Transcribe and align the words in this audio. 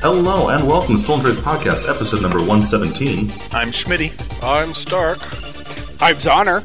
Hello 0.00 0.50
and 0.50 0.66
welcome 0.68 0.96
to 0.96 1.00
Stolen 1.00 1.24
Droids 1.24 1.40
Podcast, 1.40 1.88
episode 1.88 2.20
number 2.22 2.38
117. 2.38 3.30
I'm 3.52 3.72
Schmitty. 3.72 4.12
I'm 4.42 4.72
Stark. 4.74 5.18
I'm 6.00 6.16
Zoner. 6.16 6.62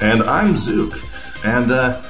And 0.00 0.22
I'm 0.22 0.56
Zook. 0.56 0.92
And 1.44 1.72
uh, 1.72 2.02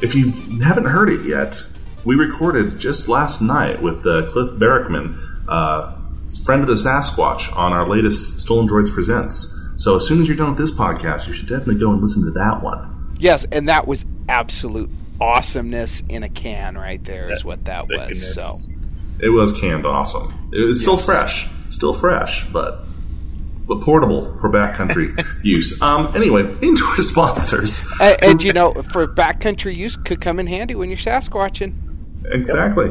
if 0.00 0.14
you 0.14 0.30
haven't 0.60 0.84
heard 0.86 1.10
it 1.10 1.26
yet, 1.26 1.62
we 2.04 2.14
recorded 2.14 2.78
just 2.78 3.08
last 3.08 3.42
night 3.42 3.82
with 3.82 4.06
uh, 4.06 4.30
Cliff 4.30 4.50
Barackman, 4.52 5.18
uh, 5.48 5.96
friend 6.44 6.62
of 6.62 6.68
the 6.68 6.74
Sasquatch, 6.74 7.54
on 7.56 7.72
our 7.72 7.88
latest 7.88 8.40
Stolen 8.40 8.68
Droids 8.68 8.92
Presents. 8.94 9.56
So 9.78 9.96
as 9.96 10.06
soon 10.06 10.20
as 10.20 10.28
you're 10.28 10.36
done 10.36 10.50
with 10.50 10.58
this 10.58 10.70
podcast, 10.70 11.26
you 11.26 11.32
should 11.32 11.48
definitely 11.48 11.80
go 11.80 11.92
and 11.92 12.00
listen 12.00 12.24
to 12.24 12.30
that 12.30 12.62
one. 12.62 13.14
Yes, 13.18 13.46
and 13.52 13.68
that 13.68 13.86
was 13.86 14.06
absolute 14.28 14.90
awesomeness 15.20 16.00
in 16.08 16.22
a 16.22 16.28
can 16.28 16.78
right 16.78 17.04
there 17.04 17.30
is 17.30 17.44
what 17.44 17.64
that 17.66 17.88
was. 17.88 17.98
Thickness. 17.98 18.34
So 18.34 18.79
It 19.22 19.28
was 19.30 19.58
canned 19.58 19.86
awesome. 19.86 20.50
It 20.52 20.64
was 20.64 20.80
still 20.80 20.96
fresh, 20.96 21.48
still 21.70 21.92
fresh, 21.92 22.48
but 22.48 22.84
but 23.66 23.82
portable 23.82 24.36
for 24.40 24.50
backcountry 24.50 25.14
use. 25.44 25.80
Um, 25.80 26.12
anyway, 26.16 26.42
into 26.60 26.84
our 26.84 26.96
sponsors. 27.02 27.86
and, 28.00 28.22
and 28.22 28.42
you 28.42 28.52
know, 28.52 28.72
for 28.72 29.06
backcountry 29.06 29.76
use 29.76 29.96
could 29.96 30.20
come 30.20 30.40
in 30.40 30.46
handy 30.46 30.74
when 30.74 30.88
you're 30.88 30.98
Sasquatching. 30.98 31.74
Exactly. 32.24 32.88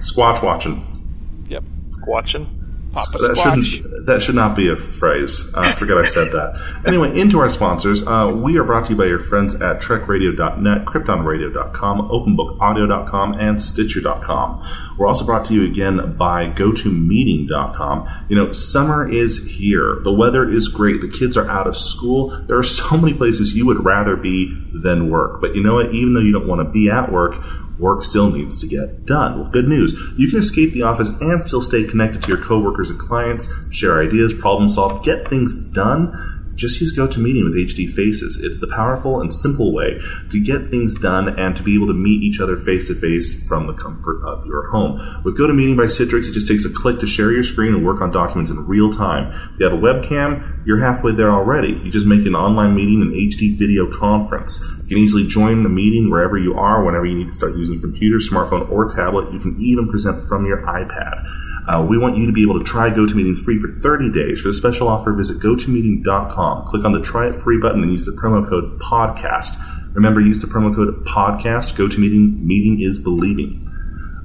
Squatch 0.00 0.42
watching. 0.42 1.44
Yep. 1.48 1.64
Squatching. 1.88 2.63
Papa 2.94 3.18
That 3.18 3.36
Squatch. 3.36 3.64
shouldn't. 3.64 4.06
That 4.06 4.22
should 4.22 4.34
not 4.34 4.54
be 4.56 4.68
a 4.68 4.76
phrase. 4.76 5.52
Uh, 5.54 5.60
I 5.60 5.72
forget 5.72 5.96
I 5.96 6.04
said 6.04 6.28
that. 6.32 6.82
Anyway, 6.86 7.18
into 7.18 7.38
our 7.40 7.48
sponsors. 7.48 8.06
Uh, 8.06 8.32
we 8.34 8.56
are 8.58 8.64
brought 8.64 8.84
to 8.86 8.90
you 8.92 8.96
by 8.96 9.06
your 9.06 9.20
friends 9.20 9.54
at 9.60 9.80
TrekRadio.net, 9.80 10.84
KryptonRadio.com, 10.84 12.08
OpenBookAudio.com, 12.10 13.34
and 13.34 13.60
Stitcher.com. 13.60 14.62
We're 14.98 15.06
also 15.06 15.24
brought 15.24 15.44
to 15.46 15.54
you 15.54 15.64
again 15.64 16.16
by 16.16 16.46
GoToMeeting.com. 16.50 18.08
You 18.28 18.36
know, 18.36 18.52
summer 18.52 19.08
is 19.08 19.56
here. 19.58 19.98
The 20.02 20.12
weather 20.12 20.48
is 20.48 20.68
great. 20.68 21.00
The 21.00 21.08
kids 21.08 21.36
are 21.36 21.48
out 21.48 21.66
of 21.66 21.76
school. 21.76 22.28
There 22.46 22.58
are 22.58 22.62
so 22.62 22.96
many 22.96 23.14
places 23.14 23.54
you 23.54 23.66
would 23.66 23.84
rather 23.84 24.16
be 24.16 24.54
than 24.72 25.10
work. 25.10 25.40
But 25.40 25.54
you 25.54 25.62
know 25.62 25.74
what? 25.74 25.94
Even 25.94 26.14
though 26.14 26.20
you 26.20 26.32
don't 26.32 26.46
want 26.48 26.60
to 26.66 26.70
be 26.70 26.90
at 26.90 27.10
work, 27.10 27.34
work 27.78 28.04
still 28.04 28.30
needs 28.30 28.60
to 28.60 28.66
get 28.66 29.06
done. 29.06 29.40
Well, 29.40 29.50
good 29.50 29.68
news. 29.68 29.98
You 30.16 30.28
can 30.28 30.38
escape 30.38 30.72
the 30.72 30.82
office 30.82 31.20
and 31.20 31.42
still 31.42 31.62
stay 31.62 31.84
connected 31.84 32.22
to 32.22 32.28
your 32.28 32.42
coworkers 32.42 32.90
and 32.90 32.98
clients, 32.98 33.48
share 33.70 34.00
ideas, 34.00 34.34
problem 34.34 34.68
solve, 34.70 35.04
get 35.04 35.28
things 35.28 35.56
done. 35.56 36.33
Just 36.54 36.80
use 36.80 36.96
GoToMeeting 36.96 37.44
with 37.44 37.54
HD 37.54 37.88
Faces. 37.88 38.40
It's 38.42 38.60
the 38.60 38.68
powerful 38.68 39.20
and 39.20 39.34
simple 39.34 39.74
way 39.74 40.00
to 40.30 40.40
get 40.40 40.70
things 40.70 40.94
done 40.94 41.38
and 41.38 41.56
to 41.56 41.62
be 41.62 41.74
able 41.74 41.88
to 41.88 41.94
meet 41.94 42.22
each 42.22 42.40
other 42.40 42.56
face 42.56 42.86
to 42.88 42.94
face 42.94 43.46
from 43.48 43.66
the 43.66 43.72
comfort 43.72 44.22
of 44.24 44.46
your 44.46 44.70
home. 44.70 45.22
With 45.24 45.36
GoToMeeting 45.36 45.76
by 45.76 45.84
Citrix, 45.84 46.28
it 46.28 46.32
just 46.32 46.46
takes 46.46 46.64
a 46.64 46.70
click 46.70 47.00
to 47.00 47.06
share 47.06 47.32
your 47.32 47.42
screen 47.42 47.74
and 47.74 47.84
work 47.84 48.00
on 48.00 48.12
documents 48.12 48.50
in 48.50 48.66
real 48.66 48.92
time. 48.92 49.32
If 49.54 49.60
you 49.60 49.68
have 49.68 49.78
a 49.78 49.82
webcam, 49.82 50.64
you're 50.64 50.80
halfway 50.80 51.12
there 51.12 51.30
already. 51.30 51.80
You 51.84 51.90
just 51.90 52.06
make 52.06 52.24
an 52.24 52.36
online 52.36 52.74
meeting 52.74 53.02
an 53.02 53.10
HD 53.10 53.58
video 53.58 53.90
conference. 53.90 54.60
You 54.82 54.88
can 54.88 54.98
easily 54.98 55.26
join 55.26 55.64
the 55.64 55.68
meeting 55.68 56.08
wherever 56.08 56.38
you 56.38 56.54
are, 56.54 56.84
whenever 56.84 57.04
you 57.04 57.18
need 57.18 57.28
to 57.28 57.34
start 57.34 57.56
using 57.56 57.78
a 57.78 57.80
computer, 57.80 58.18
smartphone, 58.18 58.70
or 58.70 58.88
tablet. 58.88 59.32
You 59.32 59.40
can 59.40 59.60
even 59.60 59.88
present 59.88 60.26
from 60.28 60.46
your 60.46 60.58
iPad. 60.58 61.43
Uh, 61.68 61.82
we 61.88 61.96
want 61.96 62.16
you 62.16 62.26
to 62.26 62.32
be 62.32 62.42
able 62.42 62.58
to 62.58 62.64
try 62.64 62.90
GoToMeeting 62.90 63.38
free 63.38 63.58
for 63.58 63.68
30 63.68 64.12
days. 64.12 64.40
For 64.42 64.48
the 64.48 64.54
special 64.54 64.86
offer, 64.88 65.12
visit 65.14 65.38
GoToMeeting.com. 65.42 66.66
Click 66.66 66.84
on 66.84 66.92
the 66.92 67.00
Try 67.00 67.28
It 67.28 67.34
Free 67.34 67.58
button 67.58 67.82
and 67.82 67.90
use 67.92 68.04
the 68.04 68.12
promo 68.12 68.46
code 68.46 68.78
PODCAST. 68.80 69.94
Remember, 69.94 70.20
use 70.20 70.42
the 70.42 70.46
promo 70.46 70.74
code 70.74 71.04
PODCAST. 71.06 71.74
GoToMeeting, 71.76 72.42
meeting 72.42 72.80
is 72.82 72.98
believing. 72.98 73.60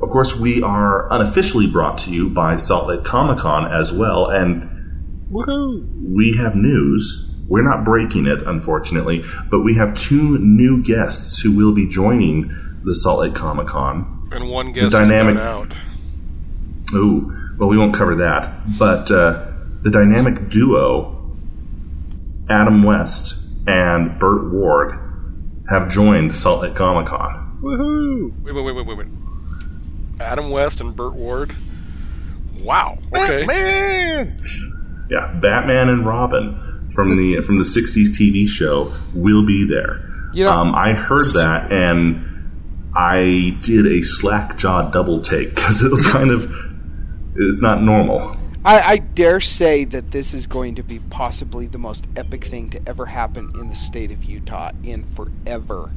Of 0.02 0.10
course, 0.10 0.36
we 0.36 0.62
are 0.64 1.12
unofficially 1.14 1.67
brought 1.67 1.98
to 2.00 2.12
you 2.12 2.30
by 2.30 2.56
Salt 2.58 2.88
Lake 2.88 3.04
Comic 3.04 3.40
Con 3.40 3.72
as 3.72 3.92
well, 3.94 4.28
and 4.28 4.67
we 5.30 6.36
have 6.38 6.56
news. 6.56 7.26
We're 7.50 7.64
not 7.64 7.83
breaking 7.83 8.26
it, 8.26 8.42
unfortunately, 8.44 9.23
but 9.50 9.61
we 9.61 9.76
have 9.76 9.98
two 9.98 10.38
new 10.39 10.82
guests 10.83 11.42
who 11.42 11.56
will 11.56 11.73
be 11.73 11.88
joining 11.88 12.50
the 12.83 12.95
Salt 12.95 13.20
Lake 13.21 13.36
Comic 13.36 13.67
Con. 13.67 14.30
And 14.32 14.50
one 14.50 14.71
guest 14.71 14.92
the 14.92 15.00
dynamic- 15.00 15.36
is 15.36 15.42
out. 15.42 15.73
Ooh, 16.94 17.33
well, 17.58 17.70
we 17.70 17.77
won't 17.77 17.94
cover 17.94 18.16
that. 18.16 18.77
But 18.77 19.11
uh, 19.11 19.45
the 19.82 19.92
dynamic 19.92 20.50
duo, 20.50 21.36
Adam 22.50 22.83
West 22.83 23.36
and 23.67 24.17
Burt 24.20 24.52
Ward, 24.52 24.98
have 25.70 25.89
joined 25.89 26.33
Salt 26.33 26.61
Lake 26.64 26.76
Comic 26.76 27.08
Con. 27.08 27.60
Woohoo! 27.61 28.44
Wait, 28.44 28.55
wait, 28.55 28.64
wait, 28.66 28.76
wait, 28.76 28.88
wait, 28.88 28.98
wait. 28.98 29.08
Adam 30.20 30.50
West 30.50 30.82
and 30.82 30.95
Burt 30.95 31.14
Ward. 31.14 31.55
Wow. 32.64 32.98
Okay. 33.14 33.45
Man! 33.45 34.42
Yeah, 35.10 35.33
Batman 35.42 35.89
and 35.89 36.06
Robin 36.06 36.89
from 36.94 37.16
the 37.17 37.42
from 37.42 37.58
the 37.58 37.64
'60s 37.64 38.10
TV 38.10 38.48
show 38.48 38.94
will 39.14 39.45
be 39.45 39.66
there. 39.66 40.02
You 40.33 40.45
know- 40.45 40.52
um, 40.52 40.76
I 40.76 40.94
heard 40.94 41.26
that 41.36 41.71
and 41.71 42.26
I 42.95 43.58
did 43.61 43.86
a 43.86 44.02
slack 44.02 44.58
jaw 44.58 44.89
double 44.92 45.21
take 45.21 45.56
because 45.56 45.83
it 45.83 45.89
was 45.89 46.02
kind 46.02 46.32
of 46.32 46.52
it's 47.36 47.62
not 47.62 47.82
normal. 47.82 48.38
I, 48.64 48.82
I 48.82 48.98
dare 48.98 49.40
say 49.40 49.86
that 49.86 50.12
this 50.12 50.34
is 50.34 50.48
going 50.48 50.76
to 50.76 50.84
be 50.84 51.00
possibly 51.00 51.67
the 51.67 51.78
most 51.78 52.06
epic 52.16 52.44
thing 52.44 52.70
to 52.72 52.82
ever 52.88 53.06
happen 53.06 53.52
in 53.56 53.70
the 53.70 53.76
state 53.76 54.12
of 54.12 54.23
Utah 54.26 54.72
in 54.84 55.06
forever. 55.06 55.92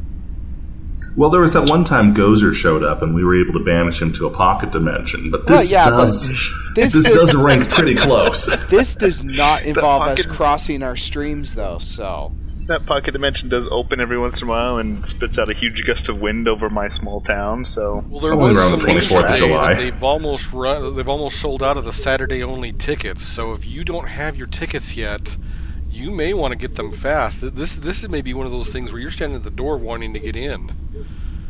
Well, 1.16 1.28
there 1.30 1.40
was 1.40 1.52
that 1.54 1.68
one 1.68 1.84
time 1.84 2.14
Gozer 2.14 2.54
showed 2.54 2.82
up, 2.84 3.02
and 3.02 3.14
we 3.14 3.24
were 3.24 3.38
able 3.38 3.58
to 3.58 3.64
banish 3.64 4.00
him 4.00 4.12
to 4.14 4.26
a 4.26 4.30
pocket 4.30 4.70
dimension. 4.70 5.30
But 5.30 5.46
this 5.46 5.62
Well, 5.62 5.64
yeah, 5.64 5.84
but 5.84 5.96
does 5.96 6.28
this 6.74 6.92
this, 6.92 7.04
does- 7.04 7.14
does 7.14 7.34
rank 7.36 7.68
pretty 7.68 7.94
close. 7.96 8.46
This 8.68 8.94
does 8.94 9.22
not 9.22 9.62
involve 9.64 10.02
us 10.02 10.24
crossing 10.24 10.82
our 10.82 10.96
streams, 10.96 11.54
though. 11.54 11.78
So 11.78 12.32
That 12.66 12.86
pocket 12.86 13.10
dimension 13.10 13.48
does 13.48 13.66
open 13.70 14.00
every 14.00 14.18
once 14.18 14.40
in 14.40 14.48
a 14.48 14.50
while 14.50 14.78
and 14.78 15.06
spits 15.08 15.36
out 15.38 15.50
a 15.50 15.54
huge 15.54 15.82
gust 15.86 16.08
of 16.08 16.20
wind 16.20 16.46
over 16.48 16.70
my 16.70 16.88
small 16.88 17.20
town, 17.20 17.64
so. 17.64 18.04
Well, 18.08 18.20
there 18.20 18.36
was 18.36 18.56
around 18.56 18.78
the 18.78 18.86
24th 18.86 19.30
of 19.30 19.36
July. 19.36 19.74
They've 19.74 20.02
almost 20.04 20.52
run, 20.52 20.94
they've 20.94 21.08
almost 21.08 21.40
sold 21.40 21.62
out 21.62 21.76
of 21.76 21.84
the 21.84 21.92
Saturday 21.92 22.42
only 22.42 22.72
tickets. 22.72 23.26
So 23.26 23.52
if 23.52 23.66
you 23.66 23.84
don't 23.84 24.06
have 24.06 24.36
your 24.36 24.46
tickets 24.46 24.96
yet, 24.96 25.36
you 25.90 26.10
may 26.10 26.34
want 26.34 26.52
to 26.52 26.56
get 26.56 26.76
them 26.76 26.92
fast. 26.92 27.40
This 27.54 27.76
this 27.76 28.02
is 28.02 28.08
maybe 28.08 28.32
one 28.32 28.46
of 28.46 28.52
those 28.52 28.68
things 28.68 28.92
where 28.92 29.00
you're 29.00 29.10
standing 29.10 29.36
at 29.36 29.42
the 29.44 29.50
door 29.50 29.76
wanting 29.76 30.14
to 30.14 30.20
get 30.20 30.36
in. 30.36 30.70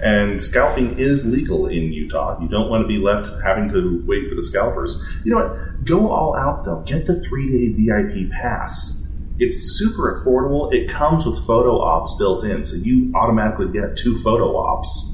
and 0.01 0.43
scalping 0.43 0.99
is 0.99 1.25
legal 1.27 1.67
in 1.69 1.93
Utah. 1.93 2.41
You 2.41 2.49
don't 2.49 2.69
want 2.69 2.83
to 2.83 2.89
be 2.89 2.99
left 2.99 3.31
having 3.45 3.69
to 3.69 4.03
wait 4.07 4.27
for 4.27 4.35
the 4.35 4.43
scalpers. 4.43 4.99
You 5.25 5.33
know 5.35 5.45
what? 5.45 5.85
Go 5.85 6.11
all 6.11 6.35
out 6.37 6.65
though. 6.65 6.81
Get 6.87 7.07
the 7.07 7.21
three 7.23 7.49
day 7.51 7.85
VIP 7.85 8.31
pass. 8.33 9.02
It's 9.39 9.77
super 9.79 10.23
affordable. 10.25 10.73
It 10.73 10.89
comes 10.91 11.27
with 11.27 11.39
photo 11.47 11.81
ops 11.81 12.15
built 12.19 12.45
in, 12.45 12.63
so 12.65 12.77
you 12.77 13.13
automatically 13.15 13.69
get 13.73 13.97
two 13.97 14.17
photo 14.19 14.57
ops. 14.57 15.09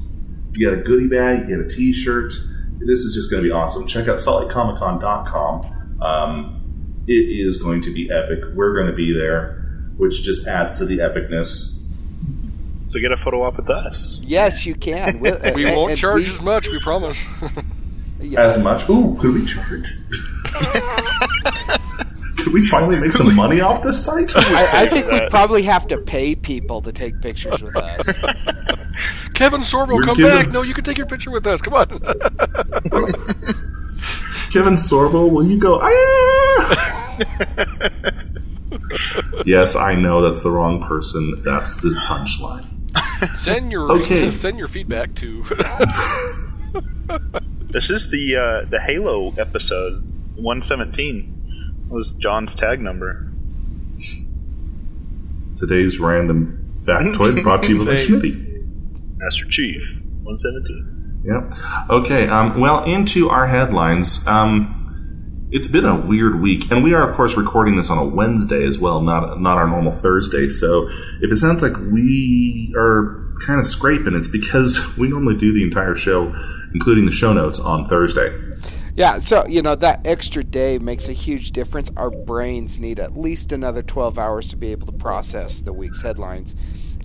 You 0.53 0.69
get 0.69 0.79
a 0.79 0.81
goodie 0.83 1.07
bag, 1.07 1.47
you 1.49 1.57
get 1.57 1.65
a 1.65 1.69
t 1.69 1.93
shirt. 1.93 2.33
This 2.79 2.99
is 2.99 3.13
just 3.15 3.29
going 3.31 3.43
to 3.43 3.47
be 3.47 3.51
awesome. 3.51 3.87
Check 3.87 4.07
out 4.07 4.19
saltlakecomiccon.com. 4.19 6.01
Um, 6.01 7.03
it 7.07 7.13
is 7.13 7.57
going 7.61 7.81
to 7.83 7.93
be 7.93 8.09
epic. 8.11 8.39
We're 8.53 8.73
going 8.75 8.87
to 8.87 8.93
be 8.95 9.13
there, 9.13 9.63
which 9.97 10.21
just 10.23 10.47
adds 10.47 10.77
to 10.77 10.85
the 10.85 10.99
epicness. 10.99 11.75
So 12.87 12.99
get 12.99 13.11
a 13.11 13.17
photo 13.17 13.43
op 13.43 13.57
with 13.57 13.69
us. 13.69 14.19
yes, 14.23 14.65
you 14.65 14.75
can. 14.75 15.19
We'll- 15.19 15.39
We 15.55 15.65
and- 15.65 15.75
won't 15.77 15.97
charge 15.97 16.23
we- 16.27 16.33
as 16.33 16.41
much, 16.41 16.67
we 16.69 16.79
promise. 16.79 17.23
yeah. 18.19 18.41
As 18.41 18.57
much? 18.57 18.87
Ooh, 18.89 19.15
could 19.19 19.33
we 19.33 19.45
charge? 19.45 19.95
could 22.43 22.53
we 22.53 22.65
finally 22.67 22.99
make 22.99 23.11
some 23.11 23.35
money 23.35 23.61
off 23.61 23.81
this 23.83 24.03
site? 24.03 24.35
I, 24.35 24.83
I 24.83 24.87
think 24.87 25.05
we 25.07 25.19
that. 25.19 25.29
probably 25.29 25.63
have 25.63 25.87
to 25.87 25.97
pay 25.97 26.35
people 26.35 26.81
to 26.81 26.91
take 26.91 27.19
pictures 27.21 27.61
with 27.61 27.75
us. 27.75 28.17
Kevin 29.33 29.61
Sorbo, 29.61 29.95
We're 29.95 30.03
come 30.03 30.15
giving- 30.17 30.31
back! 30.31 30.49
No, 30.51 30.61
you 30.61 30.73
can 30.73 30.83
take 30.83 30.97
your 30.97 31.07
picture 31.07 31.31
with 31.31 31.45
us. 31.47 31.61
Come 31.61 31.73
on. 31.73 31.87
Kevin 34.51 34.73
Sorbo, 34.73 35.29
will 35.31 35.45
you 35.47 35.57
go? 35.59 35.79
"Ah!" 35.81 37.17
yes, 39.45 39.75
I 39.75 39.95
know 39.95 40.21
that's 40.21 40.41
the 40.41 40.49
wrong 40.51 40.81
person. 40.83 41.41
That's 41.43 41.81
the 41.81 41.89
punchline. 42.07 42.65
send 43.37 43.71
your 43.71 43.91
Okay. 43.91 44.31
send 44.31 44.57
your 44.57 44.67
feedback 44.67 45.13
to. 45.15 45.43
This 47.71 47.89
is 47.91 48.09
the 48.09 48.35
uh, 48.35 48.65
the 48.69 48.79
Halo 48.81 49.31
episode 49.37 50.03
117 51.89 51.95
was 51.95 52.15
John's 52.15 52.55
tag 52.55 52.81
number. 52.81 53.27
Today's 55.55 55.99
random 55.99 56.73
factoid 56.85 57.43
brought 57.43 57.63
to 57.63 57.75
you 57.75 57.85
by 57.85 57.93
Schmitty. 57.93 58.45
Master 59.17 59.45
Chief 59.49 59.81
117. 60.23 61.23
Yep. 61.25 61.89
Okay. 61.89 62.27
Um, 62.27 62.59
well, 62.59 62.83
into 62.85 63.29
our 63.29 63.47
headlines. 63.47 64.25
Um, 64.25 65.47
it's 65.51 65.67
been 65.67 65.85
a 65.85 65.99
weird 65.99 66.41
week, 66.41 66.69
and 66.69 66.83
we 66.83 66.93
are, 66.93 67.09
of 67.09 67.15
course, 67.15 67.35
recording 67.35 67.75
this 67.75 67.89
on 67.89 67.97
a 67.97 68.05
Wednesday 68.05 68.65
as 68.65 68.77
well, 68.77 69.01
not 69.01 69.41
not 69.41 69.57
our 69.57 69.67
normal 69.67 69.91
Thursday. 69.91 70.47
So, 70.47 70.87
if 71.21 71.31
it 71.31 71.37
sounds 71.37 71.63
like 71.63 71.75
we 71.75 72.73
are 72.77 73.33
kind 73.45 73.59
of 73.59 73.65
scraping, 73.65 74.13
it's 74.13 74.27
because 74.27 74.79
we 74.97 75.09
normally 75.09 75.35
do 75.35 75.51
the 75.51 75.63
entire 75.63 75.95
show, 75.95 76.33
including 76.73 77.05
the 77.05 77.11
show 77.11 77.33
notes, 77.33 77.59
on 77.59 77.85
Thursday. 77.85 78.31
Yeah, 78.99 79.19
so 79.19 79.45
you 79.47 79.61
know 79.61 79.75
that 79.75 80.01
extra 80.03 80.43
day 80.43 80.77
makes 80.77 81.07
a 81.07 81.13
huge 81.13 81.51
difference. 81.51 81.89
Our 81.95 82.11
brains 82.11 82.81
need 82.81 82.99
at 82.99 83.15
least 83.15 83.53
another 83.53 83.81
12 83.81 84.19
hours 84.19 84.49
to 84.49 84.57
be 84.57 84.73
able 84.73 84.87
to 84.87 84.91
process 84.91 85.61
the 85.61 85.71
week's 85.71 86.01
headlines. 86.01 86.53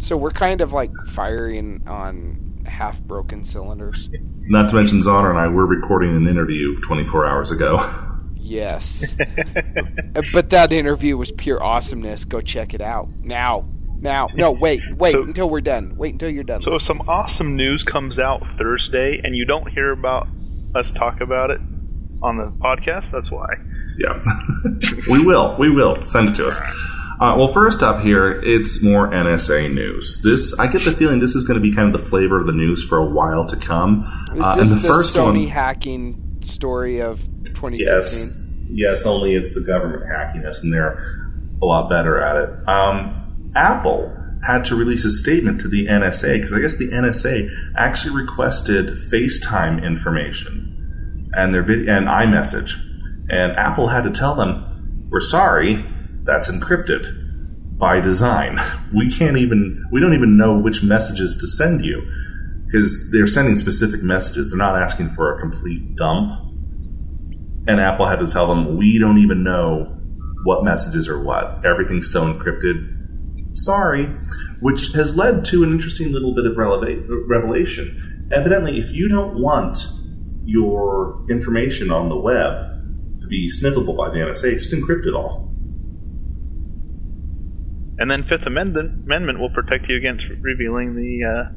So 0.01 0.17
we're 0.17 0.33
kind 0.33 0.61
of 0.61 0.73
like 0.73 0.91
firing 1.07 1.81
on 1.87 2.41
half 2.67 3.01
broken 3.07 3.45
cylinders. 3.45 4.09
Not 4.49 4.71
to 4.71 4.75
mention 4.75 5.03
Zoner 5.03 5.31
and 5.31 5.39
I 5.39 5.47
were 5.47 5.67
recording 5.67 6.17
an 6.17 6.27
interview 6.27 6.81
24 6.81 7.27
hours 7.27 7.51
ago. 7.53 7.89
Yes. 8.37 9.17
Uh, 10.17 10.23
but 10.33 10.51
that 10.51 10.73
interview 10.73 11.17
was 11.17 11.33
pure 11.33 11.61
awesomeness. 11.61 12.25
Go 12.25 12.41
check 12.41 12.73
it 12.73 12.81
out. 12.81 13.09
Now. 13.25 13.65
Now. 14.01 14.29
No, 14.33 14.53
wait. 14.53 14.81
Wait 14.97 15.11
So- 15.11 15.25
until 15.25 15.51
we're 15.51 15.61
done. 15.61 15.95
Wait 15.97 16.13
until 16.13 16.31
you're 16.31 16.45
done. 16.45 16.61
So 16.61 16.75
if 16.75 16.83
some 16.83 17.03
awesome 17.09 17.57
news 17.57 17.83
comes 17.83 18.21
out 18.21 18.43
Thursday 18.57 19.21
and 19.25 19.35
you 19.35 19.45
don't 19.45 19.69
hear 19.73 19.91
about 19.91 20.29
us 20.73 20.93
talk 20.93 21.21
about 21.21 21.51
it 21.51 21.61
on 22.25 22.39
the 22.39 22.47
podcast, 22.47 23.11
that's 23.13 23.31
why. 23.31 23.47
Yeah, 23.99 24.23
we 25.11 25.25
will. 25.25 25.57
We 25.59 25.71
will 25.71 26.01
send 26.01 26.31
it 26.31 26.35
to 26.37 26.49
us. 26.49 26.59
Uh, 27.21 27.37
well, 27.39 27.49
first 27.53 27.83
up 27.83 28.03
here, 28.03 28.41
it's 28.43 28.83
more 28.83 29.09
NSA 29.09 29.73
news. 29.73 30.21
This, 30.25 30.53
I 30.59 30.67
get 30.67 30.85
the 30.85 30.93
feeling, 30.93 31.21
this 31.21 31.37
is 31.37 31.45
going 31.45 31.55
to 31.55 31.61
be 31.63 31.73
kind 31.73 31.95
of 31.95 32.01
the 32.01 32.09
flavor 32.09 32.41
of 32.41 32.47
the 32.47 32.53
news 32.53 32.83
for 32.83 32.99
a 32.99 33.05
while 33.05 33.47
to 33.47 33.57
come. 33.57 34.05
Is 34.35 34.41
Uh, 34.41 34.57
this 34.57 34.71
and 34.71 34.79
the, 34.81 34.83
the, 34.83 34.89
first 34.95 35.15
Sony 35.15 35.43
one, 35.45 35.47
hacking 35.49 36.39
story 36.41 37.01
of 37.01 37.21
2015? 37.45 37.79
yes, 37.87 38.51
yes, 38.69 39.07
only 39.07 39.37
it's 39.37 39.55
the 39.55 39.61
government 39.61 40.03
hacking 40.11 40.45
us, 40.45 40.65
and 40.65 40.73
they're 40.73 41.31
a 41.63 41.65
lot 41.65 41.89
better 41.89 42.19
at 42.21 42.37
it. 42.37 42.69
Um, 42.69 43.53
Apple 43.55 44.13
had 44.45 44.65
to 44.67 44.75
release 44.75 45.05
a 45.05 45.11
statement 45.11 45.61
to 45.61 45.69
the 45.69 45.87
NSA 45.87 46.37
because 46.39 46.53
I 46.53 46.59
guess 46.61 46.77
the 46.77 46.89
NSA 46.89 47.49
actually 47.79 48.15
requested 48.17 48.89
FaceTime 48.89 49.83
information 49.83 50.74
and 51.37 51.55
their 51.55 51.63
vid- 51.63 51.89
and 51.89 52.07
iMessage, 52.07 52.75
and 53.29 53.53
Apple 53.53 53.89
had 53.89 54.05
to 54.05 54.11
tell 54.11 54.35
them, 54.35 54.65
"We're 55.11 55.21
sorry, 55.21 55.85
that's 56.25 56.51
encrypted 56.51 57.79
by 57.79 58.01
design. 58.01 58.61
We 58.95 59.11
can't 59.11 59.37
even 59.37 59.85
we 59.91 60.01
don't 60.01 60.15
even 60.15 60.37
know 60.37 60.57
which 60.57 60.85
messages 60.85 61.37
to 61.39 61.49
send 61.49 61.85
you 61.85 62.03
because 62.67 63.11
they're 63.11 63.27
sending 63.27 63.57
specific 63.57 64.03
messages. 64.03 64.51
They're 64.51 64.59
not 64.59 64.81
asking 64.81 65.11
for 65.11 65.35
a 65.35 65.41
complete 65.41 65.97
dump." 65.97 66.33
And 67.67 67.81
Apple 67.81 68.07
had 68.07 68.21
to 68.21 68.27
tell 68.27 68.47
them, 68.47 68.77
"We 68.77 68.99
don't 68.99 69.19
even 69.19 69.43
know 69.43 69.99
what 70.45 70.63
messages 70.65 71.09
are 71.09 71.21
what. 71.21 71.65
Everything's 71.65 72.11
so 72.11 72.33
encrypted." 72.33 72.91
Sorry, 73.57 74.07
which 74.61 74.93
has 74.95 75.17
led 75.17 75.45
to 75.47 75.63
an 75.63 75.71
interesting 75.71 76.13
little 76.13 76.35
bit 76.35 76.45
of 76.45 76.57
releva- 76.57 77.07
revelation. 77.29 78.29
Evidently, 78.33 78.79
if 78.79 78.91
you 78.91 79.09
don't 79.09 79.41
want 79.41 79.87
your 80.45 81.25
information 81.31 81.91
on 81.91 82.09
the 82.09 82.17
web 82.17 83.21
to 83.21 83.27
be 83.29 83.49
sniffable 83.49 83.97
by 83.97 84.11
the 84.11 84.17
NSA, 84.17 84.59
just 84.59 84.73
encrypt 84.75 85.07
it 85.07 85.15
all. 85.15 85.51
And 87.99 88.11
then 88.11 88.25
Fifth 88.25 88.47
Amendment 88.47 89.05
Amendment 89.07 89.39
will 89.39 89.51
protect 89.51 89.89
you 89.89 89.97
against 89.97 90.27
revealing 90.41 90.95
the 90.97 91.25
uh, 91.25 91.53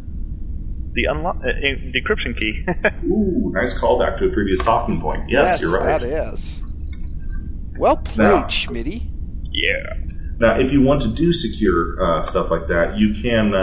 the 0.94 1.04
unlo- 1.10 1.38
uh, 1.44 1.92
decryption 1.92 2.38
key. 2.38 2.64
Ooh, 3.08 3.52
nice 3.54 3.80
callback 3.80 4.20
to 4.20 4.28
a 4.28 4.30
previous 4.32 4.60
talking 4.60 5.02
point. 5.02 5.30
Yes, 5.30 5.62
you're 5.62 5.78
right. 5.80 6.00
That 6.00 6.04
is. 6.04 6.62
Well 7.78 7.98
played, 7.98 8.18
Now- 8.28 8.44
Schmitty. 8.44 9.10
yeah. 9.52 9.94
Now, 10.40 10.60
if 10.60 10.72
you 10.72 10.84
want 10.84 11.02
to 11.02 11.08
do 11.08 11.34
secure 11.34 12.00
uh, 12.04 12.22
stuff 12.22 12.52
like 12.52 12.68
that, 12.68 12.96
you 12.98 13.14
can. 13.20 13.56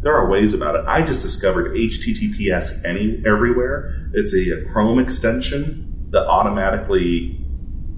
There 0.00 0.14
are 0.14 0.30
ways 0.30 0.54
about 0.54 0.76
it. 0.76 0.84
I 0.86 1.02
just 1.02 1.22
discovered 1.22 1.74
HTTPS 1.74 2.84
any 2.84 3.20
everywhere. 3.26 4.10
It's 4.14 4.34
a, 4.34 4.64
Chrome 4.72 4.98
extension 4.98 6.08
that 6.10 6.22
automatically 6.26 7.44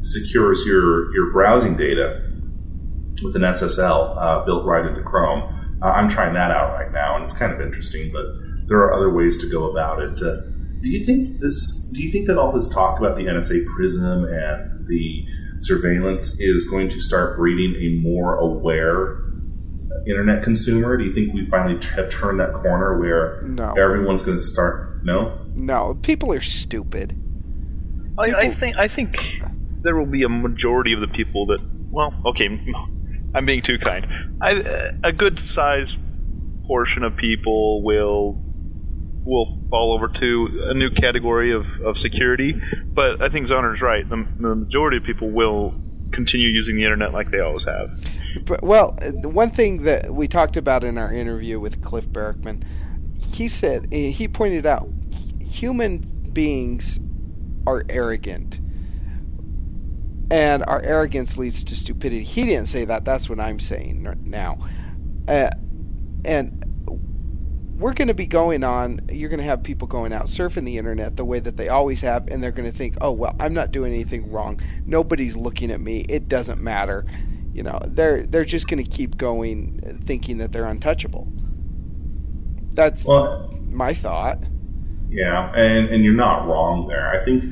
secures 0.02 0.64
your 0.64 1.14
your 1.14 1.32
browsing 1.32 1.76
data 1.76 2.26
with 3.22 3.36
an 3.36 3.42
SSL 3.42 4.16
uh, 4.16 4.44
built 4.44 4.64
right 4.64 4.86
into 4.86 5.02
Chrome. 5.02 5.78
Uh, 5.82 5.86
I'm 5.86 6.08
trying 6.08 6.34
that 6.34 6.50
out 6.50 6.72
right 6.72 6.90
now, 6.92 7.16
and 7.16 7.24
it's 7.24 7.36
kind 7.36 7.52
of 7.52 7.60
interesting. 7.60 8.10
But 8.12 8.24
there 8.66 8.78
are 8.78 8.94
other 8.94 9.10
ways 9.10 9.38
to 9.38 9.50
go 9.50 9.70
about 9.70 10.00
it. 10.00 10.22
Uh, 10.22 10.40
do 10.80 10.88
you 10.88 11.04
think 11.04 11.40
this? 11.40 11.90
Do 11.92 12.02
you 12.02 12.10
think 12.10 12.26
that 12.28 12.38
all 12.38 12.52
this 12.52 12.70
talk 12.70 12.98
about 12.98 13.16
the 13.16 13.24
NSA 13.24 13.66
Prism 13.66 14.24
and 14.24 14.86
the 14.86 15.26
surveillance 15.58 16.40
is 16.40 16.66
going 16.68 16.88
to 16.88 17.00
start 17.00 17.36
breeding 17.36 17.74
a 17.76 18.00
more 18.00 18.36
aware 18.36 19.29
internet 20.06 20.42
consumer? 20.42 20.96
Do 20.96 21.04
you 21.04 21.12
think 21.12 21.34
we 21.34 21.46
finally 21.46 21.78
t- 21.78 21.88
have 21.96 22.10
turned 22.10 22.40
that 22.40 22.52
corner 22.54 22.98
where 22.98 23.42
No. 23.42 23.72
everyone's 23.78 24.22
going 24.24 24.38
to 24.38 24.42
start? 24.42 25.04
No. 25.04 25.38
No, 25.54 25.94
people 26.02 26.32
are 26.32 26.40
stupid. 26.40 27.16
I, 28.18 28.32
I 28.34 28.54
think 28.54 28.76
I 28.76 28.88
think 28.88 29.16
there 29.82 29.96
will 29.96 30.06
be 30.10 30.22
a 30.24 30.28
majority 30.28 30.92
of 30.92 31.00
the 31.00 31.08
people 31.08 31.46
that. 31.46 31.58
Well, 31.90 32.12
okay, 32.26 32.48
I'm 33.34 33.46
being 33.46 33.62
too 33.62 33.78
kind. 33.78 34.06
I, 34.40 34.52
uh, 34.60 34.90
a 35.04 35.12
good 35.12 35.38
size 35.40 35.96
portion 36.66 37.02
of 37.02 37.16
people 37.16 37.82
will 37.82 38.42
will 39.24 39.58
fall 39.70 39.92
over 39.92 40.08
to 40.08 40.48
a 40.70 40.74
new 40.74 40.90
category 40.90 41.52
of, 41.54 41.66
of 41.84 41.98
security, 41.98 42.54
but 42.94 43.20
I 43.22 43.28
think 43.28 43.48
Zoner's 43.48 43.80
right. 43.82 44.08
The, 44.08 44.26
the 44.38 44.54
majority 44.54 44.96
of 44.96 45.04
people 45.04 45.30
will 45.30 45.74
continue 46.12 46.48
using 46.48 46.76
the 46.76 46.84
internet 46.84 47.12
like 47.12 47.30
they 47.30 47.40
always 47.40 47.64
have. 47.64 47.90
But 48.46 48.62
well, 48.62 48.96
one 49.22 49.50
thing 49.50 49.84
that 49.84 50.12
we 50.12 50.28
talked 50.28 50.56
about 50.56 50.84
in 50.84 50.98
our 50.98 51.12
interview 51.12 51.60
with 51.60 51.80
Cliff 51.80 52.12
Barackman, 52.12 52.62
he 53.18 53.48
said 53.48 53.86
eh, 53.92 54.10
he 54.10 54.28
pointed 54.28 54.66
out 54.66 54.92
human 55.40 56.04
beings 56.32 56.98
are 57.66 57.84
arrogant. 57.88 58.60
And 60.30 60.64
our 60.68 60.80
arrogance 60.84 61.36
leads 61.36 61.64
to 61.64 61.76
stupidity. 61.76 62.22
He 62.22 62.44
didn't 62.44 62.68
say 62.68 62.84
that. 62.84 63.04
That's 63.04 63.28
what 63.28 63.40
I'm 63.40 63.58
saying 63.58 64.14
now. 64.24 64.58
Uh, 65.26 65.50
and 66.24 66.52
we're 67.80 67.94
going 67.94 68.08
to 68.08 68.14
be 68.14 68.26
going 68.26 68.62
on, 68.62 69.00
you're 69.10 69.30
going 69.30 69.38
to 69.38 69.44
have 69.44 69.62
people 69.62 69.88
going 69.88 70.12
out 70.12 70.26
surfing 70.26 70.66
the 70.66 70.76
internet 70.76 71.16
the 71.16 71.24
way 71.24 71.40
that 71.40 71.56
they 71.56 71.68
always 71.68 72.02
have, 72.02 72.28
and 72.28 72.44
they're 72.44 72.52
going 72.52 72.70
to 72.70 72.76
think, 72.76 72.96
oh, 73.00 73.10
well, 73.10 73.34
I'm 73.40 73.54
not 73.54 73.72
doing 73.72 73.92
anything 73.94 74.30
wrong. 74.30 74.60
Nobody's 74.84 75.34
looking 75.34 75.70
at 75.70 75.80
me. 75.80 76.00
It 76.00 76.28
doesn't 76.28 76.60
matter. 76.60 77.06
You 77.52 77.62
know, 77.62 77.80
they're 77.86 78.26
they're 78.26 78.44
just 78.44 78.68
going 78.68 78.84
to 78.84 78.88
keep 78.88 79.16
going, 79.16 80.02
thinking 80.04 80.38
that 80.38 80.52
they're 80.52 80.66
untouchable. 80.66 81.26
That's 82.72 83.06
Well, 83.06 83.52
my 83.70 83.94
thought. 83.94 84.44
Yeah, 85.08 85.50
and, 85.56 85.88
and 85.88 86.04
you're 86.04 86.14
not 86.14 86.46
wrong 86.46 86.86
there. 86.86 87.10
I 87.10 87.24
think 87.24 87.42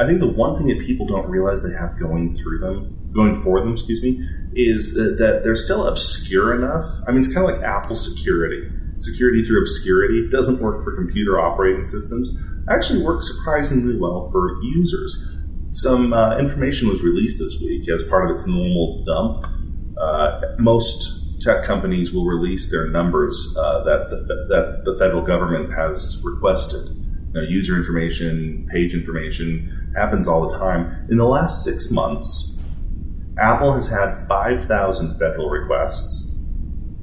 I 0.00 0.06
think 0.06 0.20
the 0.20 0.28
one 0.28 0.56
thing 0.56 0.66
that 0.76 0.84
people 0.84 1.06
don't 1.06 1.28
realize 1.28 1.62
they 1.62 1.72
have 1.72 1.98
going 1.98 2.34
through 2.34 2.58
them, 2.58 3.12
going 3.12 3.40
for 3.42 3.60
them, 3.60 3.74
excuse 3.74 4.02
me, 4.02 4.26
is 4.54 4.94
that, 4.94 5.18
that 5.18 5.44
they're 5.44 5.54
still 5.54 5.86
obscure 5.86 6.54
enough. 6.54 6.84
I 7.06 7.12
mean, 7.12 7.20
it's 7.20 7.32
kind 7.32 7.48
of 7.48 7.54
like 7.54 7.62
Apple 7.62 7.94
security. 7.94 8.68
Security 9.04 9.44
through 9.44 9.60
obscurity 9.60 10.28
doesn't 10.30 10.60
work 10.60 10.82
for 10.82 10.96
computer 10.96 11.38
operating 11.38 11.84
systems. 11.84 12.36
Actually, 12.70 13.02
works 13.02 13.30
surprisingly 13.36 13.96
well 13.98 14.30
for 14.32 14.62
users. 14.62 15.36
Some 15.72 16.12
uh, 16.12 16.38
information 16.38 16.88
was 16.88 17.02
released 17.02 17.38
this 17.38 17.60
week 17.60 17.88
as 17.90 18.02
part 18.04 18.30
of 18.30 18.34
its 18.34 18.46
normal 18.46 19.04
dump. 19.04 19.44
Uh, 20.00 20.40
most 20.58 21.42
tech 21.42 21.64
companies 21.64 22.14
will 22.14 22.24
release 22.24 22.70
their 22.70 22.88
numbers 22.88 23.54
uh, 23.58 23.84
that 23.84 24.08
the 24.08 24.16
fe- 24.16 24.46
that 24.48 24.82
the 24.84 24.96
federal 24.98 25.22
government 25.22 25.72
has 25.74 26.22
requested. 26.24 26.88
You 26.88 27.32
know, 27.34 27.42
user 27.42 27.76
information, 27.76 28.66
page 28.72 28.94
information 28.94 29.92
happens 29.96 30.28
all 30.28 30.48
the 30.48 30.56
time. 30.56 31.06
In 31.10 31.18
the 31.18 31.26
last 31.26 31.62
six 31.62 31.90
months, 31.90 32.58
Apple 33.38 33.74
has 33.74 33.88
had 33.88 34.26
five 34.28 34.64
thousand 34.66 35.18
federal 35.18 35.50
requests. 35.50 36.33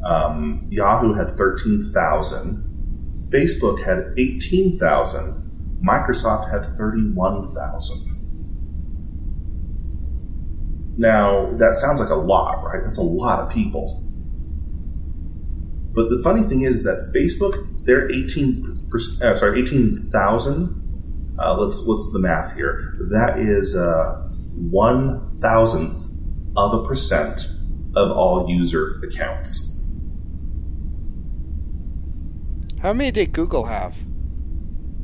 Um, 0.03 0.67
Yahoo 0.69 1.13
had 1.13 1.37
thirteen 1.37 1.91
thousand. 1.93 2.67
Facebook 3.29 3.83
had 3.83 4.13
eighteen 4.17 4.79
thousand. 4.79 5.79
Microsoft 5.85 6.49
had 6.51 6.77
thirty-one 6.77 7.53
thousand. 7.53 8.11
Now, 10.97 11.51
that 11.57 11.75
sounds 11.75 11.99
like 11.99 12.09
a 12.09 12.15
lot, 12.15 12.63
right? 12.63 12.81
That's 12.83 12.99
a 12.99 13.03
lot 13.03 13.39
of 13.39 13.49
people. 13.49 14.03
But 15.93 16.09
the 16.09 16.21
funny 16.23 16.47
thing 16.47 16.61
is 16.61 16.83
that 16.83 17.11
Facebook, 17.15 17.85
they're 17.85 18.11
18, 18.11 18.89
uh, 19.21 19.35
sorry, 19.35 19.61
18,000. 19.61 21.35
Uh, 21.39 21.57
let's, 21.57 21.85
what's 21.85 22.11
the 22.13 22.19
math 22.19 22.55
here? 22.55 22.97
That 23.09 23.39
is 23.39 23.75
uh, 23.75 24.29
one 24.53 25.29
thousandth 25.41 26.03
of 26.55 26.73
a 26.73 26.87
percent 26.87 27.47
of 27.95 28.11
all 28.11 28.45
user 28.49 29.01
accounts. 29.03 29.70
How 32.81 32.93
many 32.93 33.11
did 33.11 33.31
Google 33.31 33.65
have? 33.65 33.95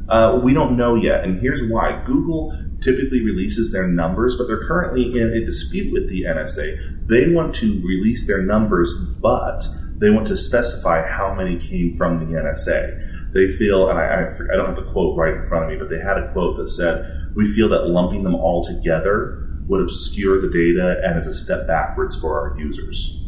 Uh, 0.10 0.39
we 0.43 0.51
don't 0.51 0.75
know 0.75 0.96
yet, 0.96 1.24
and 1.24 1.39
here's 1.39 1.62
why. 1.69 2.01
Google 2.07 2.57
typically 2.81 3.22
releases 3.24 3.72
their 3.72 3.86
numbers, 3.86 4.36
but 4.36 4.48
they're 4.48 4.65
currently 4.67 5.19
in 5.19 5.31
a 5.34 5.46
dispute 5.46 5.93
with 5.93 6.10
the 6.10 6.24
NSA. 6.24 7.07
They 7.07 7.31
want 7.31 7.53
to 7.55 7.79
release 7.86 8.25
their 8.25 8.41
numbers, 8.41 8.91
but 9.22 9.63
they 9.98 10.10
want 10.10 10.25
to 10.27 10.38
specify 10.38 11.07
how 11.07 11.36
many 11.36 11.60
came 11.60 11.93
from 11.93 12.19
the 12.19 12.39
NSA. 12.39 13.34
They 13.34 13.48
feel, 13.57 13.89
and 13.89 14.00
I, 14.00 14.05
I, 14.05 14.53
I 14.53 14.55
don't 14.55 14.67
have 14.67 14.75
the 14.75 14.91
quote 14.91 15.15
right 15.15 15.36
in 15.36 15.43
front 15.43 15.65
of 15.65 15.69
me, 15.69 15.77
but 15.77 15.91
they 15.91 16.00
had 16.00 16.17
a 16.17 16.31
quote 16.34 16.57
that 16.57 16.69
said, 16.69 17.31
we 17.36 17.48
feel 17.53 17.69
that 17.69 17.88
lumping 17.88 18.24
them 18.24 18.34
all 18.34 18.63
together 18.63 19.48
would 19.67 19.81
obscure 19.81 20.41
the 20.41 20.50
data 20.50 21.00
and 21.03 21.19
is 21.19 21.27
a 21.27 21.34
step 21.34 21.67
backwards 21.67 22.19
for 22.19 22.39
our 22.39 22.57
users. 22.60 23.24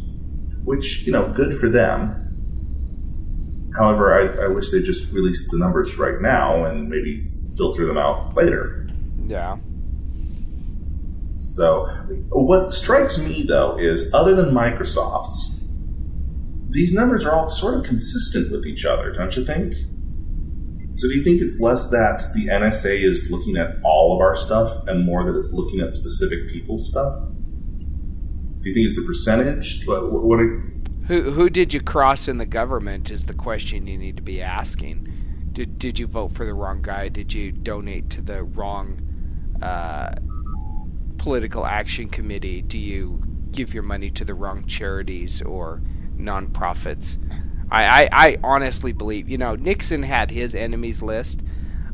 Which, 0.64 1.06
you 1.06 1.12
know, 1.12 1.28
good 1.28 1.60
for 1.60 1.68
them. 1.68 2.29
However, 3.76 4.12
I, 4.12 4.44
I 4.44 4.48
wish 4.48 4.70
they 4.70 4.82
just 4.82 5.12
released 5.12 5.50
the 5.50 5.58
numbers 5.58 5.98
right 5.98 6.20
now 6.20 6.64
and 6.64 6.88
maybe 6.88 7.28
filter 7.56 7.86
them 7.86 7.98
out 7.98 8.36
later. 8.36 8.88
Yeah. 9.26 9.58
So, 11.38 11.86
what 12.30 12.72
strikes 12.72 13.18
me 13.18 13.44
though 13.44 13.78
is, 13.78 14.12
other 14.12 14.34
than 14.34 14.54
Microsoft's, 14.54 15.58
these 16.68 16.92
numbers 16.92 17.24
are 17.24 17.32
all 17.32 17.48
sort 17.50 17.74
of 17.74 17.84
consistent 17.84 18.52
with 18.52 18.66
each 18.66 18.84
other, 18.84 19.12
don't 19.12 19.34
you 19.36 19.44
think? 19.44 19.74
So, 20.90 21.08
do 21.08 21.14
you 21.14 21.22
think 21.22 21.40
it's 21.40 21.58
less 21.60 21.88
that 21.90 22.22
the 22.34 22.46
NSA 22.48 23.02
is 23.02 23.28
looking 23.30 23.56
at 23.56 23.76
all 23.84 24.14
of 24.14 24.20
our 24.20 24.36
stuff 24.36 24.86
and 24.86 25.06
more 25.06 25.24
that 25.24 25.38
it's 25.38 25.52
looking 25.52 25.80
at 25.80 25.92
specific 25.92 26.48
people's 26.50 26.88
stuff? 26.88 27.30
Do 28.60 28.68
you 28.68 28.74
think 28.74 28.86
it's 28.86 28.98
a 28.98 29.02
percentage? 29.02 29.86
What, 29.86 30.12
what 30.12 30.40
are, 30.40 30.70
Who 31.10 31.32
who 31.32 31.50
did 31.50 31.74
you 31.74 31.80
cross 31.82 32.28
in 32.28 32.38
the 32.38 32.46
government 32.46 33.10
is 33.10 33.24
the 33.24 33.34
question 33.34 33.88
you 33.88 33.98
need 33.98 34.16
to 34.16 34.22
be 34.22 34.40
asking. 34.40 35.02
Did 35.54 35.78
did 35.78 35.98
you 35.98 36.06
vote 36.06 36.30
for 36.32 36.46
the 36.46 36.54
wrong 36.54 36.82
guy? 36.82 37.08
Did 37.10 37.34
you 37.34 37.52
donate 37.52 38.08
to 38.10 38.22
the 38.22 38.44
wrong 38.44 39.00
uh, 39.60 40.10
political 41.18 41.66
action 41.66 42.08
committee? 42.08 42.62
Do 42.62 42.78
you 42.78 43.22
give 43.52 43.74
your 43.74 43.82
money 43.84 44.10
to 44.10 44.24
the 44.24 44.34
wrong 44.34 44.64
charities 44.66 45.42
or 45.42 45.82
nonprofits? 46.18 47.18
I, 47.70 48.04
I, 48.04 48.08
I 48.12 48.38
honestly 48.44 48.92
believe, 48.92 49.28
you 49.28 49.38
know, 49.38 49.56
Nixon 49.56 50.02
had 50.04 50.30
his 50.30 50.54
enemies 50.54 51.02
list. 51.02 51.42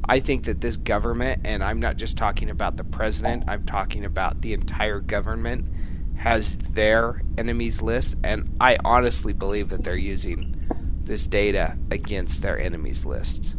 I 0.08 0.20
think 0.20 0.44
that 0.44 0.60
this 0.60 0.76
government, 0.76 1.40
and 1.44 1.64
I'm 1.64 1.80
not 1.80 1.98
just 1.98 2.18
talking 2.18 2.50
about 2.50 2.76
the 2.76 2.84
president, 2.84 3.44
I'm 3.48 3.62
talking 3.64 4.04
about 4.04 4.42
the 4.42 4.54
entire 4.54 5.00
government, 5.00 5.66
has 6.26 6.56
their 6.72 7.22
enemies 7.38 7.80
list, 7.80 8.16
and 8.24 8.50
I 8.60 8.78
honestly 8.84 9.32
believe 9.32 9.68
that 9.68 9.84
they're 9.84 9.94
using 9.94 10.60
this 11.04 11.28
data 11.28 11.78
against 11.92 12.42
their 12.42 12.58
enemies 12.58 13.06
list. 13.06 13.54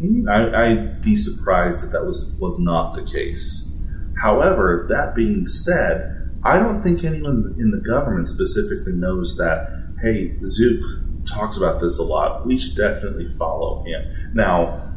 Mm-hmm. 0.00 0.28
I, 0.28 0.66
I'd 0.66 1.02
be 1.02 1.16
surprised 1.16 1.84
if 1.84 1.90
that 1.90 2.04
was 2.04 2.36
was 2.40 2.60
not 2.60 2.94
the 2.94 3.02
case. 3.02 3.76
However, 4.22 4.86
that 4.88 5.16
being 5.16 5.46
said, 5.46 6.30
I 6.44 6.60
don't 6.60 6.80
think 6.80 7.02
anyone 7.02 7.56
in 7.58 7.72
the 7.72 7.78
government 7.78 8.28
specifically 8.28 8.92
knows 8.92 9.36
that. 9.38 9.68
Hey, 10.00 10.36
Zook 10.44 10.84
talks 11.28 11.56
about 11.56 11.80
this 11.80 11.98
a 11.98 12.04
lot. 12.04 12.46
We 12.46 12.56
should 12.56 12.76
definitely 12.76 13.28
follow 13.36 13.82
him. 13.84 14.32
Now, 14.32 14.92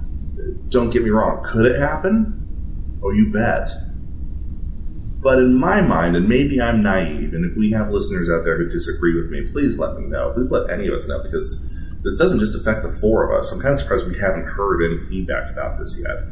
don't 0.68 0.92
get 0.92 1.04
me 1.04 1.10
wrong. 1.10 1.44
Could 1.44 1.66
it 1.66 1.80
happen? 1.80 3.00
Oh, 3.04 3.10
you 3.10 3.32
bet. 3.34 3.89
But 5.22 5.40
in 5.40 5.54
my 5.54 5.82
mind, 5.82 6.16
and 6.16 6.30
maybe 6.30 6.62
I'm 6.62 6.82
naive, 6.82 7.34
and 7.34 7.44
if 7.44 7.58
we 7.58 7.72
have 7.72 7.92
listeners 7.92 8.30
out 8.30 8.46
there 8.46 8.58
who 8.58 8.70
disagree 8.70 9.22
with 9.22 9.30
me, 9.30 9.52
please 9.52 9.78
let 9.78 9.98
me 9.98 10.06
know. 10.06 10.32
Please 10.34 10.50
let 10.50 10.70
any 10.70 10.88
of 10.88 10.94
us 10.94 11.08
know 11.08 11.22
because 11.22 11.74
this 12.04 12.18
doesn't 12.18 12.40
just 12.40 12.56
affect 12.56 12.84
the 12.84 12.90
four 12.90 13.30
of 13.30 13.38
us. 13.38 13.52
I'm 13.52 13.60
kind 13.60 13.74
of 13.74 13.80
surprised 13.80 14.08
we 14.08 14.18
haven't 14.18 14.46
heard 14.46 14.82
any 14.82 15.06
feedback 15.10 15.52
about 15.52 15.78
this 15.78 16.02
yet. 16.02 16.24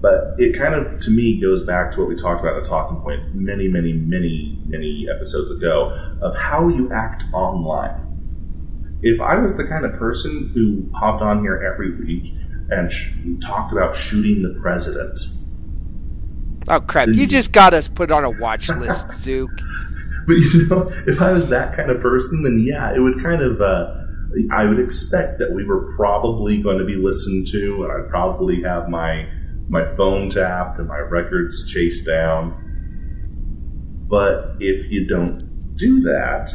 But 0.00 0.34
it 0.38 0.56
kind 0.56 0.74
of, 0.74 1.00
to 1.00 1.10
me, 1.10 1.40
goes 1.40 1.64
back 1.64 1.92
to 1.92 2.00
what 2.00 2.08
we 2.08 2.16
talked 2.16 2.40
about 2.40 2.56
at 2.56 2.64
Talking 2.64 3.00
Point 3.00 3.34
many, 3.34 3.66
many, 3.68 3.92
many, 3.92 4.60
many 4.66 5.06
episodes 5.12 5.50
ago 5.50 5.90
of 6.20 6.36
how 6.36 6.68
you 6.68 6.92
act 6.92 7.24
online. 7.32 9.00
If 9.02 9.20
I 9.20 9.38
was 9.38 9.56
the 9.56 9.64
kind 9.64 9.84
of 9.84 9.92
person 9.94 10.50
who 10.54 10.88
hopped 10.96 11.22
on 11.22 11.40
here 11.40 11.60
every 11.72 11.96
week 11.98 12.34
and 12.70 12.90
sh- 12.90 13.12
talked 13.44 13.72
about 13.72 13.96
shooting 13.96 14.42
the 14.42 14.58
president, 14.60 15.18
Oh 16.68 16.80
crap! 16.80 17.08
You 17.08 17.26
just 17.26 17.52
got 17.52 17.74
us 17.74 17.88
put 17.88 18.10
on 18.10 18.24
a 18.24 18.30
watch 18.30 18.68
list, 18.68 19.10
Zook. 19.22 19.50
but 20.26 20.34
you 20.34 20.66
know, 20.68 20.88
if 21.06 21.20
I 21.20 21.32
was 21.32 21.48
that 21.48 21.74
kind 21.74 21.90
of 21.90 22.00
person, 22.00 22.42
then 22.42 22.62
yeah, 22.66 22.94
it 22.94 23.00
would 23.00 23.22
kind 23.22 23.42
of. 23.42 23.60
Uh, 23.60 23.98
I 24.50 24.64
would 24.64 24.78
expect 24.78 25.38
that 25.40 25.52
we 25.52 25.62
were 25.64 25.94
probably 25.96 26.62
going 26.62 26.78
to 26.78 26.84
be 26.86 26.94
listened 26.94 27.48
to, 27.48 27.84
and 27.84 27.92
I'd 27.92 28.08
probably 28.08 28.62
have 28.62 28.88
my 28.88 29.28
my 29.68 29.84
phone 29.96 30.30
tapped 30.30 30.78
and 30.78 30.88
my 30.88 30.98
records 30.98 31.70
chased 31.70 32.06
down. 32.06 32.58
But 34.08 34.56
if 34.60 34.90
you 34.90 35.06
don't 35.06 35.76
do 35.76 36.00
that, 36.02 36.54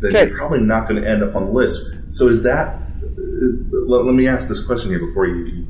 then 0.00 0.10
Okay. 0.16 0.28
you're 0.28 0.36
probably 0.38 0.60
not 0.60 0.88
going 0.88 1.02
to 1.02 1.08
end 1.08 1.22
up 1.22 1.34
on 1.36 1.46
the 1.46 1.52
list. 1.52 1.82
So 2.10 2.28
is 2.28 2.42
that? 2.42 2.74
uh, 2.74 2.78
Let, 3.86 4.04
let 4.06 4.14
me 4.14 4.26
ask 4.26 4.48
this 4.48 4.64
question 4.66 4.90
here 4.90 4.98
before 5.06 5.26
you 5.26 5.66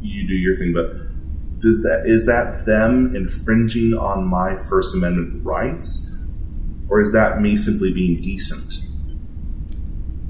you 0.00 0.26
do 0.26 0.34
your 0.34 0.56
thing. 0.56 0.72
But 0.72 0.96
does 1.60 1.82
that 1.82 2.04
is 2.06 2.26
that 2.26 2.64
them 2.66 3.14
infringing 3.14 3.94
on 3.94 4.26
my 4.26 4.56
First 4.68 4.94
Amendment 4.94 5.44
rights, 5.44 6.14
or 6.88 7.00
is 7.00 7.12
that 7.12 7.40
me 7.40 7.56
simply 7.56 7.92
being 7.92 8.20
decent? 8.22 8.74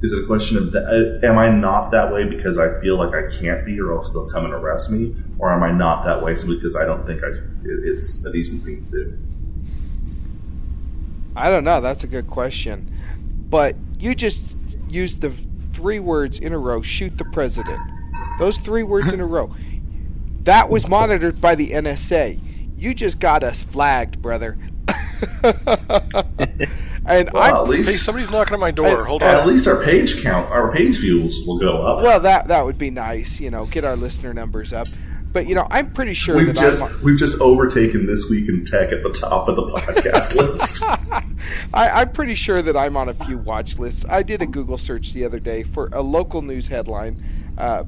Is 0.02 0.12
it 0.14 0.24
a 0.24 0.26
question 0.26 0.56
of 0.56 0.72
that, 0.72 0.84
uh, 1.22 1.26
am 1.26 1.36
I 1.36 1.50
not 1.50 1.90
that 1.90 2.10
way 2.12 2.24
because 2.24 2.58
I 2.58 2.80
feel 2.80 2.96
like 2.96 3.14
I 3.14 3.30
can't 3.38 3.66
be, 3.66 3.78
or 3.78 3.92
else 3.92 4.12
they'll 4.14 4.30
come 4.30 4.46
and 4.46 4.54
arrest 4.54 4.90
me, 4.90 5.14
or 5.38 5.52
am 5.52 5.62
I 5.62 5.72
not 5.72 6.04
that 6.04 6.22
way 6.22 6.34
simply 6.36 6.56
because 6.56 6.74
I 6.74 6.86
don't 6.86 7.04
think 7.06 7.22
I 7.22 7.28
it- 7.28 7.84
it's 7.84 8.24
a 8.24 8.32
decent 8.32 8.62
thing 8.64 8.86
to 8.90 8.90
do? 8.90 9.18
I 11.36 11.50
don't 11.50 11.64
know. 11.64 11.80
That's 11.80 12.02
a 12.02 12.06
good 12.06 12.26
question. 12.26 12.90
But 13.50 13.76
you 13.98 14.14
just 14.14 14.56
used 14.88 15.20
the 15.20 15.32
three 15.72 16.00
words 16.00 16.38
in 16.38 16.52
a 16.52 16.58
row 16.58 16.82
shoot 16.82 17.16
the 17.18 17.24
president. 17.26 17.78
Those 18.38 18.56
three 18.58 18.82
words 18.82 19.12
in 19.12 19.20
a 19.20 19.26
row. 19.26 19.54
That 20.44 20.68
was 20.68 20.88
monitored 20.88 21.40
by 21.40 21.54
the 21.54 21.70
NSA. 21.70 22.40
You 22.76 22.94
just 22.94 23.20
got 23.20 23.44
us 23.44 23.62
flagged, 23.62 24.22
brother. 24.22 24.56
and 27.06 27.30
Well, 27.32 27.42
I'm 27.42 27.54
at 27.54 27.68
least 27.68 27.90
Hey, 27.90 27.96
somebody's 27.96 28.30
knocking 28.30 28.54
at 28.54 28.60
my 28.60 28.70
door. 28.70 28.86
Hey, 28.86 29.08
Hold 29.08 29.22
on. 29.22 29.28
at 29.28 29.46
least 29.46 29.66
our 29.66 29.82
page 29.84 30.22
count, 30.22 30.50
our 30.50 30.72
page 30.72 30.98
views 30.98 31.44
will 31.46 31.58
go 31.58 31.82
up. 31.82 32.02
well 32.02 32.20
that 32.20 32.48
that 32.48 32.64
would 32.64 32.78
be 32.78 32.90
nice, 32.90 33.38
you 33.40 33.50
know, 33.50 33.66
get 33.66 33.84
our 33.84 33.96
listener 33.96 34.32
numbers 34.32 34.72
up. 34.72 34.88
But 35.32 35.46
you 35.46 35.54
know, 35.54 35.66
I'm 35.70 35.92
pretty 35.92 36.14
sure 36.14 36.36
we've 36.36 36.46
that 36.48 36.56
just 36.56 36.82
I'm 36.82 37.02
we've 37.02 37.18
just 37.18 37.40
overtaken 37.40 38.06
this 38.06 38.28
week 38.28 38.48
in 38.48 38.64
tech 38.64 38.90
at 38.92 39.02
the 39.02 39.10
top 39.10 39.48
of 39.48 39.56
the 39.56 39.66
podcast 39.66 40.34
list. 40.34 40.82
I, 41.74 41.88
I'm 42.00 42.10
pretty 42.12 42.34
sure 42.34 42.62
that 42.62 42.76
I'm 42.76 42.96
on 42.96 43.08
a 43.08 43.14
few 43.14 43.38
watch 43.38 43.78
lists. 43.78 44.04
I 44.08 44.22
did 44.24 44.42
a 44.42 44.46
Google 44.46 44.78
search 44.78 45.12
the 45.12 45.24
other 45.24 45.38
day 45.38 45.62
for 45.62 45.88
a 45.92 46.00
local 46.02 46.42
news 46.42 46.66
headline 46.66 47.22
uh, 47.58 47.84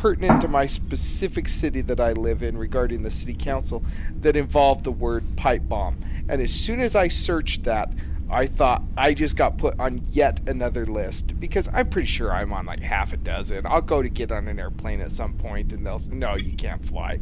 pertinent 0.00 0.40
to 0.40 0.48
my 0.48 0.64
specific 0.64 1.46
city 1.46 1.82
that 1.82 2.00
I 2.00 2.12
live 2.12 2.42
in 2.42 2.56
regarding 2.56 3.02
the 3.02 3.10
city 3.10 3.34
council 3.34 3.84
that 4.22 4.34
involved 4.34 4.84
the 4.84 4.92
word 4.92 5.36
pipe 5.36 5.68
bomb. 5.68 5.98
And 6.26 6.40
as 6.40 6.50
soon 6.52 6.80
as 6.80 6.94
I 6.94 7.08
searched 7.08 7.64
that, 7.64 7.94
I 8.30 8.46
thought 8.46 8.86
I 8.96 9.12
just 9.12 9.36
got 9.36 9.58
put 9.58 9.74
on 9.78 10.02
yet 10.10 10.40
another 10.46 10.86
list 10.86 11.34
because 11.38 11.68
I'm 11.74 11.86
pretty 11.86 12.06
sure 12.06 12.32
I'm 12.32 12.50
on 12.54 12.64
like 12.64 12.80
half 12.80 13.12
a 13.12 13.18
dozen. 13.18 13.66
I'll 13.66 13.82
go 13.82 14.00
to 14.02 14.08
get 14.08 14.32
on 14.32 14.48
an 14.48 14.58
airplane 14.58 15.02
at 15.02 15.12
some 15.12 15.34
point 15.34 15.72
and 15.74 15.84
they'll 15.84 15.98
say, 15.98 16.14
no, 16.14 16.34
you 16.36 16.54
can't 16.54 16.82
fly. 16.82 17.18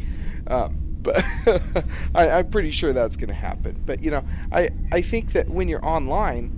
Um, 0.47 0.77
but 1.03 1.25
I, 2.15 2.31
I'm 2.31 2.47
pretty 2.47 2.71
sure 2.71 2.93
that's 2.93 3.17
going 3.17 3.29
to 3.29 3.35
happen. 3.35 3.83
But 3.87 4.03
you 4.05 4.11
know, 4.13 4.23
I 4.53 4.71
I 4.93 5.01
think 5.01 5.33
that 5.33 5.51
when 5.51 5.69
you're 5.69 5.85
online, 5.85 6.53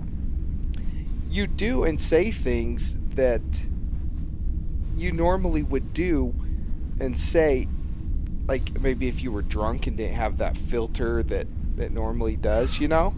you 1.27 1.47
do 1.47 1.83
and 1.83 1.99
say 1.99 2.31
things 2.31 2.97
that 3.15 3.67
you 5.01 5.11
normally 5.11 5.63
would 5.63 5.93
do 5.93 6.33
and 6.99 7.17
say, 7.17 7.67
like 8.47 8.79
maybe 8.79 9.07
if 9.07 9.23
you 9.23 9.31
were 9.31 9.41
drunk 9.41 9.87
and 9.87 9.97
didn't 9.97 10.15
have 10.15 10.37
that 10.37 10.55
filter 10.55 11.23
that 11.23 11.47
that 11.77 11.91
normally 11.91 12.35
does, 12.35 12.79
you 12.79 12.87
know. 12.87 13.13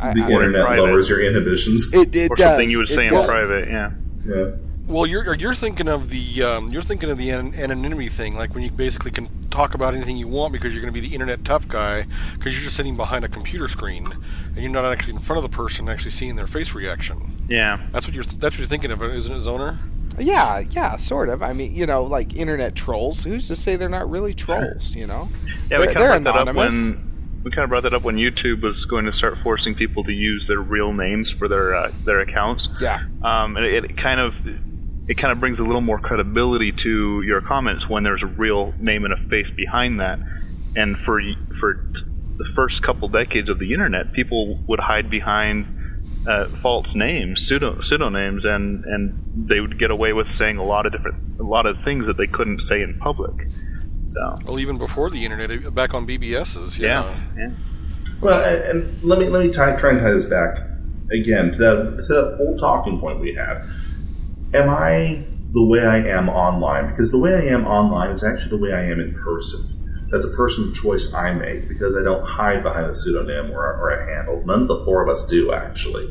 I, 0.00 0.14
the 0.14 0.22
I- 0.22 0.30
internet 0.30 0.64
private. 0.64 0.82
lowers 0.82 1.08
your 1.08 1.20
inhibitions. 1.20 1.92
it, 1.92 2.14
it 2.14 2.30
or 2.30 2.36
does. 2.36 2.44
something 2.44 2.70
you 2.70 2.78
would 2.78 2.90
it 2.90 2.94
say 2.94 3.06
in 3.06 3.12
does. 3.12 3.26
private. 3.26 3.68
Yeah. 3.68 3.90
yeah. 4.26 4.50
Well, 4.86 5.04
you're 5.06 5.34
you're 5.34 5.54
thinking 5.54 5.86
of 5.88 6.08
the 6.08 6.42
um, 6.42 6.72
you're 6.72 6.82
thinking 6.82 7.10
of 7.10 7.18
the 7.18 7.30
an- 7.30 7.54
anonymity 7.54 8.08
thing, 8.08 8.36
like 8.36 8.54
when 8.54 8.64
you 8.64 8.70
basically 8.70 9.10
can 9.10 9.28
talk 9.50 9.74
about 9.74 9.94
anything 9.94 10.16
you 10.16 10.28
want 10.28 10.52
because 10.52 10.72
you're 10.72 10.80
going 10.82 10.92
to 10.92 10.98
be 11.00 11.06
the 11.06 11.12
internet 11.14 11.44
tough 11.44 11.66
guy 11.68 12.06
because 12.38 12.54
you're 12.54 12.64
just 12.64 12.76
sitting 12.76 12.96
behind 12.96 13.24
a 13.24 13.28
computer 13.28 13.66
screen 13.68 14.06
and 14.54 14.62
you're 14.62 14.72
not 14.72 14.84
actually 14.90 15.12
in 15.14 15.18
front 15.18 15.38
of 15.38 15.42
the 15.50 15.54
person 15.54 15.88
actually 15.90 16.10
seeing 16.10 16.36
their 16.36 16.46
face 16.46 16.74
reaction. 16.74 17.18
Yeah. 17.48 17.80
That's 17.92 18.06
what 18.06 18.14
you're 18.14 18.24
that's 18.24 18.54
what 18.54 18.58
you're 18.58 18.66
thinking 18.66 18.90
of, 18.90 19.02
isn't 19.02 19.32
it, 19.32 19.40
Zoner? 19.42 19.78
Yeah, 20.20 20.64
yeah, 20.72 20.96
sort 20.96 21.28
of. 21.28 21.42
I 21.42 21.52
mean, 21.52 21.74
you 21.74 21.86
know, 21.86 22.02
like 22.04 22.34
internet 22.34 22.74
trolls. 22.74 23.22
Who's 23.22 23.46
to 23.48 23.56
say 23.56 23.76
they're 23.76 23.88
not 23.88 24.10
really 24.10 24.34
trolls? 24.34 24.94
You 24.94 25.06
know. 25.06 25.30
Yeah, 25.70 25.80
we 25.80 25.86
They're- 25.86 25.94
kind 25.94 26.26
of 26.26 26.32
brought 26.32 26.44
that 26.44 26.50
up 26.50 26.56
when 26.56 26.98
we 27.44 27.50
kind 27.50 27.64
of 27.64 27.70
brought 27.70 27.82
that 27.84 27.94
up 27.94 28.02
when 28.04 28.16
YouTube 28.16 28.62
was 28.62 28.84
going 28.84 29.04
to 29.04 29.12
start 29.12 29.38
forcing 29.38 29.74
people 29.74 30.04
to 30.04 30.12
use 30.12 30.46
their 30.46 30.60
real 30.60 30.92
names 30.92 31.30
for 31.30 31.48
their 31.48 31.74
uh, 31.74 31.92
their 32.04 32.20
accounts. 32.20 32.68
Yeah. 32.80 33.00
Um, 33.22 33.56
and 33.56 33.64
it, 33.64 33.84
it 33.84 33.96
kind 33.96 34.20
of 34.20 34.34
it 35.06 35.16
kind 35.16 35.32
of 35.32 35.40
brings 35.40 35.58
a 35.58 35.64
little 35.64 35.80
more 35.80 35.98
credibility 35.98 36.72
to 36.72 37.22
your 37.22 37.40
comments 37.40 37.88
when 37.88 38.02
there's 38.02 38.22
a 38.22 38.26
real 38.26 38.74
name 38.78 39.04
and 39.04 39.12
a 39.14 39.16
face 39.30 39.50
behind 39.50 40.00
that. 40.00 40.20
And 40.76 40.96
for 40.98 41.20
for 41.58 41.78
the 42.38 42.44
first 42.44 42.82
couple 42.82 43.08
decades 43.08 43.48
of 43.48 43.58
the 43.58 43.72
internet, 43.72 44.12
people 44.12 44.60
would 44.68 44.80
hide 44.80 45.10
behind 45.10 45.66
uh, 46.28 46.44
false 46.62 46.94
names, 46.94 47.42
pseudo 47.42 47.80
pseudonyms, 47.80 48.44
and 48.44 48.84
and 48.84 49.14
they 49.34 49.60
would 49.60 49.78
get 49.78 49.90
away 49.90 50.12
with 50.12 50.30
saying 50.30 50.58
a 50.58 50.64
lot 50.64 50.84
of 50.84 50.92
different 50.92 51.16
a 51.40 51.42
lot 51.42 51.66
of 51.66 51.76
things 51.84 52.06
that 52.06 52.18
they 52.18 52.26
couldn't 52.26 52.60
say 52.62 52.82
in 52.82 52.94
public. 52.94 53.34
So 54.06 54.36
Well, 54.44 54.60
even 54.60 54.78
before 54.78 55.10
the 55.10 55.24
internet, 55.24 55.74
back 55.74 55.94
on 55.94 56.06
BBS's. 56.06 56.78
yeah, 56.78 57.18
yeah. 57.36 57.54
Well, 58.20 58.44
and, 58.44 58.62
and 58.64 59.02
let 59.02 59.18
me 59.18 59.28
let 59.28 59.44
me 59.44 59.50
tie, 59.50 59.74
try 59.76 59.90
and 59.90 60.00
tie 60.00 60.10
this 60.10 60.26
back 60.26 60.58
again 61.10 61.52
to 61.52 61.58
that 61.58 62.04
to 62.06 62.12
that 62.14 62.34
whole 62.36 62.58
talking 62.58 63.00
point 63.00 63.20
we 63.20 63.34
had. 63.34 63.62
Am 64.52 64.68
I 64.68 65.26
the 65.52 65.64
way 65.64 65.86
I 65.86 65.98
am 65.98 66.28
online? 66.28 66.90
Because 66.90 67.10
the 67.10 67.18
way 67.18 67.34
I 67.34 67.52
am 67.52 67.66
online 67.66 68.10
is 68.10 68.24
actually 68.24 68.50
the 68.50 68.62
way 68.62 68.72
I 68.72 68.82
am 68.84 69.00
in 69.00 69.14
person. 69.24 69.60
That's 70.10 70.24
a 70.24 70.30
personal 70.30 70.72
choice 70.72 71.12
I 71.12 71.34
make 71.34 71.68
because 71.68 71.94
I 71.94 72.02
don't 72.02 72.24
hide 72.24 72.62
behind 72.62 72.86
a 72.86 72.94
pseudonym 72.94 73.50
or, 73.50 73.64
or 73.64 73.90
a 73.90 74.14
handle. 74.14 74.42
None 74.46 74.62
of 74.62 74.68
the 74.68 74.84
four 74.84 75.02
of 75.02 75.08
us 75.08 75.26
do 75.26 75.52
actually. 75.52 76.08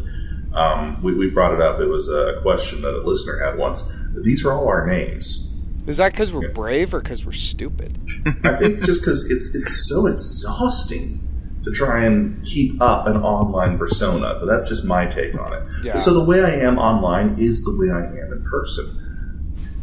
Um, 0.53 1.01
we, 1.03 1.13
we 1.13 1.29
brought 1.29 1.53
it 1.53 1.61
up. 1.61 1.79
It 1.79 1.87
was 1.87 2.09
a 2.09 2.39
question 2.41 2.81
that 2.81 2.93
a 2.93 3.01
listener 3.01 3.43
had 3.43 3.57
once. 3.57 3.91
These 4.23 4.45
are 4.45 4.53
all 4.53 4.67
our 4.67 4.87
names. 4.87 5.53
Is 5.87 5.97
that 5.97 6.11
because 6.11 6.33
we're 6.33 6.51
brave 6.51 6.93
or 6.93 6.99
because 6.99 7.25
we're 7.25 7.31
stupid? 7.31 7.97
I 8.43 8.57
think 8.57 8.83
just 8.83 9.01
because 9.01 9.29
it's 9.31 9.55
it's 9.55 9.87
so 9.87 10.05
exhausting 10.05 11.23
to 11.63 11.71
try 11.71 12.03
and 12.03 12.45
keep 12.45 12.81
up 12.81 13.07
an 13.07 13.17
online 13.17 13.77
persona, 13.77 14.37
but 14.39 14.45
that's 14.45 14.67
just 14.67 14.85
my 14.85 15.05
take 15.05 15.37
on 15.39 15.53
it. 15.53 15.63
Yeah. 15.83 15.97
So 15.97 16.13
the 16.13 16.23
way 16.23 16.43
I 16.43 16.51
am 16.51 16.77
online 16.77 17.37
is 17.39 17.63
the 17.63 17.75
way 17.77 17.89
I 17.89 18.05
am 18.05 18.33
in 18.33 18.45
person. 18.49 19.06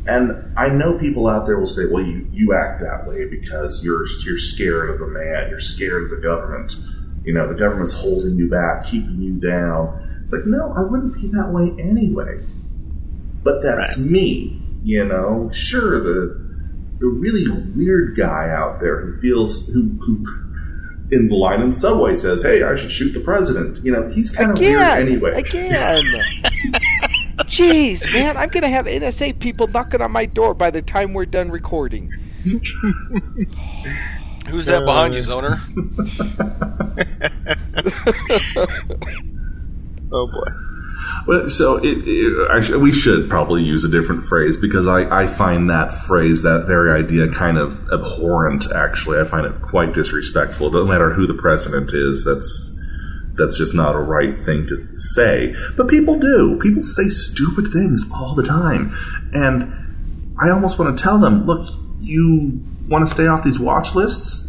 And 0.06 0.52
I 0.56 0.68
know 0.68 0.98
people 0.98 1.26
out 1.26 1.46
there 1.46 1.58
will 1.58 1.66
say, 1.66 1.86
"Well, 1.90 2.04
you, 2.04 2.28
you 2.30 2.54
act 2.54 2.80
that 2.82 3.06
way 3.06 3.24
because 3.26 3.82
you're 3.82 4.06
you're 4.24 4.38
scared 4.38 4.90
of 4.90 4.98
the 4.98 5.06
man, 5.06 5.48
you're 5.48 5.60
scared 5.60 6.04
of 6.04 6.10
the 6.10 6.16
government. 6.16 6.76
You 7.24 7.32
know, 7.32 7.48
the 7.48 7.54
government's 7.54 7.94
holding 7.94 8.36
you 8.36 8.48
back, 8.48 8.84
keeping 8.84 9.20
you 9.20 9.34
down." 9.40 10.04
It's 10.24 10.32
like, 10.32 10.46
no, 10.46 10.72
I 10.74 10.80
wouldn't 10.80 11.20
be 11.20 11.28
that 11.28 11.50
way 11.52 11.70
anyway. 11.78 12.40
But 13.42 13.62
that's 13.62 13.98
me, 13.98 14.58
you 14.82 15.04
know. 15.04 15.50
Sure, 15.52 16.00
the 16.00 16.42
the 16.98 17.06
really 17.06 17.46
weird 17.76 18.16
guy 18.16 18.48
out 18.48 18.80
there 18.80 19.00
who 19.02 19.20
feels 19.20 19.68
who 19.68 19.98
who 20.00 20.26
in 21.10 21.28
the 21.28 21.34
line 21.34 21.60
in 21.60 21.70
the 21.70 21.76
subway 21.76 22.16
says, 22.16 22.42
"Hey, 22.42 22.62
I 22.62 22.74
should 22.74 22.90
shoot 22.90 23.12
the 23.12 23.20
president." 23.20 23.84
You 23.84 23.92
know, 23.92 24.08
he's 24.08 24.30
kind 24.30 24.50
of 24.50 24.58
weird 24.58 24.80
anyway. 24.80 25.38
again. 25.38 26.02
Jeez, 27.54 28.12
man, 28.12 28.36
I'm 28.36 28.48
gonna 28.48 28.68
have 28.68 28.86
NSA 28.86 29.38
people 29.38 29.68
knocking 29.68 30.02
on 30.02 30.10
my 30.10 30.26
door 30.26 30.54
by 30.54 30.70
the 30.70 30.82
time 30.82 31.14
we're 31.14 31.24
done 31.24 31.50
recording. 31.50 32.10
Who's 34.48 34.66
that 34.66 34.84
behind 34.84 35.14
you, 35.14 35.22
Zoner? 35.22 35.60
Oh 40.12 40.28
boy. 40.28 40.46
Well, 41.26 41.48
so 41.48 41.76
it, 41.76 41.98
it, 42.06 42.50
I 42.50 42.60
sh- 42.60 42.70
we 42.70 42.92
should 42.92 43.28
probably 43.28 43.62
use 43.62 43.84
a 43.84 43.88
different 43.88 44.22
phrase 44.22 44.56
because 44.56 44.86
I, 44.86 45.24
I 45.24 45.26
find 45.26 45.68
that 45.70 45.92
phrase, 45.92 46.42
that 46.42 46.64
very 46.66 47.02
idea, 47.02 47.28
kind 47.28 47.58
of 47.58 47.88
abhorrent. 47.92 48.66
Actually, 48.72 49.20
I 49.20 49.24
find 49.24 49.44
it 49.44 49.60
quite 49.60 49.92
disrespectful. 49.92 50.70
No 50.70 50.84
matter 50.84 51.12
who 51.12 51.26
the 51.26 51.34
president 51.34 51.92
is, 51.92 52.24
that's 52.24 52.73
that's 53.36 53.58
just 53.58 53.74
not 53.74 53.94
a 53.94 53.98
right 53.98 54.44
thing 54.44 54.66
to 54.68 54.96
say. 54.96 55.54
But 55.76 55.88
people 55.88 56.18
do. 56.18 56.58
People 56.60 56.82
say 56.82 57.08
stupid 57.08 57.72
things 57.72 58.04
all 58.12 58.34
the 58.34 58.44
time, 58.44 58.96
and 59.32 60.34
I 60.40 60.50
almost 60.50 60.78
want 60.78 60.96
to 60.96 61.02
tell 61.02 61.18
them, 61.18 61.46
look, 61.46 61.68
you 62.00 62.60
want 62.88 63.06
to 63.06 63.12
stay 63.12 63.26
off 63.26 63.42
these 63.42 63.58
watch 63.58 63.94
lists? 63.94 64.40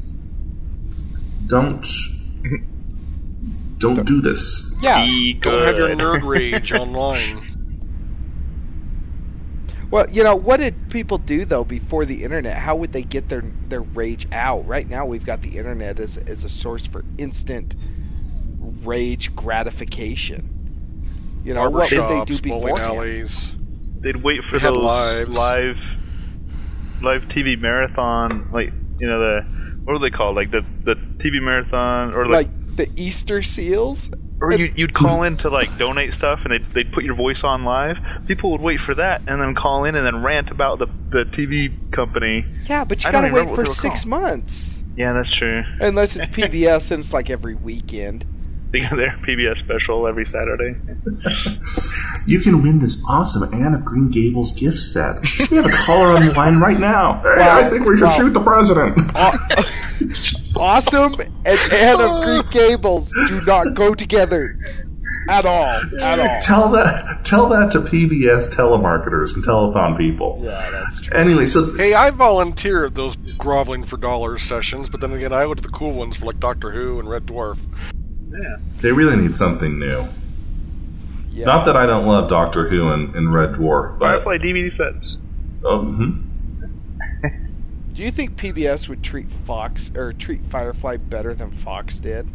Don't 1.47 1.85
don't 3.77 4.05
do 4.05 4.21
this. 4.21 4.73
Yeah. 4.81 5.05
Be 5.05 5.33
Don't 5.33 5.67
have 5.67 5.77
your 5.77 5.89
nerd 5.89 6.23
rage 6.23 6.71
online. 6.71 7.51
Well, 9.91 10.07
you 10.09 10.23
know, 10.23 10.35
what 10.35 10.57
did 10.57 10.89
people 10.89 11.17
do 11.17 11.45
though 11.45 11.63
before 11.63 12.05
the 12.05 12.23
internet? 12.23 12.57
How 12.57 12.75
would 12.75 12.91
they 12.91 13.03
get 13.03 13.29
their 13.29 13.43
their 13.69 13.81
rage 13.81 14.27
out? 14.31 14.67
Right 14.67 14.89
now, 14.89 15.05
we've 15.05 15.25
got 15.25 15.41
the 15.41 15.57
internet 15.57 15.99
as 15.99 16.17
as 16.17 16.43
a 16.43 16.49
source 16.49 16.85
for 16.85 17.05
instant 17.17 17.75
rage 18.83 19.35
gratification. 19.35 20.43
You 21.43 21.53
know, 21.53 21.69
what 21.69 21.73
would 21.73 21.89
they 21.91 21.97
do 22.25 22.37
Barbershops, 22.37 22.49
bowling 22.49 22.77
alleys. 22.79 23.51
They'd 24.01 24.15
wait 24.17 24.43
for 24.43 24.59
They 24.59 24.65
those 24.65 25.27
live 25.27 25.97
live 27.01 27.25
TV 27.27 27.59
marathon, 27.59 28.47
like 28.51 28.73
you 28.99 29.07
know 29.07 29.19
the 29.19 29.45
what 29.83 29.93
are 29.93 29.99
they 29.99 30.09
called? 30.09 30.35
Like 30.35 30.51
the 30.51 30.63
the 30.85 30.95
TV 31.19 31.41
marathon, 31.41 32.13
or 32.13 32.25
like, 32.25 32.47
Like 32.47 32.75
the 32.77 32.89
Easter 32.95 33.41
seals? 33.41 34.09
or 34.41 34.53
you, 34.53 34.71
you'd 34.75 34.93
call 34.93 35.23
in 35.23 35.37
to 35.37 35.49
like 35.49 35.77
donate 35.77 36.13
stuff, 36.13 36.41
and 36.43 36.53
they'd 36.53 36.65
they'd 36.73 36.91
put 36.91 37.03
your 37.03 37.15
voice 37.15 37.43
on 37.43 37.63
live. 37.63 37.97
People 38.27 38.51
would 38.51 38.61
wait 38.61 38.79
for 38.81 38.93
that, 38.95 39.21
and 39.27 39.41
then 39.41 39.55
call 39.55 39.85
in 39.85 39.95
and 39.95 40.05
then 40.05 40.23
rant 40.23 40.51
about 40.51 40.79
the 40.79 40.87
the 41.11 41.25
TV 41.25 41.71
company. 41.91 42.45
Yeah, 42.67 42.83
but 42.85 43.03
you 43.03 43.09
I 43.09 43.11
gotta 43.11 43.33
wait 43.33 43.43
for 43.43 43.49
what 43.51 43.55
they 43.57 43.61
were 43.61 43.65
six 43.67 44.03
called. 44.03 44.21
months. 44.21 44.83
Yeah, 44.95 45.13
that's 45.13 45.33
true. 45.33 45.63
Unless 45.79 46.15
it's 46.15 46.25
PBS 46.35 46.91
and 46.91 46.99
it's 46.99 47.13
like 47.13 47.29
every 47.29 47.55
weekend. 47.55 48.25
They 48.71 48.81
got 48.81 48.95
their 48.97 49.17
PBS 49.25 49.59
special 49.59 50.07
every 50.07 50.25
Saturday. 50.25 50.75
You 52.27 52.39
can 52.39 52.63
win 52.63 52.79
this 52.79 53.03
awesome 53.07 53.43
Anne 53.53 53.75
of 53.75 53.85
Green 53.85 54.09
Gables 54.09 54.51
gift 54.53 54.79
set. 54.79 55.17
We 55.51 55.57
have 55.57 55.65
a 55.67 55.69
caller 55.69 56.15
on 56.17 56.25
the 56.25 56.33
line 56.33 56.59
right 56.59 56.79
now. 56.79 57.21
Hey, 57.21 57.29
Wow. 57.37 57.57
I 57.59 57.69
think 57.69 57.85
we 57.87 57.97
should 57.97 58.05
Wow. 58.05 58.09
shoot 58.09 58.29
the 58.33 58.39
president. 58.41 58.97
Awesome 60.57 61.13
and 61.45 61.59
Anne 61.71 62.01
of 62.01 62.23
Green 62.23 62.43
Gables 62.49 63.11
do 63.27 63.41
not 63.45 63.75
go 63.75 63.93
together 63.93 64.57
at 65.29 65.45
all. 65.45 65.67
At 66.01 66.19
all. 66.19 66.41
tell 66.41 66.69
that 66.71 67.23
tell 67.25 67.47
that 67.49 67.71
to 67.73 67.81
PBS 67.81 68.51
telemarketers 68.55 69.35
and 69.35 69.43
telethon 69.45 69.95
people. 69.95 70.41
Yeah, 70.43 70.71
that's 70.71 71.01
true. 71.01 71.15
Anyway, 71.15 71.45
so 71.45 71.75
Hey, 71.75 71.93
I 71.93 72.09
volunteer 72.09 72.85
at 72.85 72.95
those 72.95 73.15
groveling 73.37 73.83
for 73.85 73.97
dollars 73.97 74.41
sessions, 74.41 74.89
but 74.89 74.99
then 75.01 75.11
again, 75.13 75.31
I 75.33 75.43
go 75.43 75.53
to 75.53 75.61
the 75.61 75.69
cool 75.69 75.91
ones 75.93 76.17
for 76.17 76.25
like 76.25 76.39
Doctor 76.39 76.71
Who 76.71 76.99
and 76.99 77.07
Red 77.07 77.25
Dwarf. 77.27 77.57
Yeah. 78.41 78.57
they 78.81 78.91
really 78.91 79.15
need 79.15 79.37
something 79.37 79.79
new. 79.79 80.05
Yeah. 81.31 81.45
Not 81.45 81.65
that 81.65 81.75
I 81.75 81.85
don't 81.85 82.05
love 82.05 82.29
Doctor 82.29 82.69
Who 82.69 82.89
and, 82.89 83.13
and 83.15 83.33
Red 83.33 83.51
Dwarf, 83.51 83.99
but 83.99 84.23
Firefly 84.23 84.37
DVD 84.37 84.71
sets. 84.71 85.17
oh, 85.63 85.79
mhm. 85.79 86.21
Do 87.93 88.03
you 88.03 88.11
think 88.11 88.35
PBS 88.37 88.89
would 88.89 89.03
treat 89.03 89.29
Fox 89.31 89.91
or 89.95 90.11
treat 90.13 90.41
Firefly 90.45 90.97
better 90.97 91.33
than 91.33 91.51
Fox 91.51 91.99
did? 91.99 92.27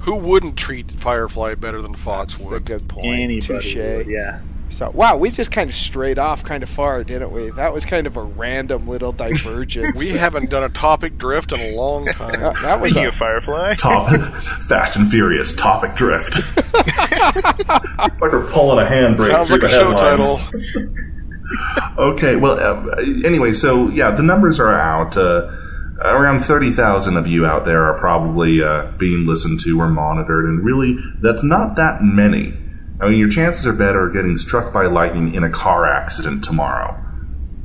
Who 0.00 0.14
wouldn't 0.16 0.56
treat 0.56 0.90
Firefly 0.90 1.54
better 1.54 1.80
than 1.82 1.94
Fox 1.94 2.34
That's 2.34 2.46
a 2.46 2.50
would? 2.50 2.64
good 2.66 2.88
point. 2.88 3.06
Anybody 3.20 3.40
Touche. 3.40 3.74
would, 3.76 4.06
yeah. 4.06 4.40
So 4.68 4.90
wow, 4.90 5.16
we 5.16 5.30
just 5.30 5.52
kind 5.52 5.70
of 5.70 5.76
strayed 5.76 6.18
off 6.18 6.42
kind 6.44 6.62
of 6.62 6.68
far, 6.68 7.04
didn't 7.04 7.30
we? 7.30 7.50
That 7.50 7.72
was 7.72 7.86
kind 7.86 8.06
of 8.06 8.16
a 8.16 8.22
random 8.22 8.88
little 8.88 9.12
divergence. 9.26 9.98
We 9.98 10.08
haven't 10.10 10.50
done 10.50 10.64
a 10.64 10.68
topic 10.68 11.18
drift 11.18 11.52
in 11.52 11.60
a 11.60 11.76
long 11.76 12.06
time. 12.06 12.40
that 12.40 12.80
was 12.80 12.92
Speaking 12.92 13.08
a, 13.08 13.12
Firefly, 13.12 13.74
Top 13.76 14.08
Fast 14.68 14.96
and 14.96 15.08
Furious 15.10 15.54
topic 15.54 15.94
drift. 15.94 16.34
it's 16.36 18.20
like 18.20 18.32
we're 18.32 18.50
pulling 18.50 18.84
a 18.84 18.88
handbrake 18.90 19.32
Sounds 19.32 19.48
through 19.48 19.58
like 19.58 19.70
a 19.70 19.74
the 19.74 19.78
show 19.78 19.90
headlines. 19.96 20.50
title. 20.50 20.94
Okay, 21.98 22.36
well, 22.36 22.58
uh, 22.58 22.96
anyway, 23.24 23.52
so 23.52 23.88
yeah, 23.90 24.10
the 24.10 24.22
numbers 24.22 24.58
are 24.58 24.74
out. 24.74 25.16
Uh, 25.16 25.48
around 26.02 26.40
30,000 26.40 27.16
of 27.16 27.26
you 27.26 27.46
out 27.46 27.64
there 27.64 27.84
are 27.84 27.98
probably 27.98 28.60
uh, 28.62 28.90
being 28.98 29.26
listened 29.26 29.60
to 29.60 29.80
or 29.80 29.88
monitored, 29.88 30.44
and 30.44 30.64
really, 30.64 30.96
that's 31.22 31.44
not 31.44 31.76
that 31.76 32.02
many. 32.02 32.52
I 33.00 33.08
mean, 33.08 33.18
your 33.18 33.28
chances 33.28 33.66
are 33.66 33.72
better 33.72 34.08
getting 34.08 34.36
struck 34.36 34.72
by 34.72 34.86
lightning 34.86 35.34
in 35.34 35.44
a 35.44 35.50
car 35.50 35.86
accident 35.86 36.44
tomorrow. 36.44 36.98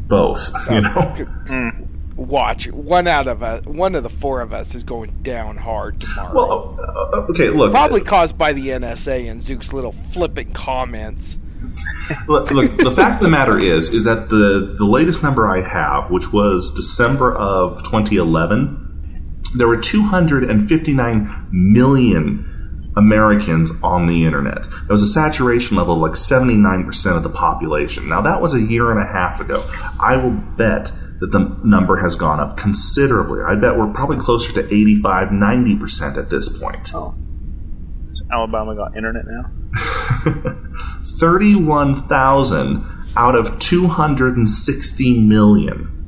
Both, 0.08 0.52
you 0.72 0.82
know? 0.82 1.72
watch. 2.15 2.67
One 2.67 3.08
out 3.08 3.28
of 3.28 3.44
us, 3.44 3.65
one 3.65 3.96
of 3.96 4.04
the 4.04 4.10
four 4.10 4.41
of 4.41 4.54
us 4.54 4.76
is 4.76 4.84
going 4.84 5.12
down 5.22 5.58
hard 5.58 6.02
tomorrow. 6.02 6.34
Well, 6.34 6.80
uh, 6.80 7.17
uh, 7.17 7.28
okay, 7.30 7.50
look. 7.50 7.72
Probably 7.72 8.02
caused 8.02 8.38
by 8.38 8.54
the 8.54 8.70
NSA 8.70 9.30
and 9.30 9.39
Zook's 9.39 9.74
little 9.74 9.91
flippant 9.91 10.54
comments. 10.54 11.39
Look, 12.28 12.50
look, 12.50 12.76
the 12.76 12.91
fact 12.91 13.22
of 13.22 13.24
the 13.24 13.30
matter 13.30 13.58
is, 13.58 13.89
is 13.94 14.04
that 14.04 14.30
the 14.30 14.74
the 14.78 14.84
latest 14.84 15.22
number 15.22 15.48
I 15.48 15.62
have, 15.62 16.10
which 16.10 16.34
was 16.34 16.74
December 16.74 17.34
of 17.36 17.78
2011, 17.84 19.41
there 19.56 19.67
were 19.67 19.78
259 19.78 21.48
million 21.52 22.50
Americans 22.95 23.71
on 23.84 24.08
the 24.08 24.25
internet. 24.25 24.63
There 24.63 24.89
was 24.89 25.01
a 25.01 25.08
saturation 25.08 25.77
level 25.77 25.95
of 25.95 26.01
like 26.01 26.12
79% 26.13 27.15
of 27.15 27.23
the 27.23 27.30
population. 27.30 28.10
Now 28.10 28.21
that 28.21 28.41
was 28.41 28.54
a 28.54 28.62
year 28.62 28.91
and 28.91 28.99
a 28.99 29.06
half 29.06 29.39
ago. 29.39 29.63
I 29.99 30.17
will 30.17 30.32
bet 30.32 30.91
that 31.19 31.32
the 31.32 31.58
number 31.63 31.97
has 31.97 32.15
gone 32.15 32.39
up 32.39 32.58
considerably. 32.58 33.41
I 33.41 33.56
bet 33.56 33.77
we're 33.77 33.93
probably 33.93 34.17
closer 34.17 34.51
to 34.54 34.65
85, 34.65 35.30
90% 35.30 36.17
at 36.17 36.30
this 36.30 36.49
point. 36.58 36.93
Oh, 36.93 37.15
Alabama 38.32 38.75
got 38.75 38.97
internet 38.97 39.25
now. 39.25 39.51
31,000 41.19 42.86
out 43.15 43.36
of 43.36 43.60
260 43.60 45.19
million. 45.21 46.00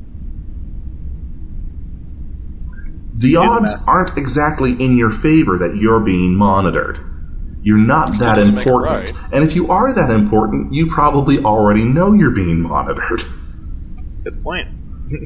The 3.14 3.36
odds 3.38 3.74
math. 3.74 3.88
aren't 3.88 4.18
exactly 4.18 4.72
in 4.72 4.98
your 4.98 5.12
favor 5.12 5.58
that 5.60 5.76
you're 5.76 6.00
being 6.00 6.34
monitored. 6.36 7.00
You're 7.62 7.78
not 7.78 8.18
that 8.20 8.36
doesn't 8.36 8.56
make 8.56 8.66
it 8.66 8.70
important. 8.70 9.12
right. 9.12 9.32
And 9.32 9.44
if 9.44 9.56
you 9.56 9.70
are 9.72 9.94
that 9.94 10.10
important, 10.10 10.74
you 10.74 10.88
probably 10.88 11.40
already 11.40 11.86
know 11.86 12.12
you're 12.12 12.32
being 12.32 12.60
monitored. 12.60 13.22
Good 14.24 14.44
point. 14.44 14.68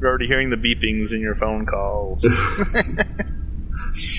You're 0.00 0.08
already 0.08 0.26
hearing 0.26 0.50
the 0.50 0.56
beepings 0.56 1.12
in 1.12 1.20
your 1.20 1.36
phone 1.36 1.64
calls. 1.64 2.22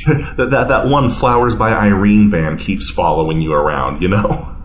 that, 0.08 0.36
that 0.38 0.68
that 0.70 0.88
one 0.88 1.10
flowers 1.10 1.56
by 1.56 1.72
Irene 1.74 2.30
van 2.30 2.58
keeps 2.58 2.90
following 2.90 3.42
you 3.42 3.54
around, 3.54 4.02
you 4.02 4.08
know. 4.08 4.56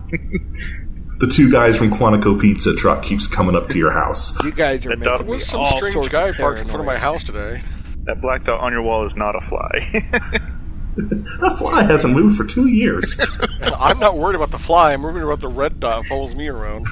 the 1.19 1.27
two 1.27 1.51
guys 1.51 1.77
from 1.77 1.89
Quantico 1.89 2.39
Pizza 2.39 2.75
truck 2.75 3.03
keeps 3.03 3.27
coming 3.27 3.55
up 3.55 3.69
to 3.69 3.77
your 3.77 3.91
house. 3.91 4.41
You 4.43 4.51
guys 4.51 4.85
are 4.85 4.89
That 4.89 4.99
making 4.99 5.11
dog 5.11 5.17
There 5.19 5.27
me 5.27 5.33
was 5.33 5.45
some 5.45 5.59
all 5.59 5.77
strange 5.77 5.93
sorts 5.93 6.09
guy 6.09 6.31
parked 6.31 6.59
in 6.59 6.65
front 6.67 6.79
of 6.79 6.85
my 6.85 6.97
house 6.97 7.23
today. 7.23 7.61
That 8.09 8.21
black 8.21 8.43
dot 8.43 8.59
on 8.59 8.71
your 8.71 8.81
wall 8.81 9.05
is 9.05 9.15
not 9.15 9.35
a 9.35 9.41
fly. 9.47 10.39
That 10.97 11.55
fly 11.57 11.83
hasn't 11.83 12.13
moved 12.13 12.35
for 12.35 12.43
two 12.43 12.67
years. 12.67 13.17
I'm 13.61 13.99
not 13.99 14.17
worried 14.17 14.35
about 14.35 14.51
the 14.51 14.59
fly. 14.59 14.91
I'm 14.91 15.01
worried 15.01 15.23
about 15.23 15.39
the 15.39 15.47
red 15.47 15.79
dot 15.79 16.05
follows 16.07 16.35
me 16.35 16.49
around. 16.49 16.87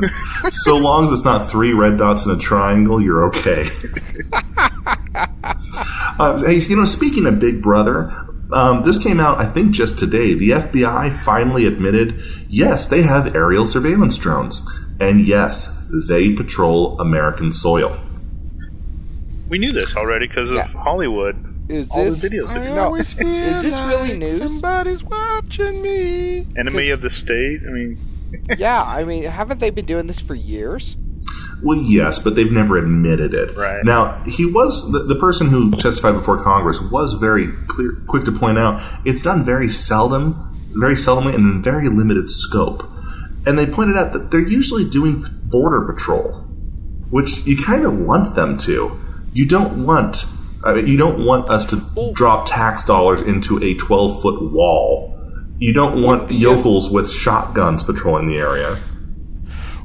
so 0.50 0.76
long 0.76 1.06
as 1.06 1.12
it's 1.12 1.24
not 1.24 1.50
three 1.50 1.72
red 1.72 1.96
dots 1.96 2.26
in 2.26 2.32
a 2.32 2.36
triangle, 2.36 3.00
you're 3.00 3.28
okay. 3.28 3.66
uh, 6.18 6.42
hey, 6.44 6.58
you 6.58 6.76
know, 6.76 6.84
speaking 6.84 7.24
of 7.24 7.40
Big 7.40 7.62
Brother, 7.62 8.26
um, 8.52 8.84
this 8.84 9.02
came 9.02 9.20
out, 9.20 9.38
I 9.38 9.46
think, 9.46 9.72
just 9.72 9.98
today. 9.98 10.34
The 10.34 10.50
FBI 10.50 11.16
finally 11.24 11.64
admitted, 11.64 12.22
yes, 12.50 12.86
they 12.88 13.02
have 13.02 13.34
aerial 13.34 13.64
surveillance 13.64 14.18
drones, 14.18 14.60
and 15.00 15.26
yes, 15.26 15.88
they 16.08 16.34
patrol 16.34 17.00
American 17.00 17.52
soil. 17.52 17.98
We 19.48 19.58
knew 19.58 19.72
this 19.72 19.96
already 19.96 20.26
because 20.28 20.50
of 20.50 20.56
Yeah. 20.56 20.66
Hollywood. 20.66 21.36
Is 21.68 21.90
All 21.90 21.98
the 22.04 22.10
this 22.10 22.30
videos 22.30 22.48
I 22.50 22.74
No, 22.74 22.84
always 22.84 23.12
feel 23.12 23.26
is 23.26 23.62
this 23.62 23.80
really 23.82 24.10
like 24.10 24.18
news? 24.18 24.60
Somebody's 24.60 25.02
watching 25.02 25.82
me. 25.82 26.46
Enemy 26.56 26.90
of 26.90 27.00
the 27.00 27.10
state. 27.10 27.60
I 27.66 27.72
mean, 27.72 27.98
yeah, 28.58 28.82
I 28.82 29.04
mean, 29.04 29.24
haven't 29.24 29.58
they 29.60 29.70
been 29.70 29.84
doing 29.86 30.06
this 30.06 30.20
for 30.20 30.34
years? 30.34 30.96
Well, 31.62 31.78
yes, 31.78 32.18
but 32.20 32.36
they've 32.36 32.52
never 32.52 32.76
admitted 32.76 33.34
it. 33.34 33.56
Right. 33.56 33.84
Now, 33.84 34.22
he 34.24 34.46
was 34.46 34.92
the, 34.92 35.00
the 35.00 35.14
person 35.16 35.48
who 35.48 35.72
testified 35.72 36.14
before 36.14 36.42
Congress 36.42 36.80
was 36.80 37.14
very 37.14 37.48
clear, 37.66 37.96
quick 38.06 38.24
to 38.26 38.32
point 38.32 38.58
out 38.58 38.80
it's 39.04 39.22
done 39.22 39.44
very 39.44 39.68
seldom, 39.68 40.70
very 40.78 40.94
seldomly, 40.94 41.34
and 41.34 41.56
in 41.56 41.62
very 41.62 41.88
limited 41.88 42.28
scope. 42.28 42.84
And 43.46 43.58
they 43.58 43.66
pointed 43.66 43.96
out 43.96 44.12
that 44.12 44.30
they're 44.30 44.40
usually 44.46 44.88
doing 44.88 45.24
border 45.44 45.90
patrol, 45.92 46.32
which 47.10 47.44
you 47.46 47.56
kind 47.56 47.84
of 47.84 47.98
want 47.98 48.34
them 48.36 48.56
to. 48.58 49.00
You 49.36 49.44
don't 49.44 49.84
want. 49.84 50.24
I 50.64 50.72
mean, 50.72 50.86
you 50.86 50.96
don't 50.96 51.26
want 51.26 51.50
us 51.50 51.66
to 51.66 52.12
drop 52.14 52.48
tax 52.48 52.84
dollars 52.84 53.20
into 53.20 53.62
a 53.62 53.74
12 53.74 54.22
foot 54.22 54.50
wall. 54.50 55.14
You 55.58 55.74
don't 55.74 56.02
want 56.02 56.30
yokels 56.30 56.88
with 56.88 57.10
shotguns 57.10 57.84
patrolling 57.84 58.28
the 58.28 58.38
area. 58.38 58.82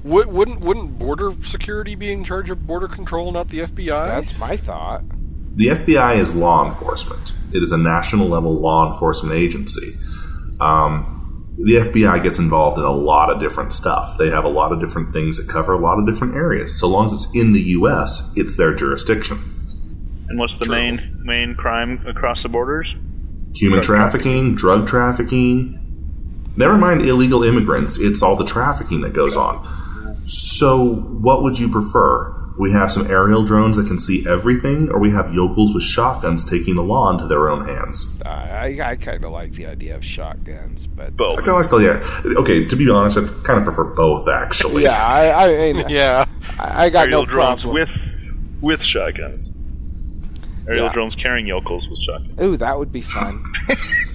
Would, 0.05 0.27
wouldn't 0.27 0.61
wouldn't 0.61 0.97
border 0.97 1.33
security 1.43 1.95
be 1.95 2.13
in 2.13 2.23
charge 2.23 2.49
of 2.49 2.65
border 2.65 2.87
control, 2.87 3.29
not 3.33 3.49
the 3.49 3.59
FBI? 3.59 4.05
That's 4.05 4.37
my 4.37 4.55
thought. 4.55 5.03
The 5.57 5.67
FBI 5.67 6.15
is 6.15 6.33
law 6.33 6.65
enforcement. 6.65 7.33
It 7.51 7.61
is 7.61 7.73
a 7.73 7.77
national 7.77 8.29
level 8.29 8.53
law 8.53 8.93
enforcement 8.93 9.35
agency. 9.35 9.97
Um, 10.61 11.20
the 11.63 11.73
FBI 11.75 12.23
gets 12.23 12.39
involved 12.39 12.77
in 12.77 12.83
a 12.83 12.91
lot 12.91 13.29
of 13.31 13.39
different 13.39 13.71
stuff. 13.73 14.17
They 14.17 14.29
have 14.29 14.43
a 14.45 14.49
lot 14.49 14.71
of 14.71 14.79
different 14.79 15.13
things 15.13 15.37
that 15.37 15.51
cover 15.51 15.73
a 15.73 15.77
lot 15.77 15.99
of 15.99 16.05
different 16.07 16.35
areas. 16.35 16.79
So 16.79 16.87
long 16.87 17.07
as 17.07 17.13
it's 17.13 17.27
in 17.35 17.53
the 17.53 17.61
U.S., 17.61 18.31
it's 18.35 18.57
their 18.57 18.73
jurisdiction. 18.73 19.37
and 20.29 20.39
what's 20.39 20.57
the 20.57 20.65
True. 20.65 20.75
main 20.75 21.21
main 21.23 21.55
crime 21.55 22.03
across 22.07 22.43
the 22.43 22.49
borders? 22.49 22.95
Human 23.55 23.81
Drug 23.81 23.85
trafficking, 23.85 24.55
drug 24.55 24.87
trafficking. 24.87 25.77
Never 26.57 26.77
mind 26.77 27.01
illegal 27.07 27.43
immigrants. 27.43 27.97
It's 27.99 28.21
all 28.23 28.35
the 28.35 28.45
trafficking 28.45 29.01
that 29.01 29.13
goes 29.13 29.35
on. 29.37 29.67
So, 30.27 30.95
what 30.95 31.43
would 31.43 31.59
you 31.59 31.69
prefer? 31.69 32.33
We 32.59 32.71
have 32.73 32.91
some 32.91 33.09
aerial 33.09 33.43
drones 33.43 33.77
that 33.77 33.87
can 33.87 33.97
see 33.97 34.27
everything, 34.27 34.89
or 34.89 34.99
we 34.99 35.11
have 35.11 35.33
yokels 35.33 35.73
with 35.73 35.83
shotguns 35.83 36.43
taking 36.45 36.75
the 36.75 36.83
law 36.83 37.09
into 37.11 37.27
their 37.27 37.49
own 37.49 37.67
hands? 37.67 38.21
I, 38.23 38.77
I 38.83 38.95
kind 38.97 39.23
of 39.25 39.31
like 39.31 39.53
the 39.53 39.65
idea 39.67 39.95
of 39.95 40.05
shotguns, 40.05 40.85
but 40.85 41.15
Both. 41.17 41.39
I 41.39 41.41
kind 41.43 41.49
of 41.49 41.55
like 41.61 41.69
the 41.71 41.77
yeah. 42.33 42.39
Okay, 42.41 42.65
to 42.65 42.75
be 42.75 42.89
honest, 42.89 43.17
I 43.17 43.21
kind 43.43 43.57
of 43.59 43.63
prefer 43.65 43.85
both 43.85 44.27
actually. 44.27 44.83
yeah, 44.83 45.03
I, 45.05 45.69
I 45.69 45.73
mean, 45.73 45.85
yeah. 45.89 46.25
I, 46.59 46.85
I 46.85 46.89
got 46.89 47.03
Aerial 47.05 47.25
no 47.25 47.31
drones 47.31 47.63
problem. 47.63 47.81
with 47.81 48.61
with 48.61 48.81
shotguns. 48.83 49.49
Aerial 50.67 50.85
Yeah. 50.87 50.93
drones 50.93 51.15
carrying 51.15 51.47
yokels 51.47 51.89
with 51.89 51.99
shotguns. 51.99 52.39
Ooh, 52.41 52.57
that 52.57 52.77
would 52.77 52.91
be 52.91 53.01
fun. 53.01 53.43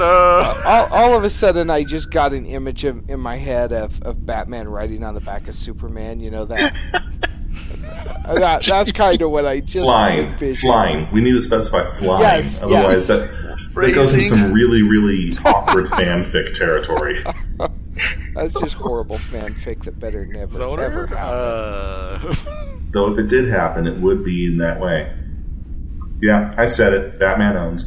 All, 0.00 0.86
all 0.90 1.16
of 1.16 1.24
a 1.24 1.30
sudden, 1.30 1.70
I 1.70 1.84
just 1.84 2.10
got 2.10 2.32
an 2.32 2.46
image 2.46 2.84
of, 2.84 3.08
in 3.10 3.20
my 3.20 3.36
head 3.36 3.72
of, 3.72 4.00
of 4.02 4.24
Batman 4.26 4.68
riding 4.68 5.02
on 5.04 5.14
the 5.14 5.20
back 5.20 5.48
of 5.48 5.54
Superman. 5.54 6.20
You 6.20 6.30
know 6.30 6.44
that. 6.46 6.74
that 8.34 8.64
that's 8.66 8.92
kind 8.92 9.20
of 9.20 9.30
what 9.30 9.46
I 9.46 9.60
just 9.60 9.74
Flying, 9.74 10.28
envisioned. 10.32 10.58
flying. 10.58 11.08
We 11.12 11.20
need 11.20 11.32
to 11.32 11.42
specify 11.42 11.84
flying. 11.96 12.22
Yes, 12.22 12.62
Otherwise, 12.62 13.08
yes. 13.08 13.08
that 13.08 13.58
that 13.74 13.92
goes 13.94 14.12
into 14.14 14.26
some 14.26 14.52
really, 14.52 14.82
really 14.82 15.36
awkward 15.44 15.86
fanfic 15.86 16.54
territory. 16.54 17.22
That's 18.34 18.58
just 18.58 18.74
horrible 18.74 19.18
fanfic 19.18 19.84
that 19.84 19.98
better 19.98 20.24
never 20.24 20.58
Zoner? 20.58 20.78
ever 20.80 21.06
happen. 21.06 21.18
Uh, 21.22 22.34
Though 22.92 23.12
if 23.12 23.18
it 23.18 23.28
did 23.28 23.48
happen, 23.50 23.86
it 23.86 23.98
would 23.98 24.24
be 24.24 24.46
in 24.46 24.56
that 24.58 24.80
way. 24.80 25.12
Yeah, 26.22 26.54
I 26.56 26.66
said 26.66 26.92
it. 26.94 27.18
Batman 27.18 27.56
owns. 27.56 27.84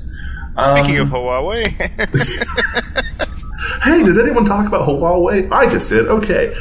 Speaking 0.62 1.00
Um, 1.00 1.08
of 1.08 1.10
Huawei, 1.10 1.66
Hey, 3.84 4.04
did 4.04 4.20
anyone 4.20 4.46
talk 4.46 4.68
about 4.68 4.88
Huawei? 4.88 5.52
I 5.52 5.68
just 5.70 5.90
did. 5.90 6.08
Okay. 6.08 6.54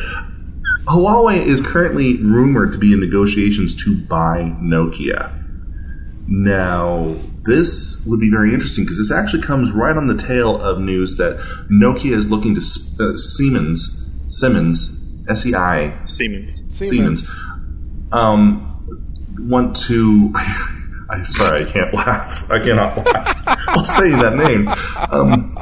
Huawei 0.86 1.44
is 1.44 1.60
currently 1.60 2.22
rumored 2.22 2.72
to 2.72 2.78
be 2.78 2.92
in 2.92 3.00
negotiations 3.00 3.74
to 3.84 3.96
buy 4.06 4.54
Nokia. 4.60 5.32
Now, 6.28 7.16
this 7.44 8.02
would 8.06 8.20
be 8.20 8.30
very 8.30 8.54
interesting 8.54 8.84
because 8.84 8.98
this 8.98 9.10
actually 9.12 9.42
comes 9.42 9.72
right 9.72 9.96
on 9.96 10.06
the 10.06 10.16
tail 10.16 10.60
of 10.60 10.80
news 10.80 11.16
that 11.16 11.36
Nokia 11.70 12.12
is 12.12 12.30
looking 12.30 12.54
to 12.54 12.60
uh, 13.00 13.16
Siemens, 13.16 14.10
Siemens, 14.28 15.00
S 15.28 15.46
E 15.46 15.54
I, 15.54 15.98
Siemens. 16.06 16.62
Siemens, 16.70 17.30
um, 18.12 18.70
want 19.40 19.76
to. 19.88 20.32
I'm 21.10 21.24
sorry, 21.24 21.64
I 21.64 21.70
can't 21.70 21.94
laugh. 21.94 22.50
I 22.50 22.58
cannot 22.58 22.96
laugh 22.96 23.66
while 23.68 23.84
saying 23.84 24.18
that 24.18 24.36
name. 24.36 24.68
Um, 25.10 25.54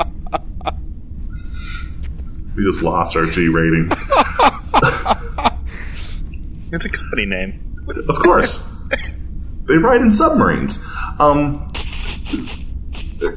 we 2.57 2.65
just 2.65 2.83
lost 2.83 3.17
our 3.17 3.27
G 3.27 3.49
rating. 3.49 3.91
It's 6.73 6.87
a 6.87 6.89
company 6.89 7.27
name. 7.27 7.61
Of 8.09 8.17
course, 8.17 8.67
they 9.69 9.77
ride 9.77 10.01
in 10.01 10.11
submarines. 10.11 10.79
Um, 11.21 11.71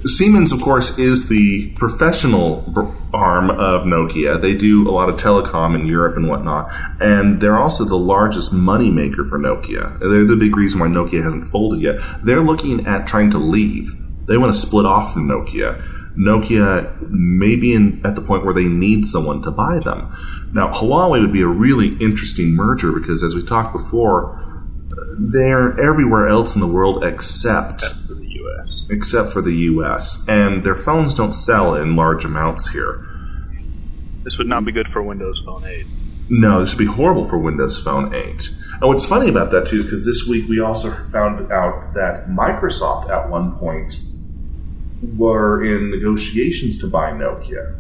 Siemens, 0.06 0.52
of 0.52 0.62
course, 0.62 0.98
is 0.98 1.30
the 1.30 1.72
professional 1.76 2.64
arm 3.14 3.50
of 3.50 3.84
Nokia. 3.84 4.42
They 4.42 4.56
do 4.56 4.88
a 4.90 4.92
lot 4.92 5.10
of 5.10 5.18
telecom 5.18 5.76
in 5.80 5.86
Europe 5.86 6.18
and 6.18 6.28
whatnot, 6.28 6.72
and 7.00 7.42
they're 7.42 7.60
also 7.60 7.86
the 7.86 7.98
largest 7.98 8.54
money 8.54 8.90
maker 8.92 9.26
for 9.26 9.40
Nokia. 9.40 10.00
They're 10.00 10.26
the 10.26 10.36
big 10.36 10.56
reason 10.56 10.80
why 10.80 10.88
Nokia 10.88 11.24
hasn't 11.24 11.46
folded 11.46 11.82
yet. 11.82 11.96
They're 12.24 12.42
looking 12.42 12.86
at 12.86 13.08
trying 13.08 13.32
to 13.32 13.38
leave. 13.38 13.94
They 14.28 14.38
want 14.38 14.54
to 14.54 14.60
split 14.60 14.86
off 14.86 15.14
from 15.14 15.28
Nokia. 15.28 15.82
Nokia 16.18 17.10
may 17.10 17.56
be 17.56 17.74
in, 17.74 18.06
at 18.06 18.16
the 18.16 18.22
point 18.22 18.46
where 18.46 18.54
they 18.54 18.66
need 18.66 19.06
someone 19.06 19.42
to 19.44 19.52
buy 19.52 19.80
them. 19.80 20.16
Now, 20.54 20.72
Huawei 20.72 21.20
would 21.22 21.34
be 21.34 21.42
a 21.42 21.48
really 21.48 21.98
interesting 21.98 22.56
merger 22.56 22.92
because, 22.92 23.22
as 23.22 23.36
we 23.36 23.44
talked 23.44 23.74
before, 23.74 24.42
they're 25.18 25.80
everywhere 25.80 26.28
else 26.28 26.56
in 26.56 26.62
the 26.62 26.68
world 26.68 27.04
except 27.04 27.86
U.S. 28.46 28.86
except 28.90 29.32
for 29.32 29.42
the 29.42 29.54
U.S. 29.54 30.26
and 30.28 30.64
their 30.64 30.76
phones 30.76 31.16
don't 31.16 31.34
sell 31.34 31.76
in 31.76 31.96
large 31.96 32.26
amounts 32.26 32.70
here. 32.70 33.08
This 34.24 34.38
would 34.38 34.48
not 34.48 34.66
be 34.66 34.72
good 34.72 34.88
for 34.88 35.04
Windows 35.04 35.42
Phone 35.46 35.66
8. 35.66 35.86
No, 36.30 36.60
this 36.60 36.74
would 36.74 36.80
be 36.80 36.92
horrible 36.92 37.28
for 37.28 37.38
Windows 37.38 37.82
Phone 37.82 38.14
8. 38.14 38.50
And 38.82 38.82
what's 38.82 39.06
funny 39.06 39.30
about 39.30 39.52
that 39.52 39.68
too 39.68 39.80
is 39.80 39.86
because 39.86 40.06
this 40.06 40.28
week 40.28 40.50
we 40.50 40.60
also 40.60 40.92
found 40.92 41.52
out 41.52 41.94
that 41.94 42.28
Microsoft 42.28 43.10
at 43.10 43.30
one 43.30 43.58
point 43.58 44.00
were 45.16 45.64
in 45.64 45.92
negotiations 45.92 46.80
to 46.80 46.88
buy 46.88 47.12
Nokia, 47.12 47.78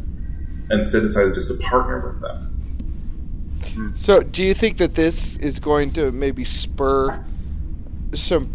and 0.69 0.81
instead 0.81 1.01
decided 1.01 1.33
just 1.33 1.47
to 1.47 1.55
partner 1.55 1.99
with 2.05 2.21
them. 2.21 2.51
So, 3.95 4.21
do 4.21 4.43
you 4.43 4.53
think 4.53 4.77
that 4.77 4.95
this 4.95 5.35
is 5.37 5.59
going 5.59 5.93
to 5.93 6.11
maybe 6.11 6.45
spur 6.45 7.21
some 8.13 8.49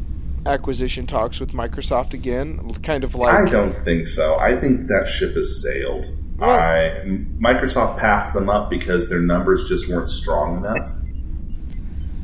acquisition 0.46 1.06
talks 1.06 1.40
with 1.40 1.52
Microsoft 1.52 2.14
again? 2.14 2.58
Kind 2.82 3.04
of 3.04 3.14
like 3.14 3.34
I 3.48 3.50
don't 3.50 3.84
think 3.84 4.06
so. 4.06 4.36
I 4.38 4.56
think 4.58 4.88
that 4.88 5.06
ship 5.08 5.34
has 5.34 5.62
sailed. 5.62 6.06
Well- 6.38 6.50
I 6.50 7.02
Microsoft 7.38 7.98
passed 7.98 8.32
them 8.34 8.48
up 8.48 8.70
because 8.70 9.08
their 9.08 9.20
numbers 9.20 9.68
just 9.68 9.88
weren't 9.88 10.08
strong 10.08 10.58
enough. 10.58 10.86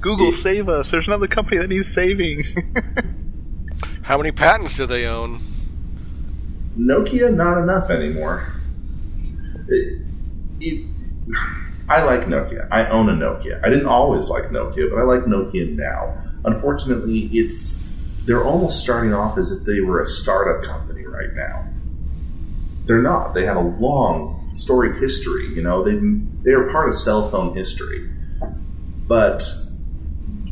Google, 0.00 0.32
save 0.32 0.68
us. 0.68 0.90
There's 0.90 1.06
another 1.08 1.26
company 1.26 1.58
that 1.58 1.68
needs 1.68 1.92
saving. 1.92 2.44
how 4.02 4.16
many 4.16 4.30
patents 4.30 4.76
do 4.76 4.86
they 4.86 5.06
own? 5.06 5.42
Nokia, 6.78 7.34
not 7.34 7.58
enough 7.58 7.90
anymore. 7.90 8.52
It- 9.68 10.02
you- 10.60 10.88
I 11.88 12.02
like 12.02 12.22
Nokia. 12.22 12.66
I 12.70 12.88
own 12.88 13.08
a 13.08 13.12
Nokia. 13.12 13.64
I 13.64 13.68
didn't 13.68 13.86
always 13.86 14.28
like 14.28 14.44
Nokia, 14.50 14.90
but 14.90 14.98
I 14.98 15.02
like 15.04 15.22
Nokia 15.24 15.72
now. 15.74 16.20
Unfortunately, 16.44 17.28
it's 17.32 17.80
they're 18.26 18.44
almost 18.44 18.82
starting 18.82 19.14
off 19.14 19.38
as 19.38 19.52
if 19.52 19.64
they 19.64 19.80
were 19.80 20.02
a 20.02 20.06
startup 20.06 20.64
company 20.64 21.06
right 21.06 21.32
now. 21.32 21.64
They're 22.84 23.02
not. 23.02 23.34
They 23.34 23.46
have 23.46 23.56
a 23.56 23.60
long 23.60 24.50
storied 24.52 24.96
history. 25.00 25.46
You 25.54 25.62
know, 25.62 25.84
they 25.84 25.94
they 26.42 26.52
are 26.52 26.70
part 26.70 26.88
of 26.88 26.96
cell 26.96 27.28
phone 27.28 27.56
history, 27.56 28.10
but 29.06 29.42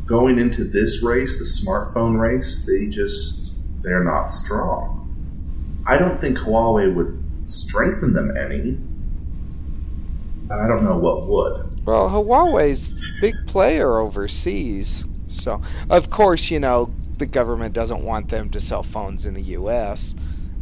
going 0.05 0.39
into 0.39 0.63
this 0.63 1.03
race, 1.03 1.37
the 1.37 1.45
smartphone 1.45 2.19
race, 2.19 2.65
they 2.65 2.87
just 2.87 3.53
they're 3.83 4.03
not 4.03 4.31
strong. 4.31 5.83
I 5.85 5.97
don't 5.97 6.19
think 6.19 6.37
Huawei 6.37 6.93
would 6.93 7.23
strengthen 7.45 8.13
them 8.13 8.35
any. 8.35 8.77
I 10.49 10.67
don't 10.67 10.83
know 10.83 10.97
what 10.97 11.27
would. 11.27 11.85
Well, 11.85 12.09
Huawei's 12.09 12.97
big 13.19 13.35
player 13.47 13.97
overseas. 13.99 15.05
So, 15.27 15.61
of 15.89 16.09
course, 16.09 16.49
you 16.51 16.59
know, 16.59 16.91
the 17.17 17.25
government 17.25 17.73
doesn't 17.73 18.01
want 18.03 18.29
them 18.29 18.49
to 18.51 18.59
sell 18.59 18.83
phones 18.83 19.25
in 19.25 19.33
the 19.33 19.41
US. 19.59 20.13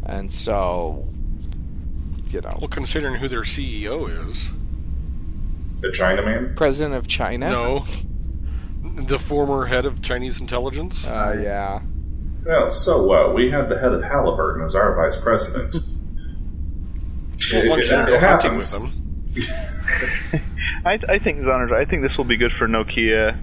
And 0.05 0.31
so, 0.31 1.07
you 2.29 2.41
know, 2.41 2.57
Well, 2.59 2.67
considering 2.67 3.15
who 3.15 3.27
their 3.27 3.41
CEO 3.43 4.29
is. 4.29 4.47
The 5.81 5.89
Chinaman? 5.89 6.55
president 6.55 6.95
of 6.95 7.07
China. 7.07 7.49
No. 7.51 7.85
The 8.95 9.17
former 9.19 9.65
head 9.65 9.85
of 9.85 10.01
Chinese 10.01 10.39
intelligence. 10.39 11.05
Uh, 11.07 11.35
yeah. 11.41 11.81
Well, 12.45 12.69
so 12.71 13.03
what? 13.05 13.33
We 13.33 13.49
had 13.49 13.69
the 13.69 13.79
head 13.79 13.93
of 13.93 14.03
Halliburton 14.03 14.65
as 14.65 14.75
our 14.75 14.95
vice 14.95 15.17
president. 15.21 15.75
Well, 17.51 17.69
one 17.69 17.79
It- 17.79 17.85
should 17.85 17.99
it 17.99 18.07
go 18.07 18.19
hunting 18.19 18.51
happens. 18.51 18.73
with 18.79 18.81
them. 18.81 20.41
I, 20.85 20.99
I 21.09 21.19
think 21.19 21.39
Zonners, 21.41 21.71
I 21.73 21.85
think 21.85 22.01
this 22.03 22.17
will 22.17 22.25
be 22.25 22.37
good 22.37 22.51
for 22.53 22.67
Nokia, 22.67 23.37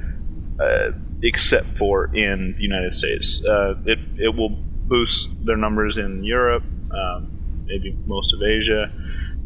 uh, 0.60 0.92
except 1.22 1.76
for 1.78 2.14
in 2.14 2.54
the 2.56 2.62
United 2.62 2.94
States. 2.94 3.42
Uh, 3.44 3.74
it 3.86 3.98
it 4.18 4.34
will 4.34 4.50
boost 4.50 5.30
their 5.46 5.56
numbers 5.56 5.96
in 5.98 6.24
Europe, 6.24 6.64
um, 6.92 7.30
maybe 7.66 7.96
most 8.06 8.34
of 8.34 8.42
Asia, 8.42 8.90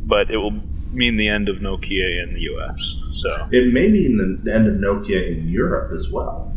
but 0.07 0.31
it 0.31 0.37
will 0.39 0.53
mean 0.93 1.17
the 1.17 1.29
end 1.29 1.49
of 1.49 1.57
Nokia 1.57 2.23
in 2.23 2.35
the 2.35 2.41
U.S. 2.41 2.95
So 3.13 3.49
It 3.51 3.73
may 3.73 3.89
mean 3.89 4.41
the 4.45 4.53
end 4.55 4.69
of 4.69 4.75
Nokia 4.75 5.27
in 5.37 5.49
Europe 5.49 5.93
as 5.95 6.11
well. 6.11 6.55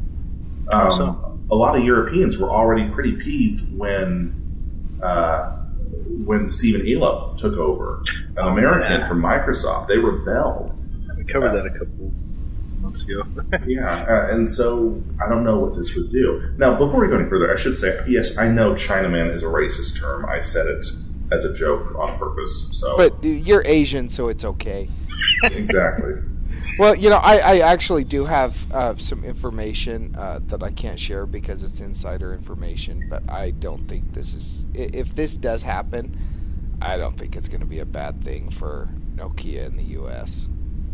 Um, 0.72 0.92
so? 0.92 1.40
A 1.50 1.56
lot 1.56 1.76
of 1.78 1.84
Europeans 1.84 2.38
were 2.38 2.50
already 2.50 2.90
pretty 2.90 3.14
peeved 3.14 3.76
when 3.78 5.00
uh, 5.02 5.54
when 6.26 6.48
Stephen 6.48 6.82
Elop 6.82 7.38
took 7.38 7.58
over, 7.58 8.02
an 8.36 8.36
Oh, 8.38 8.48
American 8.50 9.02
yeah. 9.02 9.08
from 9.08 9.22
Microsoft. 9.22 9.88
They 9.88 9.98
rebelled. 9.98 10.76
we 11.18 11.24
covered 11.26 11.54
that 11.56 11.66
a 11.66 11.72
couple 11.80 12.12
months 12.88 13.04
ago. 13.08 13.24
Yeah, 13.66 14.06
uh, 14.10 14.34
and 14.34 14.50
so 14.50 15.04
I 15.24 15.30
don't 15.30 15.44
know 15.44 15.60
what 15.60 15.76
this 15.76 15.96
would 15.96 16.10
do. 16.12 16.42
Now, 16.58 16.78
before 16.78 17.02
we 17.02 17.08
go 17.08 17.20
any 17.20 17.30
further, 17.30 17.52
I 17.52 17.58
should 17.58 17.78
say, 17.78 18.00
yes, 18.08 18.38
I 18.38 18.48
know 18.48 18.74
Chinaman 18.74 19.34
is 19.34 19.44
a 19.44 19.48
racist 19.48 20.00
term. 20.00 20.26
I 20.26 20.40
said 20.40 20.66
it 20.68 20.86
as 21.32 21.44
a 21.44 21.54
joke 21.54 21.94
on 22.00 22.18
purpose. 22.18 22.70
So 22.72 22.96
But 22.98 23.24
you're 23.24 23.64
Asian, 23.66 24.10
so 24.10 24.30
it's 24.30 24.46
okay. 24.46 24.90
exactly. 25.44 26.14
Well, 26.80 26.94
you 26.96 27.10
know, 27.10 27.18
I, 27.18 27.38
I 27.38 27.60
actually 27.60 28.04
do 28.04 28.24
have 28.24 28.68
uh, 28.72 28.96
some 28.98 29.24
information 29.24 30.12
uh, 30.16 30.40
that 30.48 30.62
I 30.62 30.70
can't 30.70 31.00
share 31.00 31.26
because 31.26 31.64
it's 31.64 31.82
insider 31.82 32.34
information. 32.36 33.10
But 33.10 33.24
I 33.28 33.50
don't 33.50 33.88
think 33.88 34.14
this 34.14 34.36
is. 34.36 34.66
If 34.76 35.16
this 35.16 35.36
does 35.38 35.64
happen, 35.64 36.16
I 36.80 36.98
don't 36.98 37.18
think 37.18 37.36
it's 37.36 37.48
going 37.48 37.62
to 37.62 37.68
be 37.68 37.80
a 37.80 37.86
bad 37.86 38.22
thing 38.22 38.52
for 38.52 38.90
Nokia 39.16 39.66
in 39.66 39.76
the 39.76 39.84
U.S. 39.84 40.48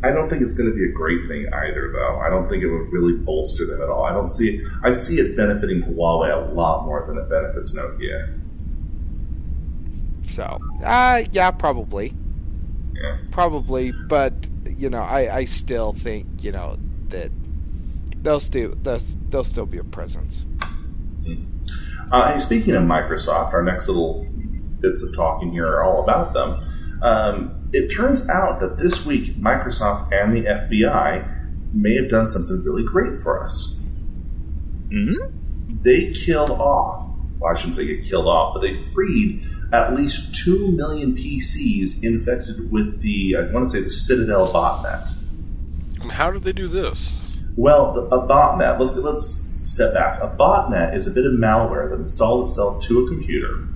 I 0.03 0.11
don't 0.11 0.29
think 0.29 0.41
it's 0.41 0.53
going 0.53 0.69
to 0.69 0.75
be 0.75 0.83
a 0.83 0.91
great 0.91 1.27
thing 1.29 1.47
either, 1.53 1.91
though. 1.93 2.19
I 2.19 2.29
don't 2.29 2.49
think 2.49 2.61
it 2.61 2.67
would 2.69 2.91
really 2.91 3.13
bolster 3.13 3.65
them 3.65 3.81
at 3.81 3.89
all. 3.89 4.03
I 4.03 4.11
don't 4.11 4.27
see 4.27 4.57
it. 4.57 4.67
I 4.83 4.91
see 4.91 5.19
it 5.19 5.37
benefiting 5.37 5.81
Huawei 5.83 6.49
a 6.49 6.53
lot 6.53 6.85
more 6.85 7.05
than 7.07 7.17
it 7.17 7.29
benefits 7.29 7.73
Nokia. 7.75 8.39
So, 10.23 10.59
uh, 10.83 11.23
yeah, 11.31 11.51
probably, 11.51 12.13
Yeah. 12.93 13.17
probably. 13.31 13.91
But 13.91 14.33
you 14.77 14.89
know, 14.89 15.01
I, 15.01 15.37
I 15.37 15.45
still 15.45 15.93
think 15.93 16.25
you 16.43 16.51
know 16.51 16.77
that 17.09 17.31
they'll 18.21 18.39
still 18.39 18.73
they'll, 18.81 18.99
they'll 19.29 19.43
still 19.43 19.65
be 19.65 19.77
a 19.77 19.83
presence. 19.83 20.45
Uh, 22.11 22.33
hey, 22.33 22.39
speaking 22.39 22.75
of 22.75 22.83
Microsoft, 22.83 23.53
our 23.53 23.63
next 23.63 23.87
little 23.87 24.25
bits 24.79 25.03
of 25.03 25.15
talking 25.15 25.51
here 25.51 25.67
are 25.67 25.83
all 25.83 26.03
about 26.03 26.33
them. 26.33 26.99
Um, 27.01 27.62
it 27.73 27.89
turns 27.89 28.27
out 28.29 28.59
that 28.59 28.77
this 28.77 29.05
week, 29.05 29.35
Microsoft 29.35 30.11
and 30.13 30.33
the 30.33 30.43
FBI 30.43 31.73
may 31.73 31.95
have 31.95 32.09
done 32.09 32.27
something 32.27 32.63
really 32.63 32.83
great 32.83 33.17
for 33.21 33.43
us. 33.43 33.81
hmm 34.89 35.15
They 35.81 36.13
killed 36.13 36.51
off, 36.51 37.09
well, 37.39 37.51
I 37.51 37.57
shouldn't 37.57 37.77
say 37.77 37.85
get 37.87 38.05
killed 38.05 38.27
off, 38.27 38.53
but 38.53 38.61
they 38.61 38.75
freed 38.75 39.47
at 39.73 39.95
least 39.95 40.35
2 40.45 40.71
million 40.71 41.15
PCs 41.15 42.03
infected 42.03 42.71
with 42.71 43.01
the, 43.01 43.35
I 43.37 43.51
want 43.51 43.69
to 43.69 43.77
say 43.77 43.81
the 43.81 43.89
Citadel 43.89 44.47
botnet. 44.53 45.11
And 45.99 46.11
how 46.11 46.29
did 46.29 46.43
they 46.43 46.53
do 46.53 46.67
this? 46.67 47.11
Well, 47.55 47.93
the, 47.93 48.01
a 48.01 48.27
botnet. 48.27 48.79
Let's 48.79 48.95
let's 48.97 49.25
step 49.53 49.93
back. 49.93 50.19
A 50.21 50.27
botnet 50.27 50.95
is 50.95 51.07
a 51.07 51.11
bit 51.11 51.25
of 51.25 51.33
malware 51.33 51.89
that 51.89 51.99
installs 51.99 52.51
itself 52.51 52.83
to 52.83 53.05
a 53.05 53.07
computer, 53.07 53.67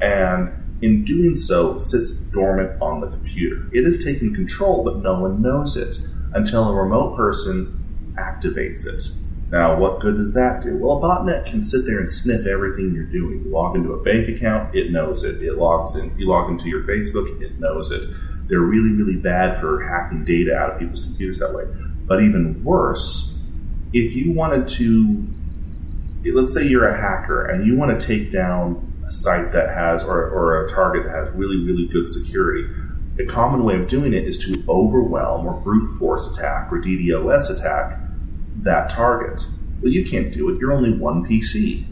and 0.00 0.52
in 0.82 1.04
doing 1.04 1.36
so, 1.36 1.78
sits 1.78 2.12
dormant 2.12 2.82
on 2.82 3.00
the 3.00 3.06
computer. 3.06 3.68
It 3.72 3.84
is 3.84 4.04
taking 4.04 4.34
control, 4.34 4.82
but 4.82 4.98
no 4.98 5.20
one 5.20 5.40
knows 5.40 5.76
it 5.76 5.98
until 6.34 6.68
a 6.68 6.74
remote 6.74 7.16
person 7.16 8.14
activates 8.18 8.86
it. 8.86 9.04
Now, 9.50 9.78
what 9.78 10.00
good 10.00 10.16
does 10.16 10.34
that 10.34 10.62
do? 10.62 10.76
Well, 10.76 10.96
a 10.96 11.00
botnet 11.00 11.44
can 11.44 11.62
sit 11.62 11.86
there 11.86 11.98
and 11.98 12.10
sniff 12.10 12.46
everything 12.46 12.94
you're 12.94 13.04
doing. 13.04 13.44
You 13.44 13.50
log 13.50 13.76
into 13.76 13.92
a 13.92 14.02
bank 14.02 14.28
account, 14.28 14.74
it 14.74 14.90
knows 14.90 15.24
it. 15.24 15.42
It 15.42 15.54
logs 15.56 15.94
in. 15.94 16.18
You 16.18 16.26
log 16.28 16.50
into 16.50 16.68
your 16.68 16.82
Facebook, 16.84 17.40
it 17.40 17.60
knows 17.60 17.90
it. 17.90 18.08
They're 18.48 18.60
really, 18.60 18.92
really 18.92 19.16
bad 19.16 19.60
for 19.60 19.82
hacking 19.82 20.24
data 20.24 20.56
out 20.56 20.72
of 20.72 20.78
people's 20.78 21.02
computers 21.02 21.38
that 21.40 21.54
way. 21.54 21.64
But 22.06 22.22
even 22.22 22.64
worse, 22.64 23.40
if 23.92 24.14
you 24.14 24.32
wanted 24.32 24.66
to, 24.68 25.26
let's 26.32 26.52
say 26.52 26.66
you're 26.66 26.88
a 26.88 27.00
hacker 27.00 27.44
and 27.44 27.66
you 27.66 27.76
want 27.76 27.98
to 27.98 28.06
take 28.06 28.32
down 28.32 28.91
site 29.12 29.52
that 29.52 29.68
has, 29.68 30.02
or, 30.02 30.28
or 30.30 30.64
a 30.64 30.70
target 30.70 31.04
that 31.04 31.14
has 31.14 31.30
really, 31.34 31.62
really 31.64 31.86
good 31.86 32.08
security, 32.08 32.66
a 33.18 33.26
common 33.26 33.64
way 33.64 33.74
of 33.74 33.88
doing 33.88 34.14
it 34.14 34.24
is 34.24 34.38
to 34.38 34.64
overwhelm 34.68 35.46
or 35.46 35.52
brute 35.60 35.88
force 35.98 36.26
attack 36.30 36.72
or 36.72 36.80
DDoS 36.80 37.50
attack 37.56 38.00
that 38.56 38.90
target. 38.90 39.46
Well, 39.82 39.92
you 39.92 40.04
can't 40.08 40.32
do 40.32 40.48
it. 40.48 40.58
You're 40.58 40.72
only 40.72 40.92
one 40.92 41.26
PC. 41.26 41.84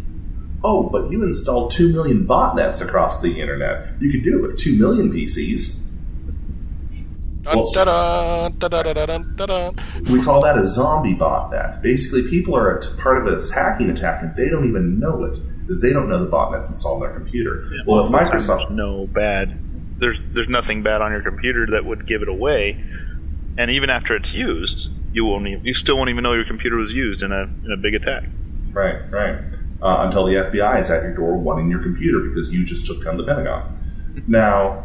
Oh, 0.62 0.84
but 0.84 1.10
you 1.10 1.22
installed 1.22 1.72
2 1.72 1.92
million 1.92 2.26
botnets 2.26 2.82
across 2.82 3.20
the 3.20 3.40
internet. 3.40 4.00
You 4.00 4.10
could 4.10 4.22
do 4.22 4.38
it 4.38 4.42
with 4.42 4.58
2 4.58 4.76
million 4.76 5.12
PCs. 5.12 5.78
Well-. 7.44 7.66
We 10.12 10.22
call 10.22 10.42
that 10.42 10.58
a 10.58 10.64
zombie 10.66 11.14
botnet. 11.14 11.80
Basically, 11.82 12.28
people 12.28 12.54
are 12.56 12.76
a 12.76 12.82
t- 12.82 12.88
part 13.00 13.26
of 13.26 13.34
this 13.34 13.50
hacking 13.50 13.90
attack 13.90 14.22
and 14.22 14.36
they 14.36 14.48
don't 14.48 14.68
even 14.68 15.00
know 15.00 15.24
it 15.24 15.38
because 15.70 15.82
they 15.82 15.92
don't 15.92 16.08
know 16.08 16.18
the 16.18 16.28
botnet's 16.28 16.68
installed 16.68 17.00
on 17.00 17.08
their 17.08 17.16
computer. 17.16 17.70
well, 17.86 18.10
Most 18.10 18.12
if 18.12 18.32
of 18.32 18.42
Microsoft, 18.42 18.70
no 18.72 19.06
bad. 19.06 19.56
There's 20.00 20.18
there's 20.34 20.48
nothing 20.48 20.82
bad 20.82 21.00
on 21.00 21.12
your 21.12 21.22
computer 21.22 21.64
that 21.70 21.84
would 21.84 22.08
give 22.08 22.22
it 22.22 22.28
away, 22.28 22.82
and 23.56 23.70
even 23.70 23.88
after 23.88 24.16
it's 24.16 24.34
used, 24.34 24.90
you 25.12 25.24
won't 25.24 25.46
even, 25.46 25.64
you 25.64 25.72
still 25.72 25.96
won't 25.96 26.10
even 26.10 26.24
know 26.24 26.32
your 26.32 26.44
computer 26.44 26.74
was 26.74 26.92
used 26.92 27.22
in 27.22 27.30
a 27.30 27.42
in 27.42 27.70
a 27.72 27.76
big 27.76 27.94
attack. 27.94 28.24
right, 28.72 29.08
right, 29.12 29.38
uh, 29.80 30.06
until 30.06 30.26
the 30.26 30.32
FBI 30.32 30.80
is 30.80 30.90
at 30.90 31.04
your 31.04 31.14
door 31.14 31.36
wanting 31.36 31.70
your 31.70 31.80
computer 31.80 32.18
because 32.18 32.50
you 32.50 32.64
just 32.64 32.84
took 32.84 33.04
down 33.04 33.16
the 33.16 33.24
Pentagon. 33.24 33.78
Now, 34.26 34.82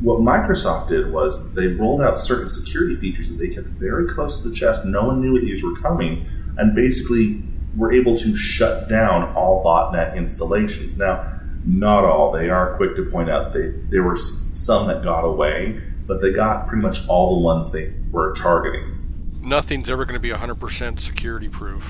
what 0.00 0.20
Microsoft 0.20 0.88
did 0.88 1.12
was 1.12 1.54
they 1.54 1.66
rolled 1.66 2.00
out 2.00 2.18
certain 2.18 2.48
security 2.48 2.96
features 2.96 3.28
that 3.28 3.36
they 3.36 3.48
kept 3.48 3.66
very 3.66 4.08
close 4.08 4.40
to 4.40 4.48
the 4.48 4.54
chest. 4.54 4.86
No 4.86 5.04
one 5.04 5.20
knew 5.20 5.38
these 5.38 5.62
were 5.62 5.76
coming, 5.76 6.26
and 6.56 6.74
basically 6.74 7.42
were 7.76 7.92
able 7.92 8.16
to 8.16 8.36
shut 8.36 8.88
down 8.88 9.32
all 9.34 9.64
botnet 9.64 10.16
installations. 10.16 10.96
Now, 10.96 11.40
not 11.64 12.04
all. 12.04 12.32
They 12.32 12.50
are 12.50 12.76
quick 12.76 12.96
to 12.96 13.04
point 13.10 13.30
out 13.30 13.52
they 13.52 13.70
there 13.90 14.02
were 14.02 14.16
some 14.16 14.88
that 14.88 15.02
got 15.02 15.24
away, 15.24 15.80
but 16.06 16.20
they 16.20 16.32
got 16.32 16.66
pretty 16.68 16.82
much 16.82 17.06
all 17.08 17.36
the 17.36 17.40
ones 17.44 17.72
they 17.72 17.92
were 18.10 18.34
targeting. 18.34 18.98
Nothing's 19.40 19.88
ever 19.90 20.04
going 20.04 20.14
to 20.14 20.20
be 20.20 20.30
100% 20.30 21.00
security 21.00 21.48
proof. 21.48 21.84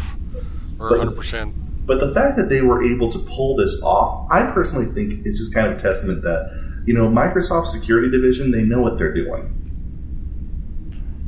Or 0.78 0.88
But- 0.90 1.00
100%. 1.00 1.52
But 1.84 1.98
the 1.98 2.14
fact 2.14 2.36
that 2.36 2.48
they 2.48 2.62
were 2.62 2.82
able 2.84 3.10
to 3.10 3.18
pull 3.18 3.56
this 3.56 3.82
off, 3.82 4.28
I 4.30 4.46
personally 4.52 4.86
think 4.86 5.26
is 5.26 5.36
just 5.36 5.52
kind 5.52 5.66
of 5.66 5.78
a 5.78 5.82
testament 5.82 6.22
that, 6.22 6.82
you 6.86 6.94
know, 6.94 7.08
Microsoft's 7.08 7.72
security 7.72 8.08
division, 8.08 8.52
they 8.52 8.62
know 8.62 8.80
what 8.80 8.98
they're 8.98 9.12
doing. 9.12 9.52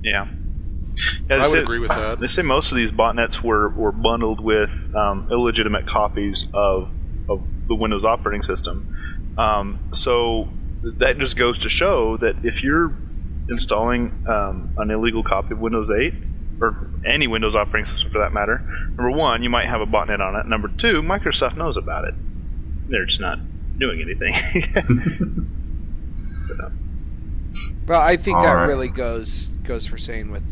Yeah. 0.04 0.28
Yeah, 1.28 1.36
I 1.36 1.38
they 1.38 1.42
would 1.42 1.50
say- 1.58 1.62
agree 1.62 1.78
with 1.80 1.88
that. 1.96 2.20
They 2.20 2.26
say 2.28 2.42
most 2.42 2.70
of 2.72 2.76
these 2.76 2.92
botnets 2.92 3.42
were, 3.42 3.68
were 3.76 3.92
bundled 3.92 4.40
with 4.42 4.70
um, 4.94 5.26
illegitimate 5.32 5.86
copies 5.86 6.46
of, 6.54 6.88
of 7.28 7.48
the 7.68 7.74
Windows 7.76 8.04
operating 8.04 8.42
system. 8.42 8.84
Um, 9.36 9.80
so 9.92 10.50
that 11.00 11.18
just 11.18 11.36
goes 11.36 11.58
to 11.58 11.68
show 11.68 12.16
that 12.18 12.36
if 12.44 12.62
you're 12.62 13.00
installing 13.48 14.12
um, 14.28 14.70
an 14.76 14.90
illegal 14.90 15.22
copy 15.22 15.54
of 15.54 15.60
Windows 15.60 15.90
8 15.90 16.12
or 16.60 16.90
any 17.06 17.26
Windows 17.26 17.56
operating 17.56 17.86
system 17.86 18.10
for 18.10 18.18
that 18.20 18.32
matter. 18.32 18.62
Number 18.96 19.16
one, 19.16 19.42
you 19.42 19.50
might 19.50 19.66
have 19.68 19.80
a 19.80 19.86
botnet 19.86 20.20
on 20.20 20.36
it. 20.38 20.46
Number 20.48 20.68
two, 20.78 21.02
Microsoft 21.02 21.56
knows 21.56 21.76
about 21.76 22.04
it. 22.04 22.14
They're 22.86 23.06
just 23.06 23.20
not 23.20 23.38
doing 23.78 24.00
anything. 24.00 24.62
so, 26.40 26.54
Well, 27.88 28.00
I 28.00 28.16
think 28.16 28.38
All 28.38 28.44
that 28.44 28.52
right. 28.54 28.66
really 28.66 28.88
goes 28.88 29.56
goes 29.64 29.86
for 29.86 29.98
saying 29.98 30.30
with 30.30 30.44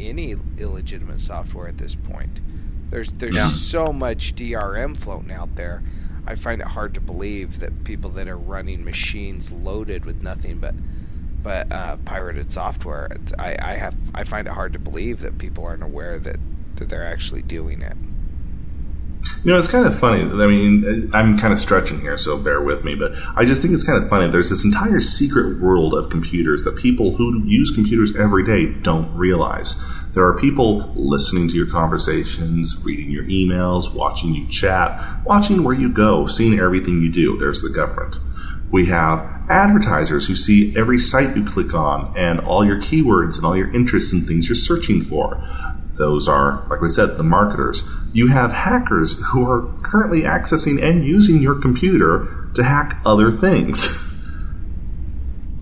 any 0.00 0.36
illegitimate 0.58 1.20
software 1.20 1.68
at 1.68 1.78
this 1.78 1.94
point. 1.94 2.40
There's 2.90 3.12
there's 3.14 3.36
Yeah. 3.36 3.46
so 3.46 3.92
much 3.92 4.34
DRM 4.34 4.94
floating 4.96 5.32
out 5.32 5.56
there. 5.56 5.82
I 6.26 6.34
find 6.34 6.60
it 6.60 6.68
hard 6.68 6.94
to 6.94 7.00
believe 7.00 7.58
that 7.60 7.84
people 7.84 8.10
that 8.12 8.28
are 8.28 8.38
running 8.38 8.84
machines 8.84 9.52
loaded 9.52 10.04
with 10.04 10.22
nothing 10.22 10.58
but 10.60 10.76
but 11.42 11.70
uh, 11.72 11.96
pirated 11.98 12.50
software. 12.50 13.08
I, 13.38 13.56
I 13.62 13.74
have 13.76 13.96
I 14.14 14.24
find 14.24 14.46
it 14.48 14.52
hard 14.54 14.72
to 14.74 14.78
believe 14.78 15.20
that 15.20 15.38
people 15.38 15.64
aren't 15.64 15.82
aware 15.82 16.18
that 16.20 16.40
that 16.76 16.88
they're 16.88 17.04
actually 17.06 17.42
doing 17.42 17.82
it. 17.82 17.96
You 19.42 19.52
know, 19.52 19.58
it's 19.58 19.68
kind 19.68 19.86
of 19.86 19.98
funny. 19.98 20.22
I 20.22 20.46
mean, 20.46 21.10
I'm 21.14 21.38
kind 21.38 21.52
of 21.52 21.58
stretching 21.58 22.00
here, 22.00 22.18
so 22.18 22.36
bear 22.36 22.60
with 22.60 22.84
me, 22.84 22.94
but 22.94 23.12
I 23.36 23.46
just 23.46 23.62
think 23.62 23.72
it's 23.72 23.84
kind 23.84 24.02
of 24.02 24.08
funny. 24.08 24.30
There's 24.30 24.50
this 24.50 24.64
entire 24.64 25.00
secret 25.00 25.60
world 25.60 25.94
of 25.94 26.10
computers 26.10 26.64
that 26.64 26.76
people 26.76 27.16
who 27.16 27.42
use 27.46 27.70
computers 27.70 28.14
every 28.16 28.44
day 28.44 28.66
don't 28.66 29.14
realize. 29.16 29.82
There 30.12 30.26
are 30.26 30.38
people 30.38 30.92
listening 30.94 31.48
to 31.48 31.54
your 31.54 31.68
conversations, 31.68 32.82
reading 32.84 33.10
your 33.10 33.24
emails, 33.24 33.94
watching 33.94 34.34
you 34.34 34.46
chat, 34.48 35.24
watching 35.24 35.64
where 35.64 35.74
you 35.74 35.88
go, 35.88 36.26
seeing 36.26 36.58
everything 36.58 37.00
you 37.00 37.10
do. 37.10 37.38
There's 37.38 37.62
the 37.62 37.70
government. 37.70 38.16
We 38.70 38.86
have 38.86 39.20
advertisers 39.48 40.28
who 40.28 40.36
see 40.36 40.76
every 40.76 40.98
site 40.98 41.36
you 41.36 41.44
click 41.44 41.74
on 41.74 42.16
and 42.16 42.40
all 42.40 42.64
your 42.64 42.80
keywords 42.80 43.36
and 43.36 43.44
all 43.44 43.56
your 43.56 43.72
interests 43.74 44.12
and 44.12 44.26
things 44.26 44.48
you're 44.48 44.54
searching 44.54 45.02
for. 45.02 45.42
Those 46.00 46.28
are, 46.28 46.64
like 46.70 46.80
we 46.80 46.88
said, 46.88 47.18
the 47.18 47.22
marketers. 47.22 47.86
You 48.14 48.28
have 48.28 48.54
hackers 48.54 49.22
who 49.32 49.46
are 49.50 49.70
currently 49.82 50.22
accessing 50.22 50.82
and 50.82 51.04
using 51.04 51.42
your 51.42 51.54
computer 51.54 52.48
to 52.54 52.64
hack 52.64 52.98
other 53.04 53.30
things. 53.30 53.86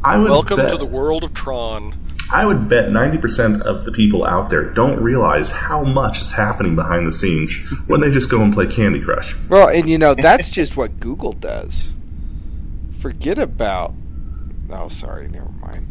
I 0.04 0.16
would 0.16 0.30
Welcome 0.30 0.58
bet, 0.58 0.70
to 0.70 0.78
the 0.78 0.86
world 0.86 1.24
of 1.24 1.34
Tron. 1.34 1.92
I 2.30 2.46
would 2.46 2.68
bet 2.68 2.90
90% 2.90 3.62
of 3.62 3.84
the 3.84 3.90
people 3.90 4.24
out 4.24 4.48
there 4.48 4.62
don't 4.62 5.02
realize 5.02 5.50
how 5.50 5.82
much 5.82 6.22
is 6.22 6.30
happening 6.30 6.76
behind 6.76 7.04
the 7.04 7.12
scenes 7.12 7.52
when 7.88 8.00
they 8.00 8.12
just 8.12 8.30
go 8.30 8.40
and 8.40 8.54
play 8.54 8.68
Candy 8.68 9.00
Crush. 9.00 9.34
Well, 9.48 9.66
and 9.66 9.88
you 9.88 9.98
know 9.98 10.14
that's 10.14 10.50
just 10.50 10.76
what 10.76 11.00
Google 11.00 11.32
does. 11.32 11.92
Forget 13.00 13.40
about. 13.40 13.92
Oh, 14.70 14.86
sorry, 14.86 15.26
never 15.26 15.50
mind. 15.50 15.88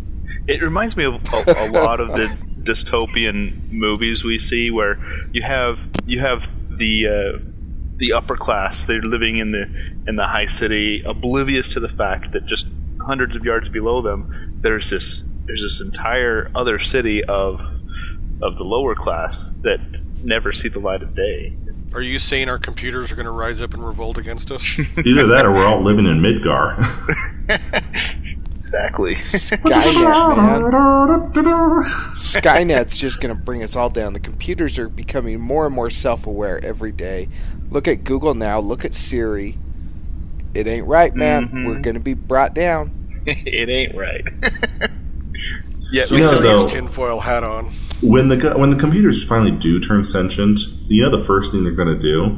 it 0.47 0.61
reminds 0.61 0.95
me 0.95 1.03
of 1.03 1.15
a, 1.33 1.65
a 1.65 1.69
lot 1.69 1.99
of 1.99 2.07
the 2.09 2.46
dystopian 2.67 3.71
movies 3.71 4.23
we 4.23 4.39
see, 4.39 4.71
where 4.71 4.99
you 5.31 5.41
have 5.41 5.77
you 6.05 6.19
have 6.19 6.47
the 6.69 7.07
uh, 7.07 7.39
the 7.97 8.13
upper 8.13 8.37
class. 8.37 8.85
They're 8.85 9.01
living 9.01 9.37
in 9.37 9.51
the 9.51 9.63
in 10.07 10.15
the 10.15 10.27
high 10.27 10.45
city, 10.45 11.03
oblivious 11.05 11.73
to 11.73 11.79
the 11.79 11.89
fact 11.89 12.33
that 12.33 12.45
just 12.45 12.67
hundreds 12.99 13.35
of 13.35 13.43
yards 13.43 13.69
below 13.69 14.01
them, 14.01 14.59
there's 14.61 14.89
this 14.89 15.23
there's 15.45 15.61
this 15.61 15.81
entire 15.81 16.51
other 16.55 16.79
city 16.79 17.23
of 17.23 17.59
of 18.41 18.57
the 18.57 18.63
lower 18.63 18.95
class 18.95 19.55
that 19.61 19.79
never 20.23 20.51
see 20.51 20.69
the 20.69 20.79
light 20.79 21.01
of 21.01 21.15
day. 21.15 21.55
Are 21.93 22.01
you 22.01 22.19
saying 22.19 22.49
our 22.49 22.59
computers 22.59 23.11
are 23.11 23.15
going 23.15 23.25
to 23.25 23.31
rise 23.31 23.61
up 23.61 23.73
and 23.73 23.83
revolt 23.83 24.17
against 24.17 24.51
us? 24.51 24.61
Either 24.79 25.27
that 25.27 25.45
or 25.45 25.53
we're 25.53 25.65
all 25.65 25.81
living 25.81 26.05
in 26.05 26.19
Midgar. 26.19 26.77
Exactly. 28.67 29.15
Skynet, 29.15 30.35
man. 30.35 30.71
Skynet's 32.15 32.97
just 32.97 33.21
going 33.21 33.33
to 33.35 33.41
bring 33.41 33.63
us 33.63 33.75
all 33.77 33.89
down. 33.89 34.11
The 34.13 34.19
computers 34.19 34.77
are 34.77 34.89
becoming 34.89 35.39
more 35.39 35.65
and 35.65 35.73
more 35.73 35.89
self-aware 35.89 36.59
every 36.63 36.91
day. 36.91 37.29
Look 37.69 37.87
at 37.87 38.03
Google 38.03 38.33
now. 38.33 38.59
Look 38.59 38.83
at 38.83 38.93
Siri. 38.93 39.57
It 40.53 40.67
ain't 40.67 40.85
right, 40.85 41.15
man. 41.15 41.47
Mhm. 41.49 41.65
We're 41.65 41.79
going 41.79 41.93
to 41.93 42.01
be 42.01 42.13
brought 42.13 42.53
down. 42.53 42.91
it 43.25 43.69
ain't 43.69 43.95
right. 43.95 44.25
yeah, 45.91 46.05
So 46.05 46.15
You 46.15 46.23
he's 46.23 46.31
know, 46.31 46.37
got 46.39 46.41
though- 46.41 46.63
his 46.65 46.73
tinfoil 46.73 47.19
hat 47.21 47.45
on. 47.45 47.71
when 48.01 48.27
the 48.27 48.53
when 48.57 48.69
the 48.69 48.75
computers 48.77 49.23
finally 49.23 49.51
do 49.51 49.79
turn 49.79 50.03
sentient, 50.03 50.59
you 50.89 51.03
know 51.03 51.09
the 51.09 51.23
first 51.23 51.53
thing 51.53 51.63
they're 51.63 51.71
going 51.73 51.87
to 51.87 51.99
do? 51.99 52.37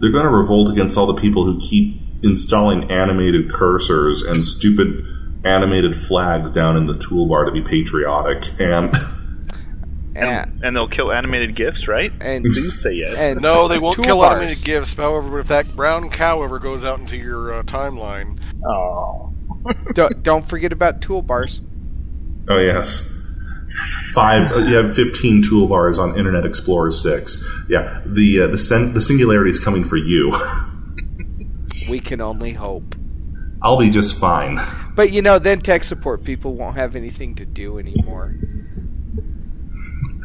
They're 0.00 0.10
going 0.10 0.24
to 0.24 0.30
revolt 0.30 0.70
against 0.70 0.98
all 0.98 1.06
the 1.06 1.14
people 1.20 1.44
who 1.44 1.60
keep 1.60 2.01
installing 2.22 2.90
animated 2.90 3.48
cursors 3.48 4.26
and 4.28 4.44
stupid 4.44 5.04
animated 5.44 5.94
flags 5.96 6.50
down 6.50 6.76
in 6.76 6.86
the 6.86 6.94
toolbar 6.94 7.46
to 7.46 7.52
be 7.52 7.62
patriotic. 7.62 8.42
And 8.60 8.94
And, 10.14 10.28
and, 10.28 10.64
and 10.64 10.76
they'll 10.76 10.88
kill 10.88 11.10
animated 11.10 11.56
gifs, 11.56 11.88
right? 11.88 12.12
and, 12.20 12.44
Please 12.44 12.80
say 12.82 12.92
yes. 12.92 13.16
and 13.18 13.40
No, 13.40 13.66
they 13.66 13.78
won't 13.78 13.96
kill 13.96 14.18
toolbars. 14.18 14.30
automated 14.30 14.64
gifts. 14.64 14.94
However, 14.94 15.38
if 15.40 15.48
that 15.48 15.74
brown 15.74 16.10
cow 16.10 16.42
ever 16.42 16.58
goes 16.58 16.84
out 16.84 17.00
into 17.00 17.16
your 17.16 17.54
uh, 17.54 17.62
timeline, 17.62 18.38
oh. 18.64 19.32
don't, 19.94 20.22
don't 20.22 20.46
forget 20.46 20.72
about 20.72 21.00
toolbars. 21.00 21.60
oh 22.50 22.58
yes, 22.58 23.08
five. 24.12 24.50
uh, 24.52 24.58
You 24.58 24.76
have 24.76 24.94
fifteen 24.94 25.42
toolbars 25.42 25.98
on 25.98 26.18
Internet 26.18 26.44
Explorer 26.44 26.90
six. 26.90 27.42
Yeah, 27.68 28.02
the 28.04 28.42
uh, 28.42 28.46
the 28.48 28.58
sen- 28.58 28.92
the 28.92 29.00
singularity 29.00 29.50
is 29.50 29.58
coming 29.60 29.82
for 29.84 29.96
you. 29.96 30.30
We 31.88 32.00
can 32.00 32.20
only 32.20 32.52
hope. 32.52 32.94
I'll 33.62 33.78
be 33.78 33.90
just 33.90 34.18
fine. 34.18 34.60
But 34.94 35.12
you 35.12 35.22
know, 35.22 35.38
then 35.38 35.60
tech 35.60 35.84
support 35.84 36.24
people 36.24 36.54
won't 36.54 36.76
have 36.76 36.96
anything 36.96 37.34
to 37.36 37.46
do 37.46 37.78
anymore. 37.78 38.34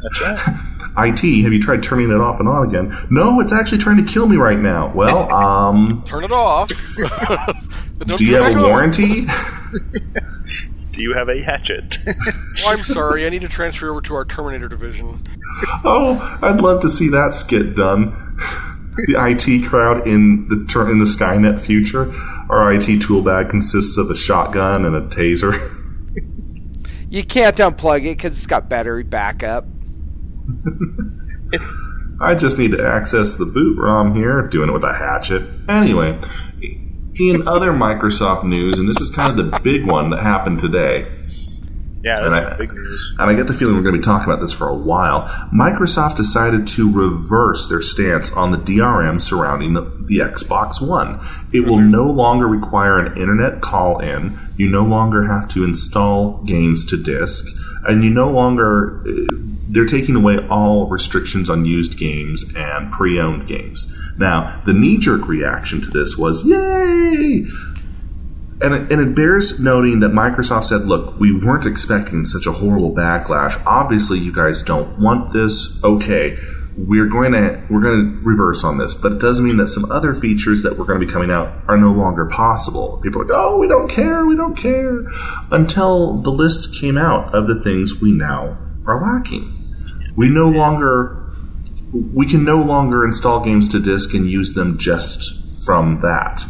That's 0.01 0.21
right. 0.21 0.73
IT, 0.99 1.43
have 1.43 1.53
you 1.53 1.61
tried 1.61 1.83
turning 1.83 2.09
it 2.09 2.19
off 2.19 2.39
and 2.39 2.49
on 2.49 2.67
again? 2.67 3.07
No, 3.11 3.39
it's 3.39 3.53
actually 3.53 3.77
trying 3.77 4.03
to 4.03 4.11
kill 4.11 4.27
me 4.27 4.37
right 4.37 4.57
now. 4.57 4.91
Well, 4.93 5.31
um, 5.31 6.03
turn 6.07 6.23
it 6.23 6.31
off. 6.31 6.71
Don't 7.99 8.19
you 8.19 8.35
have 8.35 8.55
a 8.55 8.55
on. 8.55 8.61
warranty? 8.63 9.27
Do 10.91 11.03
you 11.03 11.13
have 11.13 11.29
a 11.29 11.43
hatchet? 11.43 11.99
Oh, 12.07 12.71
I'm 12.71 12.81
sorry. 12.81 13.27
I 13.27 13.29
need 13.29 13.41
to 13.41 13.47
transfer 13.47 13.91
over 13.91 14.01
to 14.01 14.15
our 14.15 14.25
Terminator 14.25 14.67
division. 14.67 15.23
oh, 15.83 16.39
I'd 16.41 16.61
love 16.61 16.81
to 16.81 16.89
see 16.89 17.09
that 17.09 17.35
skit 17.35 17.75
done. 17.75 18.39
The 19.05 19.15
IT 19.15 19.67
crowd 19.67 20.07
in 20.07 20.47
the 20.47 20.65
tur- 20.67 20.89
in 20.89 20.99
the 20.99 21.05
Skynet 21.05 21.59
future. 21.59 22.11
Our 22.49 22.73
IT 22.73 23.01
tool 23.01 23.21
bag 23.21 23.49
consists 23.49 23.97
of 23.97 24.09
a 24.09 24.15
shotgun 24.15 24.85
and 24.85 24.95
a 24.95 25.01
taser. 25.01 25.73
You 27.09 27.23
can't 27.23 27.55
unplug 27.55 27.99
it 27.99 28.17
because 28.17 28.35
it's 28.35 28.47
got 28.47 28.67
battery 28.67 29.03
backup. 29.03 29.65
I 32.21 32.35
just 32.35 32.57
need 32.57 32.71
to 32.71 32.85
access 32.85 33.35
the 33.35 33.45
boot 33.45 33.77
ROM 33.79 34.13
here, 34.13 34.41
doing 34.41 34.69
it 34.69 34.73
with 34.73 34.83
a 34.83 34.93
hatchet. 34.93 35.43
Anyway, 35.69 36.19
in 37.15 37.47
other 37.47 37.71
Microsoft 37.71 38.43
news, 38.43 38.77
and 38.77 38.89
this 38.89 38.99
is 38.99 39.09
kind 39.09 39.29
of 39.29 39.37
the 39.37 39.57
big 39.59 39.89
one 39.89 40.09
that 40.09 40.21
happened 40.21 40.59
today. 40.59 41.07
Yeah, 42.07 42.25
And 42.25 42.33
I- 42.35 42.57
big 42.57 42.73
news. 42.73 43.15
and 43.19 43.29
I 43.29 43.35
get 43.35 43.47
the 43.47 43.53
feeling 43.53 43.75
we're 43.75 43.81
going 43.83 43.95
to 43.95 43.99
be 43.99 44.03
talking 44.05 44.31
about 44.31 44.41
this 44.41 44.53
for 44.53 44.67
a 44.67 44.75
while. 44.75 45.27
Microsoft 45.53 46.15
decided 46.17 46.67
to 46.69 46.91
reverse 46.91 47.67
their 47.67 47.81
stance 47.81 48.31
on 48.33 48.51
the 48.51 48.57
DRM 48.57 49.21
surrounding 49.21 49.73
the, 49.73 49.81
the 50.05 50.17
Xbox 50.19 50.81
One. 50.81 51.19
It 51.51 51.65
will 51.65 51.79
no 51.79 52.05
longer 52.09 52.47
require 52.47 52.99
an 52.99 53.17
internet 53.17 53.61
call 53.61 53.99
in. 53.99 54.39
You 54.57 54.69
no 54.69 54.83
longer 54.83 55.25
have 55.25 55.47
to 55.49 55.63
install 55.63 56.41
games 56.45 56.85
to 56.87 56.97
disk. 57.01 57.45
And 57.87 58.03
you 58.03 58.09
no 58.09 58.29
longer. 58.29 59.03
uh, 59.07 59.35
They're 59.69 59.85
taking 59.85 60.15
away 60.15 60.37
all 60.49 60.87
restrictions 60.89 61.49
on 61.49 61.65
used 61.65 61.97
games 61.99 62.43
and 62.55 62.91
pre 62.91 63.19
owned 63.19 63.47
games. 63.47 63.93
Now, 64.17 64.61
the 64.65 64.73
knee 64.73 64.97
jerk 64.97 65.27
reaction 65.27 65.81
to 65.81 65.89
this 65.91 66.17
was, 66.17 66.43
yay! 66.45 67.45
And 68.59 68.73
it, 68.73 68.91
and 68.91 69.01
it 69.01 69.15
bears 69.15 69.59
noting 69.59 69.99
that 69.99 70.11
Microsoft 70.11 70.63
said, 70.65 70.85
look, 70.85 71.19
we 71.19 71.31
weren't 71.31 71.65
expecting 71.65 72.25
such 72.25 72.47
a 72.47 72.51
horrible 72.51 72.93
backlash. 72.93 73.61
Obviously, 73.65 74.17
you 74.17 74.33
guys 74.33 74.63
don't 74.63 74.99
want 74.99 75.31
this. 75.31 75.79
Okay, 75.83 76.37
we're 76.77 77.07
going 77.07 77.31
to 77.33 77.63
we're 77.69 77.81
going 77.81 77.99
to 77.99 78.19
reverse 78.23 78.63
on 78.63 78.77
this, 78.77 78.93
but 78.93 79.11
it 79.11 79.19
doesn't 79.19 79.45
mean 79.45 79.57
that 79.57 79.67
some 79.67 79.91
other 79.91 80.13
features 80.13 80.63
that 80.63 80.77
were 80.77 80.85
going 80.85 80.99
to 80.99 81.05
be 81.05 81.11
coming 81.11 81.31
out 81.31 81.63
are 81.67 81.77
no 81.77 81.91
longer 81.91 82.25
possible. 82.25 82.99
People 83.03 83.21
are 83.21 83.25
like, 83.25 83.33
oh, 83.35 83.57
we 83.57 83.67
don't 83.67 83.89
care, 83.89 84.25
we 84.25 84.35
don't 84.35 84.55
care, 84.55 85.05
until 85.51 86.21
the 86.21 86.31
list 86.31 86.79
came 86.79 86.97
out 86.97 87.33
of 87.33 87.47
the 87.47 87.59
things 87.61 87.99
we 87.99 88.11
now 88.11 88.57
are 88.85 89.01
lacking. 89.01 89.53
We 90.15 90.29
no 90.29 90.49
longer 90.49 91.23
we 91.93 92.27
can 92.27 92.43
no 92.43 92.61
longer 92.61 93.05
install 93.05 93.43
games 93.43 93.69
to 93.69 93.79
disk 93.79 94.13
and 94.13 94.29
use 94.29 94.53
them 94.53 94.77
just 94.77 95.63
from 95.63 96.01
that. 96.01 96.45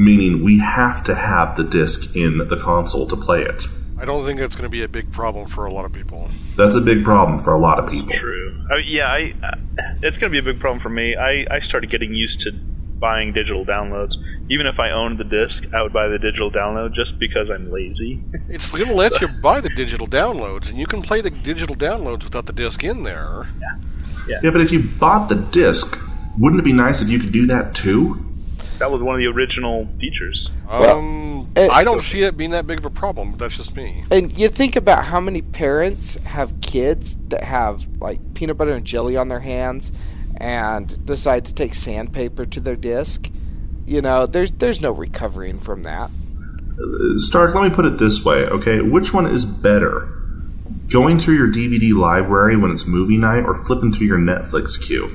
Meaning 0.00 0.42
we 0.42 0.58
have 0.60 1.04
to 1.04 1.14
have 1.14 1.58
the 1.58 1.64
disk 1.64 2.16
in 2.16 2.38
the 2.38 2.56
console 2.56 3.06
to 3.06 3.16
play 3.16 3.42
it. 3.42 3.64
I 3.98 4.06
don't 4.06 4.24
think 4.24 4.40
that's 4.40 4.54
going 4.54 4.64
to 4.64 4.70
be 4.70 4.82
a 4.82 4.88
big 4.88 5.12
problem 5.12 5.46
for 5.46 5.66
a 5.66 5.72
lot 5.72 5.84
of 5.84 5.92
people. 5.92 6.30
That's 6.56 6.74
a 6.74 6.80
big 6.80 7.04
problem 7.04 7.38
for 7.38 7.52
a 7.52 7.58
lot 7.58 7.78
of 7.78 7.90
people. 7.90 8.14
True. 8.14 8.58
I 8.70 8.76
mean, 8.76 8.86
yeah, 8.88 9.08
I, 9.08 9.34
uh, 9.42 9.56
it's 10.02 10.16
going 10.16 10.32
to 10.32 10.34
be 10.34 10.38
a 10.38 10.52
big 10.54 10.58
problem 10.58 10.80
for 10.80 10.88
me. 10.88 11.16
I, 11.16 11.44
I 11.50 11.58
started 11.58 11.90
getting 11.90 12.14
used 12.14 12.40
to 12.40 12.52
buying 12.52 13.34
digital 13.34 13.66
downloads. 13.66 14.16
Even 14.48 14.66
if 14.66 14.78
I 14.78 14.90
owned 14.90 15.18
the 15.18 15.24
disc, 15.24 15.66
I 15.74 15.82
would 15.82 15.92
buy 15.92 16.08
the 16.08 16.18
digital 16.18 16.50
download 16.50 16.94
just 16.94 17.18
because 17.18 17.50
I'm 17.50 17.70
lazy. 17.70 18.22
It's 18.48 18.70
going 18.70 18.86
to 18.86 18.94
let 18.94 19.20
you 19.20 19.28
buy 19.28 19.60
the 19.60 19.68
digital 19.68 20.06
downloads, 20.06 20.70
and 20.70 20.78
you 20.78 20.86
can 20.86 21.02
play 21.02 21.20
the 21.20 21.30
digital 21.30 21.76
downloads 21.76 22.24
without 22.24 22.46
the 22.46 22.54
disc 22.54 22.82
in 22.82 23.02
there. 23.02 23.48
Yeah. 24.26 24.40
Yeah, 24.42 24.50
but 24.50 24.62
if 24.62 24.72
you 24.72 24.82
bought 24.82 25.28
the 25.28 25.34
disc, 25.34 25.98
wouldn't 26.38 26.60
it 26.60 26.64
be 26.64 26.72
nice 26.72 27.02
if 27.02 27.10
you 27.10 27.18
could 27.18 27.32
do 27.32 27.46
that 27.48 27.74
too? 27.74 28.29
That 28.80 28.90
was 28.90 29.02
one 29.02 29.14
of 29.14 29.18
the 29.18 29.26
original 29.26 29.86
features. 30.00 30.50
Um, 30.68 31.48
it- 31.54 31.70
I 31.70 31.84
don't 31.84 32.02
see 32.02 32.22
it 32.22 32.36
being 32.36 32.52
that 32.52 32.66
big 32.66 32.78
of 32.78 32.86
a 32.86 32.90
problem. 32.90 33.30
But 33.32 33.38
that's 33.40 33.56
just 33.58 33.76
me. 33.76 34.04
And 34.10 34.36
you 34.36 34.48
think 34.48 34.74
about 34.74 35.04
how 35.04 35.20
many 35.20 35.42
parents 35.42 36.16
have 36.24 36.60
kids 36.62 37.16
that 37.28 37.44
have 37.44 37.86
like 38.00 38.18
peanut 38.34 38.56
butter 38.56 38.72
and 38.72 38.84
jelly 38.84 39.18
on 39.18 39.28
their 39.28 39.38
hands 39.38 39.92
and 40.38 41.04
decide 41.04 41.44
to 41.44 41.54
take 41.54 41.74
sandpaper 41.74 42.46
to 42.46 42.60
their 42.60 42.74
disc. 42.76 43.28
You 43.86 44.00
know, 44.00 44.24
there's 44.26 44.52
there's 44.52 44.80
no 44.80 44.92
recovering 44.92 45.60
from 45.60 45.82
that. 45.82 46.10
Stark, 47.16 47.54
let 47.54 47.62
me 47.68 47.74
put 47.74 47.84
it 47.84 47.98
this 47.98 48.24
way, 48.24 48.46
okay? 48.46 48.80
Which 48.80 49.12
one 49.12 49.26
is 49.26 49.44
better? 49.44 50.08
Going 50.88 51.18
through 51.18 51.36
your 51.36 51.52
DVD 51.52 51.92
library 51.92 52.56
when 52.56 52.70
it's 52.70 52.86
movie 52.86 53.18
night 53.18 53.44
or 53.44 53.54
flipping 53.66 53.92
through 53.92 54.06
your 54.06 54.18
Netflix 54.18 54.80
queue? 54.80 55.14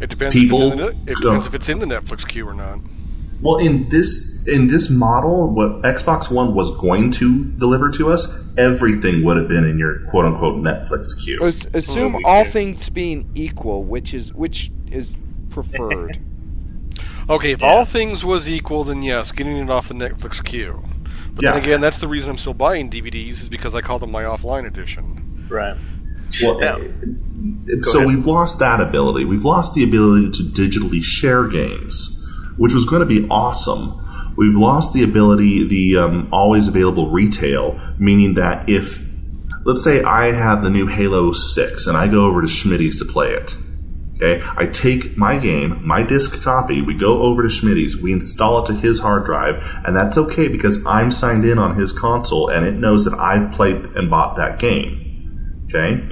It 0.00 0.10
depends. 0.10 0.34
People 0.34 0.60
if 0.62 0.72
it's 0.72 0.72
in 0.72 0.78
the, 0.78 0.88
it 1.12 1.18
don't- 1.18 1.22
depends 1.34 1.46
if 1.46 1.54
it's 1.54 1.68
in 1.68 1.78
the 1.80 1.86
Netflix 1.86 2.26
queue 2.28 2.48
or 2.48 2.54
not. 2.54 2.78
Well, 3.40 3.56
in 3.58 3.88
this 3.88 4.44
in 4.48 4.66
this 4.68 4.90
model, 4.90 5.48
what 5.50 5.82
Xbox 5.82 6.30
One 6.30 6.54
was 6.54 6.70
going 6.80 7.10
to 7.12 7.44
deliver 7.44 7.90
to 7.92 8.10
us, 8.10 8.26
everything 8.56 9.22
would 9.24 9.36
have 9.36 9.46
been 9.48 9.64
in 9.64 9.78
your 9.78 10.00
quote 10.10 10.24
unquote 10.24 10.56
Netflix 10.56 11.16
queue. 11.22 11.44
As- 11.44 11.66
assume 11.74 12.12
Holy 12.12 12.24
all 12.24 12.42
shit. 12.44 12.52
things 12.52 12.88
being 12.90 13.28
equal, 13.34 13.84
which 13.84 14.12
is 14.14 14.32
which 14.34 14.70
is 14.90 15.16
preferred. 15.50 16.18
Okay, 17.30 17.50
if 17.52 17.60
Yeah. 17.60 17.66
all 17.68 17.84
things 17.84 18.24
was 18.24 18.48
equal, 18.48 18.84
then 18.84 19.02
yes, 19.02 19.32
getting 19.32 19.58
it 19.58 19.68
off 19.68 19.88
the 19.88 19.94
Netflix 19.94 20.42
queue. 20.42 20.82
But 21.34 21.44
Yeah. 21.44 21.52
then 21.52 21.62
again, 21.62 21.80
that's 21.82 21.98
the 22.00 22.08
reason 22.08 22.30
I'm 22.30 22.38
still 22.38 22.54
buying 22.54 22.88
DVDs 22.88 23.42
is 23.42 23.50
because 23.50 23.74
I 23.74 23.82
call 23.82 23.98
them 23.98 24.10
my 24.10 24.22
offline 24.22 24.66
edition. 24.66 25.46
Right. 25.50 25.76
Well, 26.42 26.58
so 27.82 27.98
ahead. 27.98 28.06
we've 28.06 28.26
lost 28.26 28.58
that 28.58 28.80
ability. 28.80 29.24
We've 29.24 29.44
lost 29.44 29.74
the 29.74 29.84
ability 29.84 30.32
to 30.32 30.42
digitally 30.42 31.02
share 31.02 31.46
games, 31.46 32.14
which 32.56 32.74
was 32.74 32.84
going 32.84 33.00
to 33.00 33.06
be 33.06 33.26
awesome. 33.28 34.04
We've 34.36 34.54
lost 34.54 34.92
the 34.92 35.02
ability, 35.02 35.66
the 35.66 35.98
um, 35.98 36.28
always 36.32 36.68
available 36.68 37.10
retail, 37.10 37.80
meaning 37.98 38.34
that 38.34 38.68
if, 38.68 39.04
let's 39.64 39.82
say, 39.82 40.02
I 40.02 40.32
have 40.32 40.62
the 40.62 40.70
new 40.70 40.86
Halo 40.86 41.32
Six 41.32 41.86
and 41.86 41.96
I 41.96 42.08
go 42.08 42.26
over 42.26 42.40
to 42.40 42.46
Schmitty's 42.46 42.98
to 43.00 43.04
play 43.04 43.32
it. 43.32 43.56
Okay, 44.16 44.42
I 44.44 44.66
take 44.66 45.16
my 45.16 45.38
game, 45.38 45.86
my 45.86 46.02
disc 46.02 46.42
copy, 46.42 46.82
we 46.82 46.94
go 46.94 47.22
over 47.22 47.42
to 47.42 47.48
Schmitty's, 47.48 47.96
we 47.96 48.12
install 48.12 48.64
it 48.64 48.66
to 48.66 48.74
his 48.74 48.98
hard 48.98 49.24
drive, 49.24 49.62
and 49.84 49.96
that's 49.96 50.18
okay 50.18 50.48
because 50.48 50.84
I'm 50.84 51.12
signed 51.12 51.44
in 51.44 51.56
on 51.56 51.76
his 51.76 51.92
console 51.92 52.48
and 52.48 52.66
it 52.66 52.74
knows 52.74 53.04
that 53.04 53.14
I've 53.14 53.52
played 53.52 53.76
and 53.76 54.10
bought 54.10 54.36
that 54.36 54.58
game. 54.58 55.66
Okay? 55.68 56.02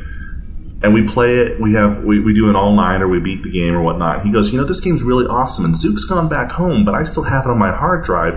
And 0.82 0.92
we 0.92 1.06
play 1.06 1.38
it, 1.38 1.60
we 1.60 1.72
have 1.72 2.04
we, 2.04 2.20
we 2.20 2.34
do 2.34 2.50
an 2.50 2.56
online 2.56 3.00
or 3.00 3.08
we 3.08 3.18
beat 3.18 3.42
the 3.42 3.50
game 3.50 3.74
or 3.74 3.82
whatnot. 3.82 4.24
He 4.24 4.32
goes, 4.32 4.52
you 4.52 4.58
know, 4.58 4.64
this 4.64 4.80
game's 4.80 5.02
really 5.02 5.26
awesome, 5.26 5.64
and 5.64 5.74
Zook's 5.74 6.04
gone 6.04 6.28
back 6.28 6.52
home, 6.52 6.84
but 6.84 6.94
I 6.94 7.04
still 7.04 7.24
have 7.24 7.46
it 7.46 7.50
on 7.50 7.58
my 7.58 7.74
hard 7.74 8.04
drive. 8.04 8.34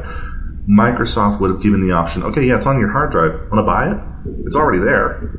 Microsoft 0.69 1.41
would 1.41 1.49
have 1.49 1.61
given 1.61 1.85
the 1.85 1.93
option, 1.93 2.23
okay, 2.23 2.45
yeah, 2.45 2.55
it's 2.55 2.65
on 2.65 2.79
your 2.79 2.91
hard 2.91 3.11
drive. 3.11 3.33
Want 3.51 3.55
to 3.55 3.63
buy 3.63 3.91
it? 3.91 4.45
It's 4.45 4.55
already 4.55 4.79
there. 4.79 5.35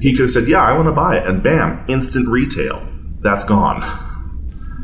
He 0.00 0.12
could 0.12 0.22
have 0.22 0.30
said, 0.30 0.48
yeah, 0.48 0.62
I 0.62 0.74
want 0.74 0.86
to 0.86 0.92
buy 0.92 1.16
it, 1.16 1.26
and 1.26 1.42
bam, 1.42 1.84
instant 1.88 2.28
retail. 2.28 2.86
That's 3.20 3.44
gone. 3.44 3.82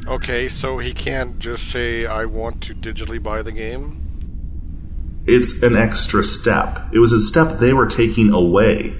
Okay, 0.06 0.48
so 0.48 0.78
he 0.78 0.94
can't 0.94 1.38
just 1.38 1.70
say 1.70 2.06
I 2.06 2.24
want 2.24 2.62
to 2.62 2.74
digitally 2.74 3.22
buy 3.22 3.42
the 3.42 3.52
game. 3.52 5.24
It's 5.26 5.62
an 5.62 5.76
extra 5.76 6.24
step. 6.24 6.80
It 6.92 6.98
was 6.98 7.12
a 7.12 7.20
step 7.20 7.58
they 7.58 7.74
were 7.74 7.86
taking 7.86 8.32
away. 8.32 8.96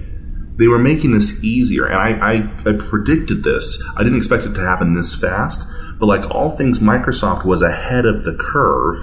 They 0.59 0.67
were 0.67 0.77
making 0.77 1.13
this 1.13 1.41
easier, 1.41 1.85
and 1.85 1.95
I, 1.95 2.33
I, 2.33 2.69
I 2.69 2.73
predicted 2.73 3.43
this. 3.45 3.81
I 3.95 4.03
didn't 4.03 4.17
expect 4.17 4.43
it 4.43 4.53
to 4.55 4.61
happen 4.61 4.91
this 4.91 5.17
fast, 5.17 5.65
but 5.97 6.07
like 6.07 6.29
all 6.29 6.49
things, 6.49 6.79
Microsoft 6.79 7.45
was 7.45 7.61
ahead 7.61 8.05
of 8.05 8.25
the 8.25 8.35
curve. 8.37 8.97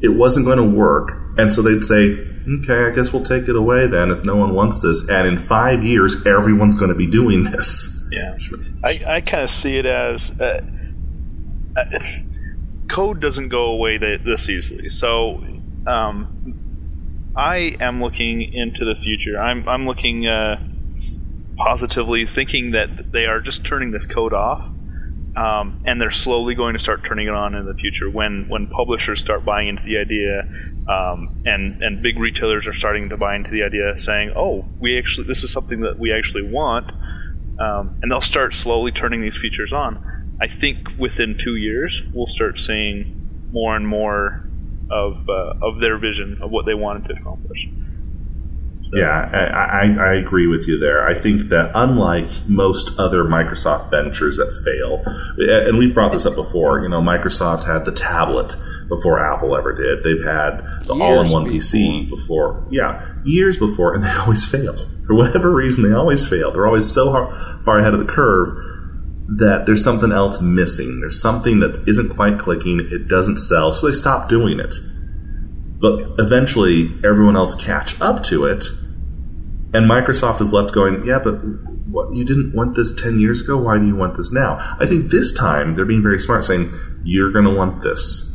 It 0.00 0.10
wasn't 0.10 0.46
going 0.46 0.58
to 0.58 0.76
work, 0.76 1.12
and 1.36 1.52
so 1.52 1.62
they'd 1.62 1.82
say, 1.82 2.16
okay, 2.60 2.84
I 2.84 2.90
guess 2.94 3.12
we'll 3.12 3.24
take 3.24 3.48
it 3.48 3.56
away 3.56 3.88
then 3.88 4.12
if 4.12 4.24
no 4.24 4.36
one 4.36 4.54
wants 4.54 4.80
this. 4.80 5.08
And 5.08 5.26
in 5.26 5.36
five 5.36 5.82
years, 5.82 6.24
everyone's 6.26 6.76
going 6.76 6.90
to 6.90 6.96
be 6.96 7.08
doing 7.08 7.42
this. 7.42 8.08
Yeah. 8.12 8.38
I, 8.84 9.16
I 9.16 9.20
kind 9.20 9.42
of 9.42 9.50
see 9.50 9.78
it 9.78 9.86
as 9.86 10.30
uh, 10.40 10.60
uh, 11.76 11.84
code 12.88 13.20
doesn't 13.20 13.48
go 13.48 13.66
away 13.72 13.98
this 13.98 14.48
easily. 14.48 14.90
So 14.90 15.44
um, 15.86 16.61
I 17.34 17.76
am 17.80 18.02
looking 18.02 18.46
into 18.52 18.84
the 18.84 18.94
future. 18.94 19.40
I'm, 19.40 19.68
I'm 19.68 19.86
looking 19.86 20.26
uh, 20.26 20.56
positively, 21.56 22.26
thinking 22.26 22.72
that 22.72 22.90
they 23.12 23.26
are 23.26 23.40
just 23.40 23.64
turning 23.64 23.90
this 23.90 24.06
code 24.06 24.32
off. 24.32 24.60
Um, 25.34 25.76
and 25.86 25.98
they're 25.98 26.10
slowly 26.10 26.54
going 26.54 26.74
to 26.74 26.78
start 26.78 27.00
turning 27.08 27.26
it 27.26 27.34
on 27.34 27.54
in 27.54 27.64
the 27.64 27.74
future 27.74 28.10
when, 28.10 28.46
when 28.48 28.66
publishers 28.66 29.18
start 29.18 29.46
buying 29.46 29.68
into 29.68 29.82
the 29.86 29.96
idea 29.96 30.42
um, 30.88 31.28
and 31.44 31.76
and 31.80 32.02
big 32.02 32.18
retailers 32.18 32.66
are 32.66 32.74
starting 32.74 33.10
to 33.10 33.16
buy 33.16 33.36
into 33.36 33.50
the 33.50 33.62
idea 33.62 33.94
saying 33.98 34.32
oh 34.36 34.66
we 34.80 34.98
actually 34.98 35.26
this 35.28 35.44
is 35.44 35.52
something 35.52 35.82
that 35.82 35.98
we 35.98 36.12
actually 36.12 36.42
want 36.42 36.86
um, 37.58 37.92
and 38.02 38.10
they'll 38.10 38.20
start 38.20 38.54
slowly 38.54 38.90
turning 38.90 39.20
these 39.22 39.36
features 39.36 39.72
on. 39.72 39.98
I 40.40 40.48
think 40.48 40.78
within 40.98 41.36
two 41.38 41.54
years 41.56 42.02
we'll 42.12 42.26
start 42.26 42.58
seeing 42.58 43.06
more 43.50 43.76
and 43.76 43.86
more 43.86 44.40
of 44.92 45.28
uh, 45.28 45.54
of 45.62 45.80
their 45.80 45.98
vision 45.98 46.38
of 46.42 46.50
what 46.50 46.66
they 46.66 46.74
wanted 46.74 47.08
to 47.08 47.14
accomplish. 47.20 47.68
Yeah, 48.94 49.08
I, 49.08 49.86
I, 49.86 50.10
I 50.10 50.14
agree 50.16 50.46
with 50.46 50.68
you 50.68 50.78
there. 50.78 51.06
I 51.08 51.14
think 51.14 51.48
that 51.48 51.70
unlike 51.74 52.30
most 52.46 52.98
other 52.98 53.24
Microsoft 53.24 53.90
ventures 53.90 54.36
that 54.36 54.52
fail, 54.66 55.02
and 55.38 55.78
we've 55.78 55.94
brought 55.94 56.12
this 56.12 56.26
up 56.26 56.34
before, 56.34 56.80
you 56.80 56.90
know, 56.90 57.00
Microsoft 57.00 57.64
had 57.64 57.86
the 57.86 57.92
tablet 57.92 58.54
before 58.90 59.18
Apple 59.18 59.56
ever 59.56 59.72
did. 59.72 60.04
They've 60.04 60.22
had 60.22 60.86
the 60.86 60.94
Years 60.94 61.32
all-in-one 61.32 61.46
PC 61.46 62.10
before, 62.10 62.68
yeah, 62.70 63.14
years 63.24 63.56
before, 63.56 63.94
and 63.94 64.04
they 64.04 64.10
always 64.18 64.44
fail. 64.44 64.76
For 65.06 65.14
whatever 65.14 65.50
reason, 65.50 65.88
they 65.88 65.96
always 65.96 66.28
fail. 66.28 66.50
They're 66.50 66.66
always 66.66 66.92
so 66.92 67.12
har- 67.12 67.62
far 67.64 67.78
ahead 67.78 67.94
of 67.94 68.06
the 68.06 68.12
curve 68.12 68.71
that 69.28 69.66
there's 69.66 69.82
something 69.82 70.12
else 70.12 70.40
missing. 70.40 71.00
There's 71.00 71.20
something 71.20 71.60
that 71.60 71.84
isn't 71.86 72.10
quite 72.10 72.38
clicking. 72.38 72.80
It 72.90 73.08
doesn't 73.08 73.38
sell, 73.38 73.72
so 73.72 73.86
they 73.86 73.92
stop 73.92 74.28
doing 74.28 74.60
it. 74.60 74.74
But 75.80 76.18
eventually, 76.18 76.90
everyone 77.04 77.36
else 77.36 77.54
catch 77.54 78.00
up 78.00 78.24
to 78.24 78.44
it, 78.44 78.66
and 79.74 79.90
Microsoft 79.90 80.40
is 80.40 80.52
left 80.52 80.74
going, 80.74 81.04
yeah, 81.06 81.18
but 81.18 81.40
what, 81.86 82.12
you 82.14 82.24
didn't 82.24 82.54
want 82.54 82.76
this 82.76 82.94
10 82.94 83.18
years 83.20 83.40
ago? 83.40 83.56
Why 83.56 83.78
do 83.78 83.86
you 83.86 83.96
want 83.96 84.16
this 84.16 84.32
now? 84.32 84.76
I 84.78 84.86
think 84.86 85.10
this 85.10 85.32
time 85.32 85.74
they're 85.74 85.84
being 85.84 86.02
very 86.02 86.18
smart, 86.18 86.44
saying, 86.44 86.72
you're 87.04 87.32
going 87.32 87.44
to 87.44 87.54
want 87.54 87.82
this. 87.82 88.28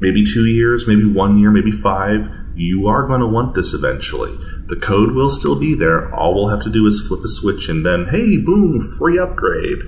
Maybe 0.00 0.24
two 0.24 0.46
years, 0.46 0.86
maybe 0.86 1.04
one 1.04 1.38
year, 1.38 1.50
maybe 1.50 1.72
five. 1.72 2.28
You 2.54 2.88
are 2.88 3.06
going 3.06 3.20
to 3.20 3.26
want 3.26 3.54
this 3.54 3.74
eventually. 3.74 4.36
The 4.66 4.76
code 4.76 5.12
will 5.12 5.28
still 5.28 5.58
be 5.58 5.74
there. 5.74 6.14
All 6.14 6.34
we'll 6.34 6.48
have 6.48 6.62
to 6.62 6.70
do 6.70 6.86
is 6.86 7.06
flip 7.06 7.20
a 7.24 7.28
switch 7.28 7.68
and 7.68 7.84
then, 7.84 8.06
hey, 8.06 8.36
boom, 8.38 8.80
free 8.98 9.18
upgrade. 9.18 9.78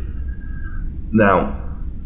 Now, 1.13 1.63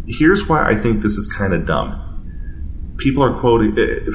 here's 0.07 0.49
why 0.49 0.67
I 0.69 0.77
think 0.77 1.03
this 1.03 1.15
is 1.17 1.27
kind 1.27 1.53
of 1.53 1.67
dumb. 1.67 2.95
People 2.99 3.25
are 3.25 3.39
quoting. 3.41 3.77
eh, 3.79 4.11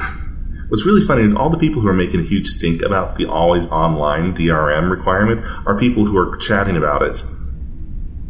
What's 0.69 0.85
really 0.85 1.05
funny 1.05 1.21
is 1.21 1.33
all 1.33 1.49
the 1.49 1.57
people 1.57 1.81
who 1.81 1.87
are 1.87 1.93
making 1.93 2.21
a 2.21 2.23
huge 2.23 2.47
stink 2.47 2.81
about 2.81 3.17
the 3.17 3.25
always 3.25 3.67
online 3.67 4.33
DRM 4.33 4.89
requirement 4.89 5.45
are 5.67 5.77
people 5.77 6.05
who 6.05 6.17
are 6.17 6.37
chatting 6.37 6.75
about 6.75 7.01
it 7.03 7.23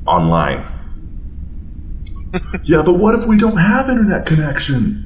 online. 0.05 0.71
yeah, 2.63 2.81
but 2.83 2.93
what 2.93 3.15
if 3.15 3.25
we 3.27 3.37
don't 3.37 3.57
have 3.57 3.89
internet 3.89 4.25
connection? 4.25 5.01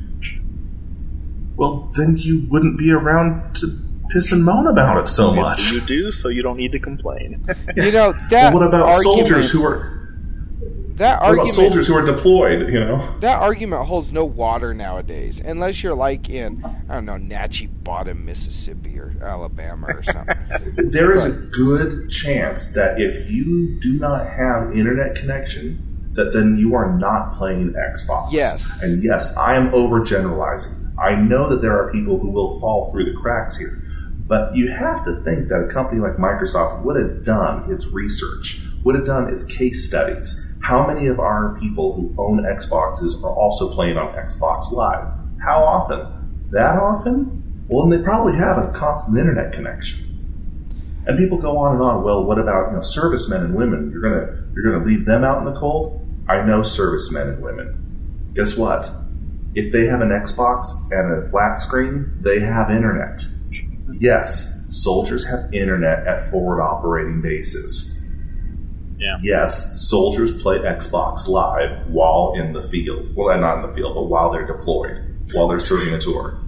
Well, 1.55 1.91
then 1.95 2.15
you 2.17 2.47
wouldn't 2.49 2.77
be 2.79 2.91
around 2.91 3.55
to 3.57 3.67
piss 4.09 4.31
and 4.31 4.43
moan 4.43 4.67
about 4.67 4.97
it 4.97 5.07
so 5.07 5.33
much. 5.33 5.71
You 5.71 5.81
do, 5.81 6.11
so 6.11 6.29
you 6.29 6.41
don't 6.41 6.57
need 6.57 6.71
to 6.71 6.79
complain. 6.79 7.45
You 7.75 7.91
know 7.91 8.13
Well, 8.31 8.53
what 8.53 8.63
about 8.63 8.89
argument, 8.89 9.03
soldiers 9.27 9.51
who 9.51 9.63
are 9.63 9.95
that 10.99 11.21
what 11.21 11.33
about 11.33 11.47
soldiers 11.47 11.87
who 11.87 11.95
are 11.95 12.05
deployed? 12.05 12.67
You 12.67 12.79
know, 12.79 13.19
That 13.21 13.39
argument 13.39 13.85
holds 13.85 14.11
no 14.11 14.25
water 14.25 14.73
nowadays, 14.73 15.39
unless 15.39 15.81
you're 15.81 15.95
like 15.95 16.29
in 16.29 16.63
I 16.89 16.95
don't 16.95 17.05
know 17.05 17.17
Natchez 17.17 17.69
Bottom, 17.69 18.25
Mississippi 18.25 18.99
or 18.99 19.15
Alabama 19.21 19.87
or 19.87 20.03
something. 20.03 20.37
there 20.91 21.13
is 21.13 21.23
a 21.23 21.31
good 21.31 22.09
chance 22.09 22.73
that 22.73 22.99
if 22.99 23.31
you 23.31 23.79
do 23.79 23.93
not 23.93 24.27
have 24.27 24.75
internet 24.77 25.15
connection, 25.15 26.11
that 26.13 26.33
then 26.33 26.57
you 26.57 26.75
are 26.75 26.97
not 26.97 27.33
playing 27.33 27.73
Xbox. 27.73 28.31
Yes. 28.33 28.83
And 28.83 29.01
yes, 29.01 29.37
I 29.37 29.55
am 29.55 29.71
overgeneralizing. 29.71 30.97
I 30.99 31.15
know 31.15 31.47
that 31.49 31.61
there 31.61 31.81
are 31.81 31.91
people 31.93 32.19
who 32.19 32.29
will 32.29 32.59
fall 32.59 32.91
through 32.91 33.05
the 33.05 33.17
cracks 33.21 33.57
here. 33.57 33.81
But 34.29 34.55
you 34.55 34.69
have 34.69 35.03
to 35.05 35.19
think 35.23 35.47
that 35.49 35.63
a 35.63 35.67
company 35.67 35.99
like 35.99 36.17
Microsoft 36.17 36.83
would 36.83 36.95
have 36.97 37.25
done 37.25 37.69
its 37.71 37.87
research, 37.87 38.61
would 38.83 38.93
have 38.93 39.07
done 39.07 39.27
its 39.33 39.43
case 39.43 39.87
studies, 39.87 40.45
How 40.61 40.85
many 40.85 41.07
of 41.07 41.19
our 41.19 41.57
people 41.59 41.95
who 41.95 42.13
own 42.21 42.43
Xboxes 42.43 43.23
are 43.23 43.33
also 43.33 43.73
playing 43.73 43.97
on 43.97 44.13
Xbox 44.13 44.71
Live? 44.71 45.11
How 45.43 45.63
often? 45.63 46.05
That 46.51 46.77
often? 46.77 47.65
Well, 47.67 47.87
then 47.87 47.97
they 47.97 48.03
probably 48.03 48.35
have 48.35 48.57
a 48.59 48.71
constant 48.71 49.17
internet 49.17 49.51
connection. 49.51 50.05
And 51.07 51.17
people 51.17 51.39
go 51.39 51.57
on 51.57 51.73
and 51.73 51.81
on. 51.81 52.03
Well, 52.03 52.23
what 52.23 52.37
about 52.37 52.69
you 52.69 52.75
know 52.75 52.81
servicemen 52.81 53.45
and 53.45 53.55
women? 53.55 53.89
You're 53.89 54.01
gonna 54.01 54.43
you're 54.53 54.71
gonna 54.71 54.85
leave 54.85 55.05
them 55.05 55.23
out 55.23 55.39
in 55.39 55.45
the 55.51 55.59
cold? 55.59 56.05
I 56.27 56.43
know 56.43 56.61
servicemen 56.61 57.29
and 57.29 57.43
women. 57.43 58.31
Guess 58.35 58.57
what? 58.57 58.91
If 59.55 59.71
they 59.71 59.87
have 59.87 60.01
an 60.01 60.09
Xbox 60.09 60.67
and 60.91 61.11
a 61.11 61.29
flat 61.29 61.61
screen, 61.61 62.13
they 62.21 62.41
have 62.41 62.69
internet. 62.69 63.23
Yes, 63.99 64.65
soldiers 64.69 65.25
have 65.25 65.53
internet 65.53 66.07
at 66.07 66.23
forward 66.25 66.61
operating 66.61 67.21
bases. 67.21 67.95
Yeah. 68.97 69.17
Yes, 69.21 69.87
soldiers 69.89 70.41
play 70.41 70.59
Xbox 70.59 71.27
Live 71.27 71.87
while 71.87 72.33
in 72.35 72.53
the 72.53 72.61
field. 72.61 73.15
Well, 73.15 73.37
not 73.39 73.63
in 73.63 73.69
the 73.69 73.75
field, 73.75 73.95
but 73.95 74.03
while 74.03 74.31
they're 74.31 74.47
deployed, 74.47 75.31
while 75.33 75.47
they're 75.47 75.59
serving 75.59 75.93
a 75.93 75.99
tour. 75.99 76.39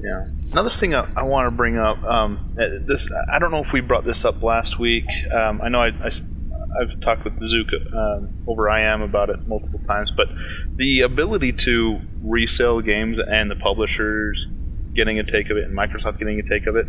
Yeah. 0.00 0.28
Another 0.52 0.70
thing 0.70 0.94
I, 0.94 1.08
I 1.16 1.22
want 1.22 1.46
to 1.46 1.50
bring 1.50 1.76
up, 1.76 2.02
um, 2.04 2.54
uh, 2.58 2.86
this 2.86 3.08
I 3.32 3.38
don't 3.38 3.50
know 3.50 3.60
if 3.60 3.72
we 3.72 3.80
brought 3.80 4.04
this 4.04 4.24
up 4.24 4.42
last 4.42 4.78
week. 4.78 5.04
Um, 5.32 5.60
I 5.60 5.68
know 5.68 5.80
I, 5.80 5.88
I 5.88 6.10
I've 6.80 7.00
talked 7.00 7.24
with 7.24 7.38
Bazooka 7.38 7.76
um, 7.96 8.44
over 8.46 8.68
IM 8.68 9.02
about 9.02 9.30
it 9.30 9.46
multiple 9.46 9.80
times, 9.86 10.12
but 10.16 10.28
the 10.76 11.00
ability 11.02 11.52
to 11.52 12.00
resell 12.22 12.80
games 12.80 13.18
and 13.26 13.50
the 13.50 13.56
publishers 13.56 14.46
getting 14.98 15.18
a 15.18 15.24
take 15.24 15.48
of 15.50 15.56
it 15.56 15.64
and 15.64 15.78
Microsoft 15.78 16.18
getting 16.18 16.38
a 16.38 16.42
take 16.42 16.66
of 16.66 16.76
it, 16.76 16.86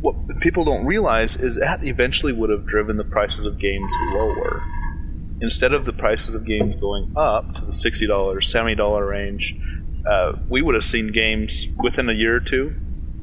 what 0.00 0.16
people 0.40 0.64
don't 0.64 0.84
realize 0.86 1.36
is 1.36 1.56
that 1.56 1.84
eventually 1.84 2.32
would 2.32 2.50
have 2.50 2.66
driven 2.66 2.96
the 2.96 3.04
prices 3.04 3.46
of 3.46 3.58
games 3.60 3.90
lower. 4.12 4.62
Instead 5.40 5.72
of 5.72 5.84
the 5.84 5.92
prices 5.92 6.34
of 6.34 6.44
games 6.44 6.74
going 6.80 7.06
up 7.16 7.54
to 7.60 7.66
the 7.66 7.72
$60, 7.72 8.08
$70 8.08 9.08
range, 9.08 9.54
uh, 10.10 10.32
we 10.50 10.60
would 10.62 10.74
have 10.74 10.84
seen 10.84 11.12
games 11.12 11.64
within 11.82 12.08
a 12.08 12.12
year 12.12 12.34
or 12.36 12.40
two 12.40 12.74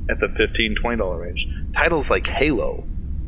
at 0.10 0.18
the 0.22 0.28
$15, 0.28 0.76
$20 0.82 1.20
range. 1.22 1.46
Titles 1.76 2.10
like 2.10 2.26
Halo 2.28 2.86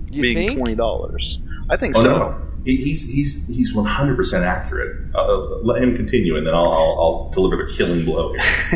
You 0.09 0.21
being 0.21 0.37
think? 0.37 0.57
twenty 0.57 0.75
dollars. 0.75 1.39
I 1.69 1.75
think 1.75 1.97
Oh 1.97 2.01
so. 2.01 2.09
no, 2.17 2.37
he, 2.56 2.56
he's 2.75 3.03
he's 3.03 3.47
he's 3.47 3.73
one 3.73 3.85
hundred 3.85 4.17
percent 4.17 4.43
accurate. 4.43 5.15
Uh, 5.15 5.37
let 5.63 5.81
him 5.81 5.95
continue, 5.95 6.37
and 6.37 6.45
then 6.45 6.53
I'll, 6.53 6.71
I'll, 6.71 6.99
I'll 6.99 7.29
deliver 7.31 7.57
the 7.57 7.73
killing 7.75 8.05
blow. 8.05 8.33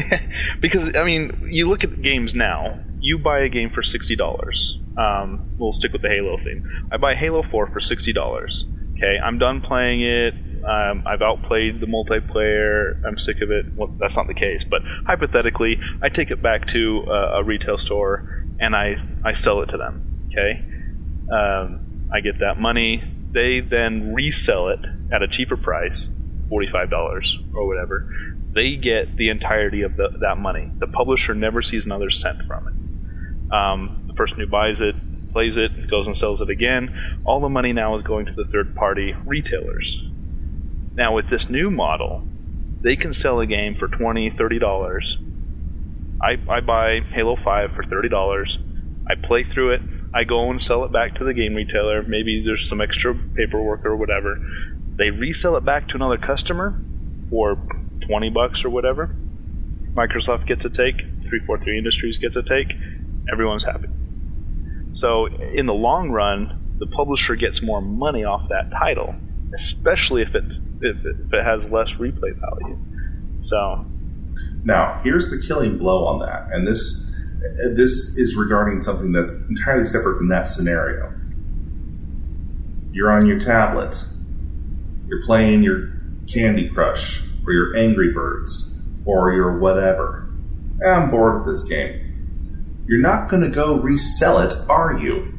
because 0.62 0.96
I 0.96 1.04
mean, 1.04 1.50
you 1.52 1.68
look 1.68 1.84
at 1.84 2.02
games 2.02 2.34
now. 2.34 2.80
You 3.04 3.18
buy 3.18 3.40
a 3.40 3.50
game 3.50 3.72
for 3.72 3.82
sixty 3.82 4.16
dollars. 4.16 4.82
Um, 4.98 5.56
we'll 5.58 5.74
stick 5.74 5.92
with 5.92 6.04
the 6.04 6.10
Halo 6.10 6.38
theme. 6.38 6.88
I 6.92 6.98
buy 6.98 7.16
Halo 7.16 7.44
Four 7.44 7.68
for 7.68 7.80
sixty 7.80 8.14
dollars. 8.14 8.66
Okay, 8.96 9.18
I'm 9.22 9.40
done 9.40 9.62
playing 9.62 10.02
it. 10.02 10.34
Um, 10.64 11.04
I've 11.08 11.24
outplayed 11.24 11.82
the 11.82 11.88
multiplayer. 11.88 13.04
I'm 13.04 13.18
sick 13.18 13.42
of 13.42 13.50
it. 13.50 13.66
Well, 13.76 13.96
that's 14.00 14.16
not 14.16 14.28
the 14.28 14.36
case, 14.36 14.64
but 14.70 14.84
hypothetically, 15.08 15.80
I 16.04 16.10
take 16.10 16.30
it 16.30 16.44
back 16.44 16.68
to 16.68 17.04
a, 17.08 17.40
a 17.40 17.44
retail 17.44 17.80
store 17.80 18.46
and 18.60 18.76
I 18.76 18.96
I 19.26 19.34
sell 19.34 19.62
it 19.62 19.70
to 19.70 19.78
them. 19.78 20.28
Okay, 20.32 20.64
um, 21.34 22.08
I 22.14 22.22
get 22.22 22.40
that 22.40 22.60
money. 22.60 23.04
They 23.34 23.62
then 23.62 24.14
resell 24.14 24.70
it 24.70 24.80
at 25.12 25.24
a 25.24 25.28
cheaper 25.28 25.58
price, 25.58 26.10
forty-five 26.50 26.90
dollars 26.90 27.38
or 27.54 27.68
whatever. 27.68 28.06
They 28.54 28.76
get 28.76 29.16
the 29.18 29.30
entirety 29.30 29.84
of 29.84 29.96
the, 29.96 30.10
that 30.22 30.38
money. 30.38 30.70
The 30.80 30.88
publisher 30.88 31.34
never 31.34 31.62
sees 31.62 31.86
another 31.86 32.10
cent 32.10 32.38
from 32.48 32.64
it. 32.68 33.56
Um, 33.56 33.92
the 34.08 34.14
person 34.14 34.40
who 34.40 34.48
buys 34.48 34.82
it 34.82 34.96
plays 35.32 35.56
it, 35.56 35.72
goes 35.90 36.08
and 36.08 36.18
sells 36.18 36.42
it 36.42 36.50
again. 36.50 36.90
All 37.26 37.40
the 37.40 37.48
money 37.48 37.72
now 37.72 37.96
is 37.96 38.04
going 38.04 38.26
to 38.26 38.34
the 38.36 38.44
third-party 38.44 39.16
retailers. 39.26 39.98
Now 40.98 41.16
with 41.16 41.30
this 41.30 41.50
new 41.50 41.72
model, 41.72 42.26
they 42.84 42.98
can 42.98 43.14
sell 43.14 43.40
a 43.40 43.46
game 43.46 43.76
for 43.80 43.88
twenty, 43.88 44.30
thirty 44.38 44.60
dollars. 44.60 45.18
I, 46.22 46.38
I 46.50 46.60
buy 46.60 47.00
Halo 47.14 47.38
Five 47.42 47.72
for 47.76 47.84
thirty 47.84 48.10
dollars. 48.10 48.60
I 49.10 49.16
play 49.16 49.46
through 49.46 49.76
it. 49.76 49.82
I 50.14 50.24
go 50.24 50.50
and 50.50 50.62
sell 50.62 50.84
it 50.84 50.92
back 50.92 51.16
to 51.16 51.24
the 51.24 51.34
game 51.34 51.54
retailer. 51.54 52.04
Maybe 52.04 52.44
there's 52.46 52.68
some 52.68 52.82
extra 52.82 53.16
paperwork 53.16 53.86
or 53.86 53.96
whatever. 53.96 54.38
They 54.96 55.10
resell 55.10 55.56
it 55.56 55.66
back 55.66 55.88
to 55.90 55.96
another 55.96 56.18
customer 56.18 56.80
for 57.30 57.58
20 58.02 58.30
bucks 58.30 58.66
or 58.66 58.70
whatever. 58.70 59.16
Microsoft 59.94 60.48
gets 60.48 60.66
a 60.66 60.70
take, 60.70 60.98
343 60.98 61.78
Industries 61.78 62.18
gets 62.18 62.36
a 62.36 62.44
take. 62.44 62.74
Everyone's 63.32 63.64
happy. 63.64 63.88
So, 64.94 65.28
in 65.28 65.66
the 65.66 65.74
long 65.74 66.12
run, 66.12 66.76
the 66.78 66.88
publisher 66.88 67.36
gets 67.36 67.62
more 67.62 67.82
money 67.82 68.26
off 68.26 68.50
that 68.50 68.72
title, 68.72 69.16
especially 69.54 70.24
if 70.24 70.36
it 70.36 70.54
if 70.82 71.06
it, 71.06 71.16
if 71.28 71.34
it 71.34 71.44
has 71.44 71.66
less 71.70 71.96
replay 71.96 72.34
value. 72.40 72.78
So, 73.40 73.86
Now, 74.64 75.00
here's 75.04 75.30
the 75.30 75.40
killing 75.40 75.78
blow 75.78 76.06
on 76.06 76.20
that, 76.20 76.50
and 76.52 76.68
this 76.68 77.11
this 77.74 78.18
is 78.18 78.36
regarding 78.36 78.82
something 78.82 79.12
that's 79.12 79.32
entirely 79.50 79.86
separate 79.86 80.18
from 80.18 80.30
that 80.30 80.48
scenario. 80.48 81.14
You're 82.92 83.12
on 83.12 83.26
your 83.26 83.40
tablet. 83.40 84.04
You're 85.08 85.24
playing 85.24 85.64
your 85.64 85.94
Candy 86.32 86.70
Crush 86.70 87.24
or 87.46 87.54
your 87.54 87.76
Angry 87.76 88.14
Birds 88.14 88.80
or 89.06 89.34
your 89.34 89.58
whatever. 89.58 90.30
I'm 90.86 91.10
bored 91.10 91.46
with 91.46 91.56
this 91.56 91.64
game. 91.68 92.84
You're 92.88 93.02
not 93.02 93.30
going 93.30 93.42
to 93.42 93.50
go 93.50 93.80
resell 93.80 94.40
it, 94.40 94.54
are 94.70 94.98
you? 94.98 95.38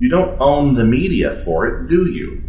You 0.00 0.08
don't 0.08 0.40
own 0.40 0.74
the 0.74 0.84
media 0.84 1.34
for 1.34 1.66
it, 1.66 1.88
do 1.88 2.10
you? 2.10 2.42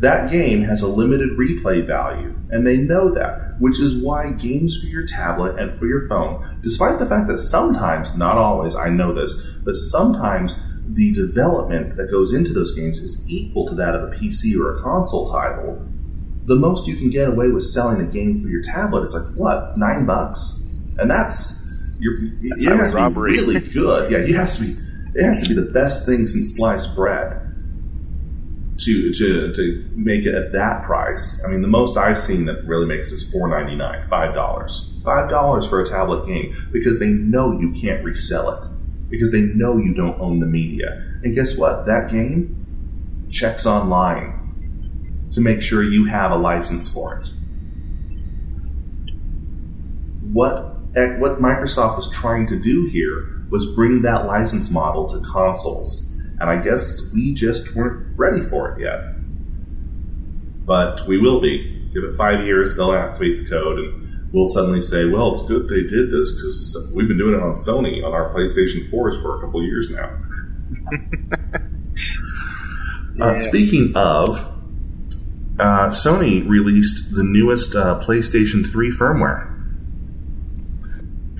That 0.00 0.30
game 0.30 0.62
has 0.62 0.82
a 0.82 0.86
limited 0.86 1.30
replay 1.30 1.84
value, 1.84 2.32
and 2.50 2.64
they 2.64 2.76
know 2.76 3.12
that, 3.14 3.56
which 3.58 3.80
is 3.80 4.00
why 4.00 4.30
games 4.30 4.80
for 4.80 4.86
your 4.86 5.04
tablet 5.04 5.58
and 5.58 5.72
for 5.72 5.86
your 5.86 6.08
phone, 6.08 6.60
despite 6.62 7.00
the 7.00 7.06
fact 7.06 7.26
that 7.28 7.38
sometimes, 7.38 8.16
not 8.16 8.38
always, 8.38 8.76
I 8.76 8.90
know 8.90 9.12
this, 9.12 9.34
but 9.64 9.74
sometimes 9.74 10.60
the 10.86 11.12
development 11.12 11.96
that 11.96 12.12
goes 12.12 12.32
into 12.32 12.52
those 12.52 12.76
games 12.76 13.00
is 13.00 13.28
equal 13.28 13.68
to 13.68 13.74
that 13.74 13.96
of 13.96 14.12
a 14.12 14.14
PC 14.14 14.56
or 14.56 14.76
a 14.76 14.80
console 14.80 15.28
title, 15.28 15.84
the 16.44 16.54
most 16.54 16.86
you 16.86 16.96
can 16.96 17.10
get 17.10 17.28
away 17.28 17.48
with 17.48 17.64
selling 17.64 18.00
a 18.00 18.06
game 18.06 18.40
for 18.40 18.48
your 18.48 18.62
tablet 18.62 19.04
is 19.04 19.14
like, 19.14 19.34
what, 19.34 19.76
nine 19.76 20.06
bucks? 20.06 20.64
And 20.96 21.10
that's, 21.10 21.66
you're, 21.98 22.20
That's 22.50 22.64
highway 22.64 22.78
has 22.78 22.94
to 22.94 23.10
be 23.10 23.16
really 23.16 23.60
good. 23.60 24.12
Yeah, 24.12 24.18
you 24.18 24.36
have 24.36 24.52
to 24.54 24.62
be, 24.62 24.76
it 25.16 25.24
has 25.24 25.42
to 25.42 25.48
be 25.48 25.54
the 25.54 25.70
best 25.72 26.06
thing 26.06 26.28
since 26.28 26.54
sliced 26.54 26.94
bread 26.94 27.47
to 28.88 29.12
to 29.12 29.52
to 29.54 29.90
make 29.94 30.24
it 30.24 30.34
at 30.34 30.52
that 30.52 30.84
price. 30.84 31.44
I 31.44 31.50
mean, 31.50 31.62
the 31.62 31.68
most 31.68 31.96
I've 31.96 32.20
seen 32.20 32.46
that 32.46 32.64
really 32.64 32.86
makes 32.86 33.08
it 33.08 33.14
is 33.14 33.30
four 33.30 33.48
ninety 33.48 33.76
nine, 33.76 34.08
five 34.08 34.34
dollars, 34.34 34.92
five 35.04 35.28
dollars 35.28 35.68
for 35.68 35.80
a 35.80 35.86
tablet 35.86 36.26
game 36.26 36.68
because 36.72 36.98
they 36.98 37.08
know 37.08 37.58
you 37.58 37.72
can't 37.72 38.04
resell 38.04 38.50
it 38.50 38.68
because 39.10 39.30
they 39.32 39.40
know 39.40 39.76
you 39.76 39.94
don't 39.94 40.18
own 40.20 40.40
the 40.40 40.46
media. 40.46 41.02
And 41.22 41.34
guess 41.34 41.56
what? 41.56 41.86
That 41.86 42.10
game 42.10 43.26
checks 43.30 43.66
online 43.66 45.28
to 45.32 45.40
make 45.40 45.60
sure 45.60 45.82
you 45.82 46.06
have 46.06 46.30
a 46.30 46.36
license 46.36 46.90
for 46.90 47.18
it. 47.18 47.26
What 50.32 50.76
eh, 50.96 51.18
what 51.18 51.40
Microsoft 51.40 51.96
was 51.96 52.10
trying 52.10 52.46
to 52.48 52.58
do 52.58 52.86
here 52.86 53.46
was 53.50 53.66
bring 53.74 54.02
that 54.02 54.26
license 54.26 54.70
model 54.70 55.08
to 55.08 55.20
consoles. 55.20 56.17
And 56.40 56.48
I 56.50 56.62
guess 56.62 57.10
we 57.12 57.34
just 57.34 57.74
weren't 57.74 58.16
ready 58.16 58.42
for 58.42 58.72
it 58.72 58.80
yet. 58.80 59.14
But 60.64 61.06
we 61.06 61.18
will 61.18 61.40
be. 61.40 61.74
Give 61.94 62.04
it 62.04 62.16
five 62.16 62.44
years, 62.44 62.76
they'll 62.76 62.92
activate 62.92 63.44
the 63.44 63.50
code, 63.50 63.78
and 63.78 64.32
we'll 64.32 64.46
suddenly 64.46 64.82
say, 64.82 65.06
well, 65.06 65.32
it's 65.32 65.42
good 65.46 65.68
they 65.68 65.82
did 65.82 66.10
this 66.10 66.30
because 66.32 66.92
we've 66.94 67.08
been 67.08 67.16
doing 67.16 67.34
it 67.34 67.42
on 67.42 67.54
Sony 67.54 68.04
on 68.04 68.12
our 68.12 68.32
PlayStation 68.34 68.88
4s 68.90 69.22
for 69.22 69.38
a 69.38 69.40
couple 69.40 69.62
years 69.62 69.88
now. 69.90 70.10
uh, 73.24 73.38
speaking 73.38 73.92
of, 73.96 74.38
uh, 75.58 75.88
Sony 75.88 76.46
released 76.46 77.14
the 77.16 77.24
newest 77.24 77.74
uh, 77.74 77.98
PlayStation 78.04 78.70
3 78.70 78.90
firmware. 78.90 79.57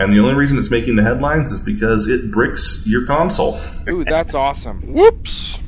And 0.00 0.12
the 0.12 0.20
only 0.20 0.34
reason 0.34 0.58
it's 0.58 0.70
making 0.70 0.96
the 0.96 1.02
headlines 1.02 1.50
is 1.50 1.60
because 1.60 2.06
it 2.06 2.30
bricks 2.30 2.84
your 2.86 3.04
console 3.06 3.60
Ooh, 3.88 4.04
that's 4.04 4.32
awesome. 4.34 4.80
Whoops. 4.92 5.58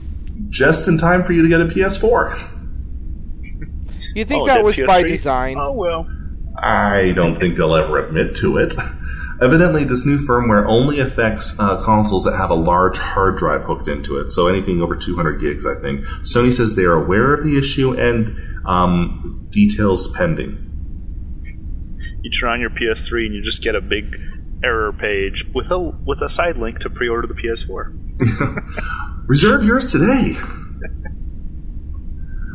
just 0.49 0.87
in 0.89 0.99
time 0.99 1.23
for 1.25 1.33
you 1.33 1.43
to 1.43 1.49
get 1.49 1.61
a 1.61 1.65
PS4. 1.65 2.49
You 4.15 4.25
think 4.25 4.43
Oh, 4.43 4.47
that 4.47 4.65
was 4.65 4.77
by 4.87 5.03
PS3? 5.03 5.09
design? 5.09 5.57
oh 5.59 5.73
well. 5.73 6.09
I 6.59 7.13
don't 7.15 7.37
think 7.37 7.57
they'll 7.57 7.75
ever 7.75 7.99
admit 8.07 8.35
to 8.37 8.57
it. 8.59 8.75
Evidently, 9.41 9.85
this 9.85 10.05
new 10.05 10.19
firmware 10.19 10.67
only 10.69 11.01
affects 11.01 11.59
uh, 11.59 11.83
consoles 11.83 12.25
that 12.25 12.37
have 12.37 12.51
a 12.51 12.55
large 12.55 12.99
hard 12.99 13.39
drive 13.39 13.63
hooked 13.63 13.89
into 13.89 14.19
it, 14.19 14.31
so 14.31 14.47
anything 14.49 14.83
over 14.83 14.95
200 14.95 15.41
gigs, 15.41 15.65
I 15.65 15.81
think. 15.81 16.03
Sony 16.23 16.53
says 16.53 16.75
they 16.75 16.83
are 16.85 16.93
aware 17.03 17.33
of 17.33 17.43
the 17.43 17.57
issue 17.57 17.99
and 17.99 18.37
um, 18.67 19.47
details 19.51 20.13
pending. 20.13 20.70
You 22.23 22.31
turn 22.31 22.51
on 22.51 22.61
your 22.61 22.71
PS3 22.71 23.27
and 23.27 23.35
you 23.35 23.43
just 23.43 23.63
get 23.63 23.75
a 23.75 23.81
big 23.81 24.05
error 24.63 24.93
page 24.93 25.45
with 25.55 25.71
a 25.71 25.79
with 25.79 26.21
a 26.23 26.29
side 26.31 26.57
link 26.59 26.81
to 26.81 26.91
pre-order 26.91 27.27
the 27.27 27.35
PS4. 27.35 27.93
Reserve 29.29 29.65
yours 29.65 29.91
today. 29.91 30.35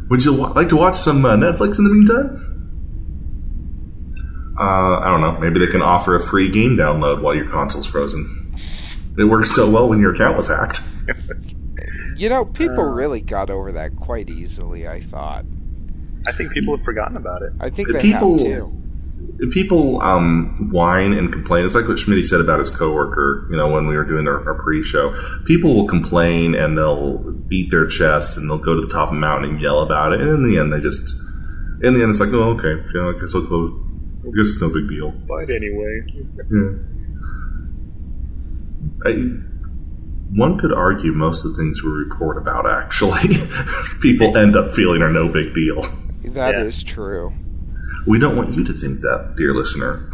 Would 0.09 0.23
you 0.23 0.33
wa- 0.33 0.51
like 0.51 0.69
to 0.69 0.75
watch 0.75 0.97
some 0.97 1.25
uh, 1.25 1.35
Netflix 1.35 1.79
in 1.79 1.83
the 1.85 1.89
meantime? 1.89 2.51
Uh, 4.59 4.99
I 4.99 5.05
don't 5.05 5.21
know. 5.21 5.39
Maybe 5.39 5.59
they 5.65 5.71
can 5.71 5.81
offer 5.81 6.15
a 6.15 6.19
free 6.19 6.49
game 6.51 6.77
download 6.77 7.21
while 7.21 7.35
your 7.35 7.49
console's 7.49 7.85
frozen. 7.87 8.55
It 9.17 9.23
worked 9.25 9.47
so 9.47 9.69
well 9.69 9.89
when 9.89 9.99
your 9.99 10.13
account 10.13 10.37
was 10.37 10.47
hacked. 10.47 10.81
You 12.17 12.29
know, 12.29 12.45
people 12.45 12.79
Uh. 12.79 12.93
really 12.93 13.19
got 13.19 13.49
over 13.49 13.73
that 13.73 13.97
quite 13.97 14.29
easily. 14.29 14.87
I 14.87 15.01
thought. 15.01 15.43
I 16.25 16.31
think 16.31 16.53
people 16.53 16.73
have 16.77 16.85
forgotten 16.85 17.17
about 17.17 17.41
it. 17.41 17.51
I 17.59 17.69
think 17.69 17.89
The 17.89 17.95
they 17.95 18.01
people- 18.03 18.31
have 18.37 18.39
too. 18.39 18.83
People 19.51 20.01
um, 20.01 20.69
whine 20.71 21.11
and 21.13 21.31
complain. 21.31 21.65
It's 21.65 21.75
like 21.75 21.87
what 21.87 21.99
Schmidt 21.99 22.23
said 22.25 22.39
about 22.39 22.59
his 22.59 22.69
coworker. 22.69 23.47
You 23.51 23.57
know, 23.57 23.67
when 23.69 23.85
we 23.87 23.95
were 23.97 24.05
doing 24.05 24.27
our, 24.27 24.45
our 24.47 24.61
pre-show, 24.63 25.13
people 25.45 25.75
will 25.75 25.87
complain 25.87 26.55
and 26.55 26.77
they'll 26.77 27.17
beat 27.47 27.69
their 27.69 27.85
chests 27.85 28.37
and 28.37 28.49
they'll 28.49 28.57
go 28.57 28.73
to 28.75 28.81
the 28.85 28.91
top 28.91 29.09
of 29.09 29.15
the 29.15 29.19
mountain 29.19 29.51
and 29.51 29.61
yell 29.61 29.81
about 29.81 30.13
it. 30.13 30.21
And 30.21 30.29
in 30.29 30.43
the 30.49 30.57
end, 30.57 30.71
they 30.71 30.79
just, 30.79 31.15
in 31.81 31.93
the 31.95 32.01
end, 32.01 32.11
it's 32.11 32.19
like, 32.21 32.29
oh, 32.33 32.51
okay, 32.57 32.81
yeah, 32.95 33.09
I 33.09 33.19
guess 33.19 33.35
I'll 33.35 33.41
go. 33.41 33.81
I 34.23 34.31
guess 34.37 34.53
it's 34.53 34.61
no 34.61 34.69
big 34.69 34.87
deal. 34.87 35.11
But 35.11 35.49
anyway, 35.49 36.01
Yeah. 36.51 36.71
I, 39.05 39.11
one 40.33 40.57
could 40.57 40.73
argue 40.73 41.11
most 41.11 41.45
of 41.45 41.51
the 41.51 41.57
things 41.57 41.83
we 41.83 41.89
report 41.91 42.37
about 42.37 42.69
actually 42.69 43.35
people 44.01 44.35
end 44.37 44.55
up 44.55 44.73
feeling 44.73 45.01
are 45.01 45.09
no 45.11 45.27
big 45.27 45.53
deal. 45.53 45.81
That 46.23 46.57
is 46.57 46.83
Yeah. 46.83 46.93
true. 46.93 47.33
We 48.05 48.19
don't 48.19 48.35
want 48.35 48.53
you 48.53 48.63
to 48.63 48.73
think 48.73 49.01
that, 49.01 49.33
dear 49.35 49.53
listener. 49.53 50.09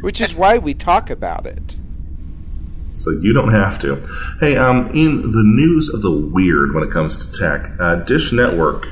Which 0.00 0.20
is 0.20 0.34
why 0.34 0.58
we 0.58 0.74
talk 0.74 1.10
about 1.10 1.46
it. 1.46 1.76
So 2.86 3.10
you 3.10 3.32
don't 3.32 3.52
have 3.52 3.78
to. 3.80 3.96
Hey, 4.40 4.56
um, 4.56 4.88
in 4.94 5.30
the 5.30 5.42
news 5.44 5.88
of 5.88 6.02
the 6.02 6.10
weird 6.10 6.74
when 6.74 6.82
it 6.82 6.90
comes 6.90 7.16
to 7.16 7.32
tech, 7.38 7.70
uh, 7.78 7.96
Dish 7.96 8.32
Network, 8.32 8.88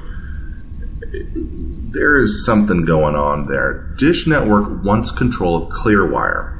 there 1.90 2.16
is 2.16 2.44
something 2.44 2.84
going 2.84 3.14
on 3.14 3.46
there. 3.46 3.94
Dish 3.96 4.26
Network 4.26 4.84
wants 4.84 5.10
control 5.10 5.56
of 5.56 5.68
Clearwire. 5.70 6.54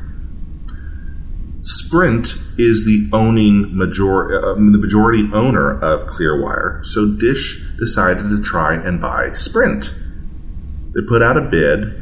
Sprint 1.62 2.36
is 2.56 2.86
the 2.86 3.08
owning 3.12 3.76
major, 3.76 4.32
uh, 4.32 4.54
the 4.54 4.78
majority 4.78 5.28
owner 5.32 5.78
of 5.80 6.08
Clearwire, 6.08 6.84
so 6.84 7.06
Dish 7.06 7.62
decided 7.78 8.22
to 8.30 8.42
try 8.42 8.74
and 8.74 9.00
buy 9.00 9.32
Sprint. 9.32 9.92
They 10.98 11.06
put 11.06 11.22
out 11.22 11.36
a 11.36 11.42
bid 11.42 11.94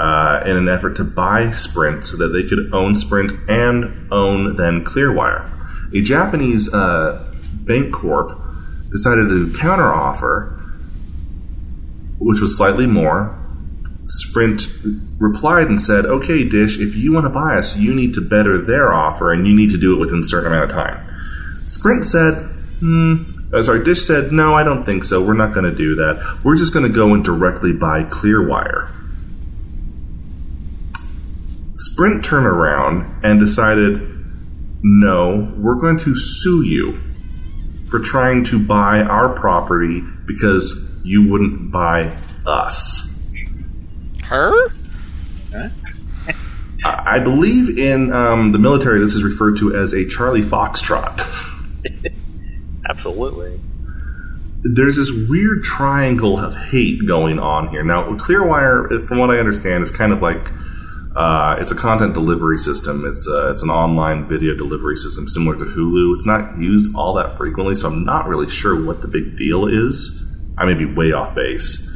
uh, 0.00 0.42
in 0.44 0.56
an 0.56 0.68
effort 0.68 0.96
to 0.96 1.04
buy 1.04 1.52
Sprint 1.52 2.04
so 2.04 2.16
that 2.16 2.28
they 2.28 2.42
could 2.42 2.74
own 2.74 2.96
Sprint 2.96 3.30
and 3.48 4.12
own 4.12 4.56
then 4.56 4.84
Clearwire. 4.84 5.48
A 5.94 6.02
Japanese 6.02 6.72
uh, 6.74 7.32
bank 7.64 7.94
corp 7.94 8.36
decided 8.90 9.28
to 9.28 9.46
counteroffer, 9.56 10.58
which 12.18 12.40
was 12.40 12.56
slightly 12.56 12.88
more. 12.88 13.38
Sprint 14.06 14.62
replied 15.18 15.68
and 15.68 15.80
said, 15.80 16.04
"Okay, 16.04 16.42
Dish, 16.42 16.80
if 16.80 16.96
you 16.96 17.12
want 17.12 17.26
to 17.26 17.30
buy 17.30 17.56
us, 17.56 17.76
you 17.76 17.94
need 17.94 18.12
to 18.14 18.20
better 18.20 18.58
their 18.58 18.92
offer, 18.92 19.32
and 19.32 19.46
you 19.46 19.54
need 19.54 19.70
to 19.70 19.78
do 19.78 19.94
it 19.94 20.00
within 20.00 20.18
a 20.18 20.24
certain 20.24 20.52
amount 20.52 20.64
of 20.64 20.70
time." 20.70 20.98
Sprint 21.64 22.04
said, 22.04 22.34
"Hmm." 22.80 23.31
Uh, 23.52 23.62
sorry, 23.62 23.84
Dish 23.84 24.06
said, 24.06 24.32
"No, 24.32 24.54
I 24.54 24.62
don't 24.62 24.84
think 24.84 25.04
so. 25.04 25.22
We're 25.22 25.34
not 25.34 25.52
going 25.52 25.70
to 25.70 25.76
do 25.76 25.94
that. 25.96 26.40
We're 26.42 26.56
just 26.56 26.72
going 26.72 26.86
to 26.86 26.92
go 26.92 27.12
and 27.12 27.24
directly 27.24 27.72
buy 27.72 28.04
Clearwire." 28.04 28.90
Sprint 31.74 32.24
turned 32.24 32.46
around 32.46 33.22
and 33.24 33.40
decided, 33.40 34.08
no, 34.82 35.52
we're 35.56 35.74
going 35.74 35.98
to 35.98 36.14
sue 36.14 36.62
you 36.62 37.00
for 37.88 37.98
trying 37.98 38.44
to 38.44 38.64
buy 38.64 39.00
our 39.00 39.28
property 39.28 40.02
because 40.26 41.00
you 41.04 41.28
wouldn't 41.28 41.70
buy 41.70 42.16
us. 42.46 43.08
Her? 44.24 44.52
I 45.54 45.70
I 46.84 47.18
believe 47.18 47.78
in 47.78 48.12
um, 48.12 48.52
the 48.52 48.58
military, 48.58 48.98
this 48.98 49.14
is 49.14 49.22
referred 49.22 49.56
to 49.58 49.76
as 49.76 49.92
a 49.92 50.06
Charlie 50.08 50.42
Foxtrot. 50.42 51.20
absolutely. 52.92 53.60
There's 54.64 54.96
this 54.96 55.10
weird 55.28 55.64
triangle 55.64 56.38
of 56.38 56.54
hate 56.54 57.06
going 57.06 57.38
on 57.38 57.68
here. 57.68 57.82
Now, 57.82 58.04
Clearwire, 58.16 59.06
from 59.08 59.18
what 59.18 59.30
I 59.30 59.38
understand, 59.38 59.82
is 59.82 59.90
kind 59.90 60.12
of 60.12 60.22
like 60.22 60.50
uh, 61.16 61.56
it's 61.58 61.72
a 61.72 61.74
content 61.74 62.14
delivery 62.14 62.58
system. 62.58 63.04
It's 63.04 63.26
uh, 63.26 63.50
it's 63.50 63.62
an 63.62 63.70
online 63.70 64.28
video 64.28 64.54
delivery 64.54 64.96
system 64.96 65.28
similar 65.28 65.56
to 65.58 65.64
Hulu. 65.64 66.14
It's 66.14 66.26
not 66.26 66.58
used 66.58 66.94
all 66.94 67.14
that 67.14 67.36
frequently, 67.36 67.74
so 67.74 67.88
I'm 67.88 68.04
not 68.04 68.28
really 68.28 68.48
sure 68.48 68.82
what 68.84 69.02
the 69.02 69.08
big 69.08 69.36
deal 69.36 69.66
is. 69.66 70.22
I 70.56 70.64
may 70.64 70.74
be 70.74 70.84
way 70.84 71.12
off 71.12 71.34
base. 71.34 71.88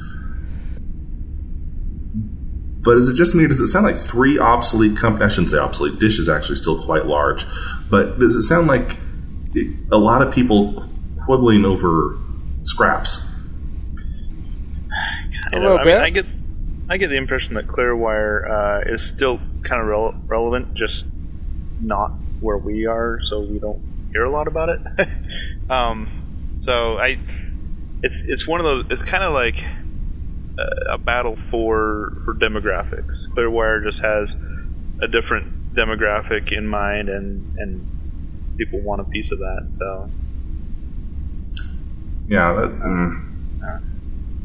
But 2.80 2.98
is 2.98 3.08
it 3.08 3.16
just 3.16 3.34
me, 3.34 3.46
does 3.48 3.58
it 3.58 3.66
sound 3.66 3.84
like 3.84 3.96
three 3.96 4.38
obsolete 4.38 4.96
companies? 4.96 5.32
I 5.32 5.34
shouldn't 5.34 5.50
say 5.50 5.58
obsolete. 5.58 5.98
Dish 5.98 6.20
is 6.20 6.28
actually 6.28 6.54
still 6.54 6.78
quite 6.78 7.06
large. 7.06 7.44
But 7.90 8.18
does 8.20 8.36
it 8.36 8.42
sound 8.42 8.68
like 8.68 8.90
a 9.92 9.96
lot 9.96 10.22
of 10.26 10.34
people 10.34 10.74
quibbling 11.26 11.64
over 11.64 12.16
scraps? 12.64 13.24
I, 15.52 15.56
A 15.56 15.60
know, 15.60 15.62
little 15.62 15.78
I, 15.78 15.84
bit. 15.84 15.94
mean, 15.94 16.02
I 16.04 16.10
get 16.10 16.26
I 16.88 16.96
get 16.98 17.08
the 17.08 17.16
impression 17.16 17.54
that 17.56 17.66
Clearwire 17.66 18.40
uh, 18.50 18.92
is 18.92 19.02
still 19.02 19.40
kind 19.68 19.82
of 19.82 19.88
rele- 19.88 20.14
relevant, 20.28 20.74
just 20.76 21.04
not 21.80 22.10
where 22.38 22.58
we 22.58 22.86
are, 22.86 23.18
so 23.22 23.40
we 23.40 23.58
don't 23.58 23.80
hear 24.12 24.24
a 24.24 24.30
lot 24.30 24.46
about 24.48 24.68
it. 24.70 25.08
um, 25.70 26.08
so 26.60 26.96
I, 26.98 27.16
it's 28.02 28.22
it's 28.26 28.46
one 28.46 28.60
of 28.60 28.64
those. 28.64 28.84
It's 28.90 29.02
kind 29.02 29.24
of 29.24 29.32
like 29.32 29.56
a, 30.58 30.94
a 30.94 30.98
battle 30.98 31.36
for 31.50 32.22
for 32.24 32.34
demographics. 32.34 33.28
Clearwire 33.36 33.84
just 33.84 34.00
has 34.02 34.36
a 35.02 35.08
different 35.08 35.46
demographic 35.76 36.52
in 36.56 36.66
mind, 36.66 37.08
and 37.08 37.46
and 37.56 37.86
people 38.56 38.80
want 38.80 39.00
a 39.00 39.04
piece 39.04 39.30
of 39.32 39.38
that. 39.38 39.68
So 39.72 40.10
Yeah. 42.28 42.52
That, 42.54 42.70
mm. 42.80 43.82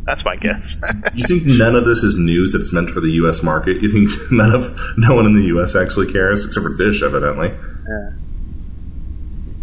that's 0.05 0.24
my 0.26 0.36
guess. 0.36 0.78
You 1.14 1.24
think 1.26 1.45
none 1.45 1.76
of 1.76 1.86
this 1.86 2.03
is 2.03 2.16
news 2.16 2.53
that's 2.53 2.72
meant 2.72 2.89
for 2.89 3.01
the 3.01 3.12
U.S. 3.14 3.43
market? 3.43 3.82
You 3.82 3.91
think 3.91 4.09
none 4.32 4.53
of 4.53 4.80
no 4.97 5.16
one 5.16 5.26
in 5.26 5.34
the 5.36 5.45
U.S. 5.47 5.76
actually 5.76 6.12
cares, 6.12 6.45
except 6.45 6.64
for 6.64 6.76
Dish, 6.76 7.01
evidently? 7.03 7.49
Yeah. 7.49 8.12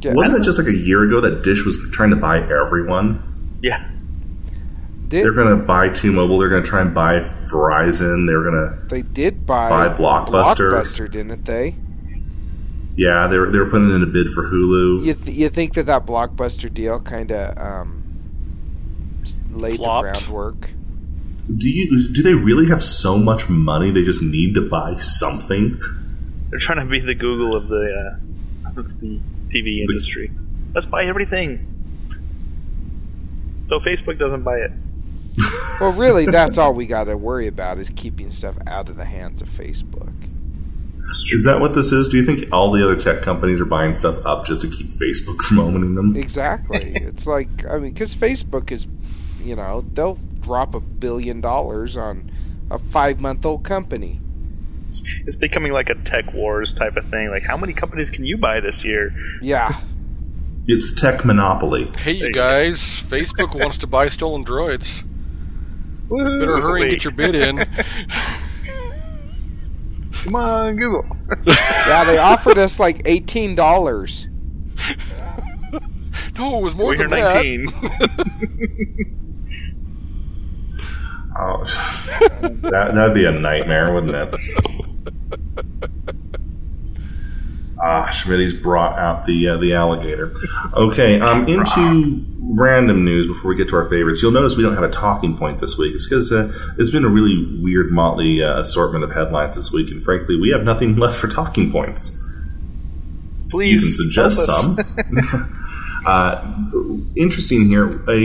Yeah, 0.01 0.12
Wasn't 0.14 0.36
it 0.38 0.42
just 0.44 0.59
like 0.59 0.68
a 0.68 0.76
year 0.76 1.03
ago 1.03 1.20
that 1.20 1.42
Dish 1.42 1.64
was 1.64 1.76
trying 1.90 2.11
to 2.11 2.16
buy 2.16 2.38
everyone? 2.38 3.59
yeah. 3.62 3.90
did, 5.09 5.24
They're 5.24 5.32
going 5.32 5.59
to 5.59 5.64
buy 5.64 5.88
T-Mobile. 5.88 6.38
They're 6.38 6.49
going 6.49 6.62
to 6.62 6.68
try 6.68 6.82
and 6.82 6.94
buy 6.94 7.18
Verizon. 7.51 8.26
They're 8.28 8.44
going 8.44 8.55
to 8.55 8.86
they 8.86 9.03
did 9.03 9.44
buy, 9.44 9.68
Buy 9.68 9.88
Blockbuster. 9.96 10.72
Blockbuster, 10.72 11.11
didn't 11.11 11.44
they? 11.44 11.74
Yeah. 12.99 13.28
They 13.28 13.38
were 13.38 13.51
they 13.51 13.59
were 13.59 13.70
putting 13.70 13.90
in 13.90 14.03
a 14.03 14.07
bid 14.07 14.28
for 14.28 14.51
Hulu. 14.51 15.05
You 15.05 15.14
th- 15.14 15.36
you 15.36 15.49
think 15.49 15.74
that 15.74 15.86
that 15.86 16.05
Blockbuster 16.05 16.72
deal 16.72 17.01
kind 17.01 17.30
of 17.30 17.57
um, 17.57 18.03
laid 19.51 19.76
Flopped. 19.76 20.07
the 20.07 20.11
groundwork? 20.12 20.70
Do 21.57 21.68
you 21.68 22.09
do 22.12 22.22
they 22.22 22.34
really 22.34 22.66
have 22.68 22.82
so 22.82 23.16
much 23.16 23.49
money? 23.49 23.90
They 23.90 24.03
just 24.03 24.22
need 24.22 24.55
to 24.55 24.68
buy 24.68 24.96
something. 24.96 25.80
They're 26.51 26.59
trying 26.59 26.78
to 26.78 26.90
be 26.90 27.01
the 27.01 27.14
Google 27.14 27.57
of 27.57 27.68
the 27.68 28.18
uh, 28.66 28.80
of 28.80 29.01
the 29.01 29.20
TV 29.55 29.80
industry. 29.80 30.30
Let's 30.74 30.86
buy 30.86 31.07
everything. 31.07 31.74
So 33.66 33.80
Facebook 33.80 34.18
doesn't 34.18 34.42
buy 34.42 34.59
it. 34.59 34.72
Well, 35.80 35.92
really, 35.92 36.26
that's 36.30 36.59
all 36.59 36.74
we 36.74 36.86
got 36.86 37.05
to 37.05 37.16
worry 37.16 37.46
about 37.46 37.78
is 37.78 37.90
keeping 37.90 38.30
stuff 38.30 38.57
out 38.66 38.88
of 38.88 38.96
the 38.96 39.05
hands 39.05 39.42
of 39.42 39.49
Facebook. 39.49 40.28
Is 41.30 41.44
that 41.44 41.61
what 41.61 41.74
this 41.74 41.92
is? 41.92 42.09
Do 42.09 42.16
you 42.16 42.24
think 42.24 42.52
all 42.52 42.72
the 42.72 42.82
other 42.82 42.96
tech 42.96 43.22
companies 43.22 43.61
are 43.61 43.66
buying 43.66 43.94
stuff 43.94 44.24
up 44.24 44.46
just 44.46 44.62
to 44.62 44.68
keep 44.68 44.86
Facebook 44.86 45.38
from 45.42 45.59
owning 45.59 45.94
them? 45.94 46.16
Exactly. 46.16 46.92
it's 46.94 47.26
like 47.26 47.66
I 47.66 47.78
mean, 47.78 47.92
because 47.92 48.14
Facebook 48.14 48.70
is, 48.70 48.86
you 49.42 49.56
know, 49.56 49.80
they'll 49.80 50.18
drop 50.40 50.74
a 50.74 50.80
billion 50.80 51.40
dollars 51.40 51.96
on 51.96 52.30
a 52.70 52.78
five-month-old 52.78 53.64
company. 53.64 54.20
It's, 54.86 55.02
it's 55.26 55.36
becoming 55.36 55.72
like 55.72 55.90
a 55.90 55.94
tech 55.94 56.32
wars 56.32 56.72
type 56.72 56.96
of 56.96 57.09
thing. 57.11 57.28
Like, 57.30 57.42
how 57.42 57.56
many 57.56 57.72
companies 57.72 58.11
can 58.11 58.24
you 58.24 58.38
buy 58.38 58.61
this 58.61 58.84
year? 58.84 59.12
Yeah. 59.42 59.78
It's 60.70 60.92
tech 60.92 61.24
monopoly. 61.24 61.90
Hey, 61.96 62.12
you 62.12 62.30
guys, 62.30 62.78
Facebook 62.78 63.59
wants 63.59 63.78
to 63.78 63.86
buy 63.86 64.09
Stolen 64.09 64.44
Droids. 64.44 65.02
Better 66.11 66.61
hurry 66.61 66.82
and 66.82 66.90
get 66.90 67.04
your 67.04 67.14
bid 67.14 67.34
in. 67.34 67.56
Come 70.29 70.37
on, 70.37 70.76
Google. 70.76 71.07
Yeah, 71.47 72.05
they 72.05 72.18
offered 72.18 72.59
us 72.59 72.79
like 72.79 73.01
eighteen 73.07 73.55
dollars. 73.55 74.29
No, 76.37 76.59
it 76.59 76.62
was 76.62 76.74
more 76.76 76.89
We're 76.89 76.97
here 76.97 77.09
than 77.09 77.20
that. 77.20 77.35
19. 77.35 79.14
Oh, 81.41 81.62
that 82.43 82.93
that'd 82.95 83.14
be 83.14 83.24
a 83.24 83.31
nightmare, 83.31 83.93
wouldn't 83.95 84.14
it? 84.14 84.35
Ah, 87.81 88.09
Schmitty's 88.11 88.55
brought 88.55 88.99
out 88.99 89.26
the 89.26 89.49
uh, 89.49 89.57
the 89.59 89.74
alligator. 89.74 90.33
Okay, 90.74 91.20
um, 91.20 91.47
into 91.47 92.24
random 92.41 93.05
news 93.05 93.26
before 93.26 93.51
we 93.51 93.57
get 93.57 93.68
to 93.68 93.76
our 93.76 93.89
favorites. 93.89 94.20
You'll 94.20 94.33
notice 94.33 94.57
we 94.57 94.62
don't 94.62 94.74
have 94.74 94.83
a 94.83 94.91
talking 94.91 95.37
point 95.37 95.61
this 95.61 95.76
week. 95.76 95.95
It's 95.95 96.09
because 96.09 96.33
uh, 96.33 96.53
it's 96.79 96.91
been 96.91 97.05
a 97.05 97.09
really 97.09 97.61
weird, 97.62 97.93
motley 97.93 98.43
uh, 98.43 98.61
assortment 98.61 99.05
of 99.05 99.12
headlines 99.12 99.55
this 99.55 99.70
week, 99.70 99.91
and 99.91 100.03
frankly, 100.03 100.37
we 100.41 100.51
have 100.51 100.62
nothing 100.62 100.97
left 100.99 101.16
for 101.16 101.29
talking 101.29 101.70
points. 101.70 102.20
Please 103.51 103.74
You 103.74 103.81
can 103.81 103.93
suggest 103.93 104.45
some. 104.45 104.76
uh, 106.07 106.55
interesting 107.16 107.66
here, 107.66 108.05
a 108.11 108.20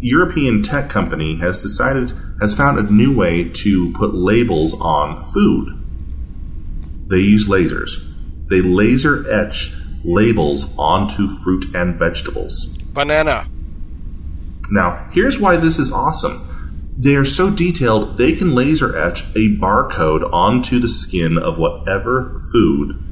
European 0.00 0.62
tech 0.62 0.88
company 0.88 1.38
has 1.38 1.62
decided 1.62 2.12
has 2.40 2.54
found 2.54 2.78
a 2.78 2.82
new 2.82 3.14
way 3.14 3.48
to 3.48 3.92
put 3.92 4.14
labels 4.14 4.78
on 4.80 5.22
food. 5.22 5.72
They 7.08 7.18
use 7.18 7.46
lasers. 7.46 8.05
They 8.48 8.60
laser 8.60 9.28
etch 9.30 9.74
labels 10.04 10.72
onto 10.78 11.28
fruit 11.28 11.74
and 11.74 11.96
vegetables. 11.96 12.66
Banana. 12.92 13.48
Now, 14.70 15.08
here's 15.12 15.38
why 15.38 15.56
this 15.56 15.78
is 15.78 15.92
awesome. 15.92 16.42
They 16.98 17.14
are 17.14 17.24
so 17.24 17.50
detailed, 17.50 18.16
they 18.16 18.32
can 18.32 18.54
laser 18.54 18.96
etch 18.96 19.22
a 19.36 19.54
barcode 19.58 20.32
onto 20.32 20.78
the 20.78 20.88
skin 20.88 21.36
of 21.36 21.58
whatever 21.58 22.40
food. 22.52 23.02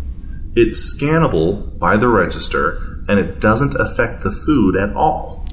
It's 0.57 0.97
scannable 0.97 1.79
by 1.79 1.97
the 1.97 2.09
register, 2.09 3.05
and 3.09 3.19
it 3.19 3.41
doesn't 3.41 3.75
affect 3.75 4.23
the 4.23 4.31
food 4.31 4.77
at 4.77 4.95
all. 4.95 5.47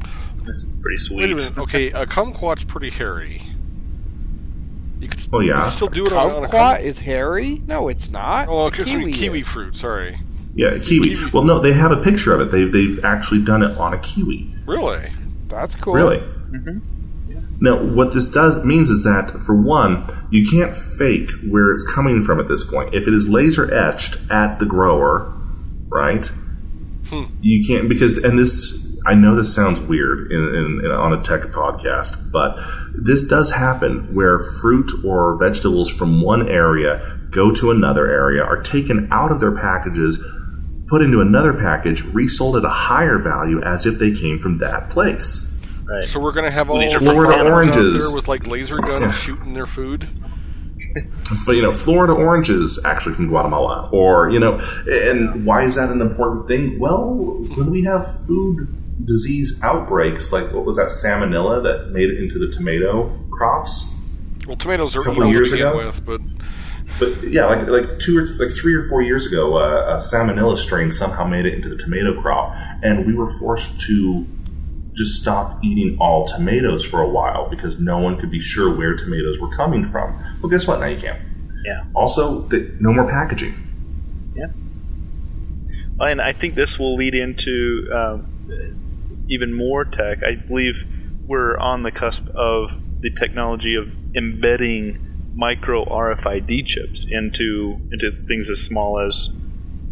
That's 0.45 0.67
pretty 0.81 0.97
sweet. 0.97 1.17
Wait 1.17 1.31
a 1.31 1.35
minute. 1.35 1.57
Okay, 1.57 1.91
a 1.91 2.05
kumquat's 2.05 2.63
pretty 2.63 2.89
hairy. 2.89 3.41
You 5.01 5.09
could, 5.09 5.27
Oh, 5.33 5.39
you 5.39 5.49
yeah. 5.49 5.63
could 5.65 5.73
still 5.75 5.87
do 5.87 6.05
it 6.05 6.13
on, 6.13 6.31
on 6.31 6.43
a 6.45 6.47
Kumquat 6.47 6.81
is 6.81 6.99
hairy? 6.99 7.61
No, 7.65 7.87
it's 7.87 8.11
not. 8.11 8.47
Oh, 8.47 8.67
okay, 8.67 8.83
kiwi, 8.83 9.11
kiwi, 9.13 9.41
fruit. 9.41 9.75
Sorry. 9.75 10.17
Yeah, 10.53 10.77
kiwi. 10.77 11.15
Kiwi. 11.15 11.31
Well, 11.31 11.43
no, 11.43 11.59
they 11.59 11.73
have 11.73 11.91
a 11.91 11.97
picture 12.01 12.33
of 12.33 12.41
it. 12.41 12.51
They've, 12.51 12.71
they've 12.71 13.03
actually 13.03 13.43
done 13.43 13.63
it 13.63 13.75
on 13.77 13.93
a 13.93 13.99
kiwi. 13.99 14.53
Really? 14.65 15.11
That's 15.47 15.75
cool. 15.75 15.93
Really? 15.93 16.17
Mm-hmm. 16.17 16.79
Now, 17.63 17.81
what 17.81 18.13
this 18.13 18.29
does 18.29 18.63
means 18.65 18.89
is 18.89 19.03
that, 19.03 19.39
for 19.45 19.55
one, 19.55 20.27
you 20.31 20.47
can't 20.49 20.75
fake 20.75 21.29
where 21.47 21.71
it's 21.71 21.85
coming 21.93 22.21
from 22.21 22.39
at 22.39 22.47
this 22.47 22.63
point. 22.63 22.93
If 22.93 23.07
it 23.07 23.13
is 23.13 23.29
laser 23.29 23.71
etched 23.73 24.17
at 24.31 24.59
the 24.59 24.65
grower, 24.65 25.31
right? 25.87 26.25
Hmm. 27.07 27.25
You 27.41 27.65
can't 27.65 27.87
because, 27.87 28.17
and 28.17 28.37
this, 28.39 28.99
I 29.05 29.13
know 29.13 29.35
this 29.35 29.53
sounds 29.53 29.79
weird 29.79 30.31
in, 30.31 30.39
in, 30.39 30.81
in 30.85 30.91
on 30.91 31.13
a 31.13 31.21
tech 31.21 31.41
podcast, 31.51 32.31
but 32.31 32.57
this 32.93 33.23
does 33.23 33.51
happen 33.51 34.13
where 34.13 34.39
fruit 34.39 34.91
or 35.05 35.37
vegetables 35.37 35.89
from 35.89 36.21
one 36.21 36.47
area 36.49 37.17
go 37.31 37.51
to 37.51 37.71
another 37.71 38.09
area, 38.09 38.43
are 38.43 38.61
taken 38.61 39.07
out 39.11 39.31
of 39.31 39.39
their 39.39 39.55
packages, 39.55 40.19
put 40.87 41.01
into 41.01 41.21
another 41.21 41.53
package, 41.53 42.03
resold 42.13 42.57
at 42.57 42.65
a 42.65 42.69
higher 42.69 43.17
value 43.17 43.61
as 43.63 43.85
if 43.85 43.97
they 43.97 44.11
came 44.11 44.37
from 44.37 44.57
that 44.57 44.89
place. 44.89 45.47
Right. 45.85 46.05
So 46.05 46.19
we're 46.19 46.33
gonna 46.33 46.51
have 46.51 46.69
all 46.69 46.77
Florida 46.97 47.33
farmers 47.33 47.35
out 47.35 47.47
oranges. 47.47 48.05
there 48.05 48.15
with 48.15 48.27
like 48.27 48.47
laser 48.47 48.77
guns 48.77 49.01
Yeah. 49.01 49.11
shooting 49.11 49.53
their 49.53 49.65
food. 49.65 50.07
but 51.45 51.53
you 51.53 51.61
know, 51.61 51.71
Florida 51.71 52.13
oranges 52.13 52.79
actually 52.83 53.15
from 53.15 53.27
Guatemala, 53.27 53.89
or 53.93 54.29
you 54.29 54.39
know, 54.39 54.59
and 54.87 55.45
why 55.45 55.63
is 55.63 55.75
that 55.75 55.89
an 55.89 56.01
important 56.01 56.47
thing? 56.47 56.79
Well, 56.79 57.13
when 57.55 57.71
we 57.71 57.83
have 57.83 58.05
food 58.27 58.67
disease 59.05 59.59
outbreaks, 59.63 60.31
like 60.31 60.51
what 60.51 60.65
was 60.65 60.77
that 60.77 60.87
salmonella 60.87 61.63
that 61.63 61.91
made 61.91 62.09
it 62.09 62.19
into 62.21 62.39
the 62.39 62.51
tomato 62.51 63.17
crops? 63.31 63.93
Well, 64.47 64.57
tomatoes 64.57 64.95
are 64.95 65.01
a 65.01 65.03
Couple 65.03 65.23
evil 65.23 65.31
to 65.31 65.37
years 65.37 65.51
ago? 65.53 65.77
with, 65.77 66.05
but 66.05 66.21
But 66.99 67.23
yeah, 67.31 67.45
like 67.45 67.67
like 67.67 67.99
two 67.99 68.17
or 68.17 68.25
like 68.43 68.53
three 68.55 68.75
or 68.75 68.87
four 68.89 69.01
years 69.01 69.25
ago, 69.25 69.57
uh, 69.57 69.95
a 69.95 69.99
salmonella 69.99 70.57
strain 70.57 70.91
somehow 70.91 71.25
made 71.25 71.45
it 71.45 71.53
into 71.53 71.69
the 71.69 71.77
tomato 71.77 72.19
crop, 72.21 72.53
and 72.83 73.05
we 73.05 73.13
were 73.13 73.31
forced 73.39 73.79
to 73.87 74.25
just 74.93 75.21
stop 75.21 75.63
eating 75.63 75.97
all 76.01 76.25
tomatoes 76.27 76.83
for 76.83 77.01
a 77.01 77.07
while 77.07 77.49
because 77.49 77.79
no 77.79 77.97
one 77.97 78.17
could 78.19 78.29
be 78.29 78.41
sure 78.41 78.75
where 78.75 78.93
tomatoes 78.95 79.39
were 79.39 79.49
coming 79.55 79.85
from. 79.85 80.13
Well, 80.41 80.49
guess 80.49 80.67
what? 80.67 80.81
Now 80.81 80.87
you 80.87 80.99
can. 80.99 81.17
Yeah. 81.65 81.83
Also, 81.93 82.47
th- 82.49 82.71
no 82.79 82.91
more 82.91 83.07
packaging. 83.09 83.53
Yeah. 84.35 84.47
And 85.99 86.21
I 86.21 86.33
think 86.33 86.55
this 86.55 86.77
will 86.77 86.95
lead 86.95 87.15
into 87.15 87.87
um, 87.95 88.27
even 89.31 89.55
more 89.55 89.85
tech. 89.85 90.19
I 90.23 90.35
believe 90.35 90.75
we're 91.25 91.57
on 91.57 91.83
the 91.83 91.91
cusp 91.91 92.27
of 92.29 92.69
the 92.99 93.09
technology 93.11 93.75
of 93.75 93.87
embedding 94.15 95.07
micro 95.33 95.85
RFID 95.85 96.67
chips 96.67 97.05
into 97.09 97.79
into 97.91 98.11
things 98.27 98.49
as 98.49 98.61
small 98.61 98.99
as 98.99 99.29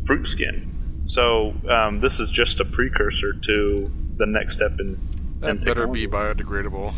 fruit 0.06 0.28
skin. 0.28 1.04
So 1.06 1.54
um, 1.70 2.02
this 2.02 2.20
is 2.20 2.30
just 2.30 2.60
a 2.60 2.66
precursor 2.66 3.34
to 3.34 3.92
the 4.18 4.26
next 4.26 4.56
step 4.56 4.80
in. 4.80 5.00
that 5.40 5.50
in 5.52 5.64
better 5.64 5.88
be 5.88 6.08
biodegradable. 6.08 6.94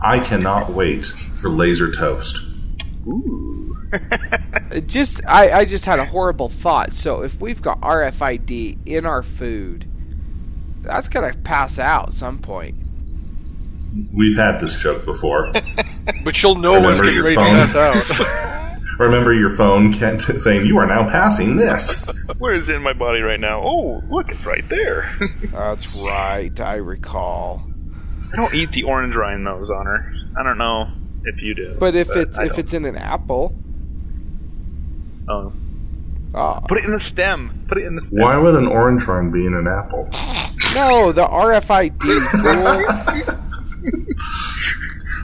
I 0.00 0.18
cannot 0.18 0.70
wait 0.70 1.06
for 1.06 1.50
laser 1.50 1.92
toast. 1.92 2.42
Ooh. 3.06 3.76
just 4.86 5.24
I, 5.26 5.52
I 5.60 5.64
just 5.64 5.84
had 5.84 5.98
a 5.98 6.04
horrible 6.04 6.48
thought. 6.48 6.92
So 6.92 7.22
if 7.22 7.38
we've 7.40 7.60
got 7.60 7.80
RFID 7.82 8.78
in 8.86 9.04
our 9.04 9.22
food, 9.22 9.86
that's 10.82 11.08
gonna 11.08 11.32
pass 11.44 11.78
out 11.78 12.08
at 12.08 12.12
some 12.12 12.38
point. 12.38 12.76
We've 14.12 14.36
had 14.36 14.60
this 14.60 14.80
joke 14.80 15.04
before. 15.04 15.52
But 16.24 16.42
you'll 16.42 16.56
know 16.56 16.72
when 16.80 16.94
it's 16.94 17.00
Remember 17.00 17.22
getting 17.22 17.22
ready 17.22 17.36
phone. 17.36 17.68
to 17.68 18.06
pass 18.12 18.18
out. 18.18 18.78
Remember 18.98 19.32
your 19.32 19.56
phone 19.56 19.92
Kent, 19.92 20.22
saying 20.22 20.66
you 20.66 20.76
are 20.78 20.86
now 20.86 21.08
passing 21.08 21.56
this. 21.56 22.04
Where 22.38 22.54
is 22.54 22.68
it 22.68 22.74
in 22.74 22.82
my 22.82 22.92
body 22.92 23.20
right 23.20 23.38
now? 23.38 23.62
Oh, 23.62 24.02
look, 24.10 24.28
it's 24.28 24.44
right 24.44 24.68
there. 24.68 25.16
That's 25.52 25.94
right. 25.94 26.58
I 26.60 26.74
recall. 26.76 27.62
I 28.32 28.36
don't 28.36 28.52
eat 28.52 28.72
the 28.72 28.82
orange 28.82 29.14
rind 29.14 29.46
those 29.46 29.70
Honor. 29.70 30.12
I 30.36 30.42
don't 30.42 30.58
know 30.58 30.90
if 31.24 31.40
you 31.40 31.54
do. 31.54 31.76
But 31.78 31.94
if 31.94 32.10
it's 32.16 32.36
I 32.36 32.44
if 32.44 32.50
don't. 32.50 32.58
it's 32.58 32.74
in 32.74 32.84
an 32.84 32.96
apple, 32.96 33.54
Oh. 35.28 35.52
Oh, 36.34 36.60
put 36.68 36.78
it 36.78 36.84
in 36.84 36.92
the 36.92 37.00
stem. 37.00 37.66
Put 37.68 37.78
it 37.78 37.84
in 37.84 37.96
the 37.96 38.02
stem. 38.02 38.18
Why 38.18 38.36
would 38.36 38.54
an 38.54 38.66
orange 38.66 39.04
rind 39.06 39.32
be 39.32 39.46
in 39.46 39.54
an 39.54 39.66
apple? 39.66 40.08
no, 40.74 41.12
the 41.12 41.26
RFID. 41.26 42.02
fool. 43.22 43.38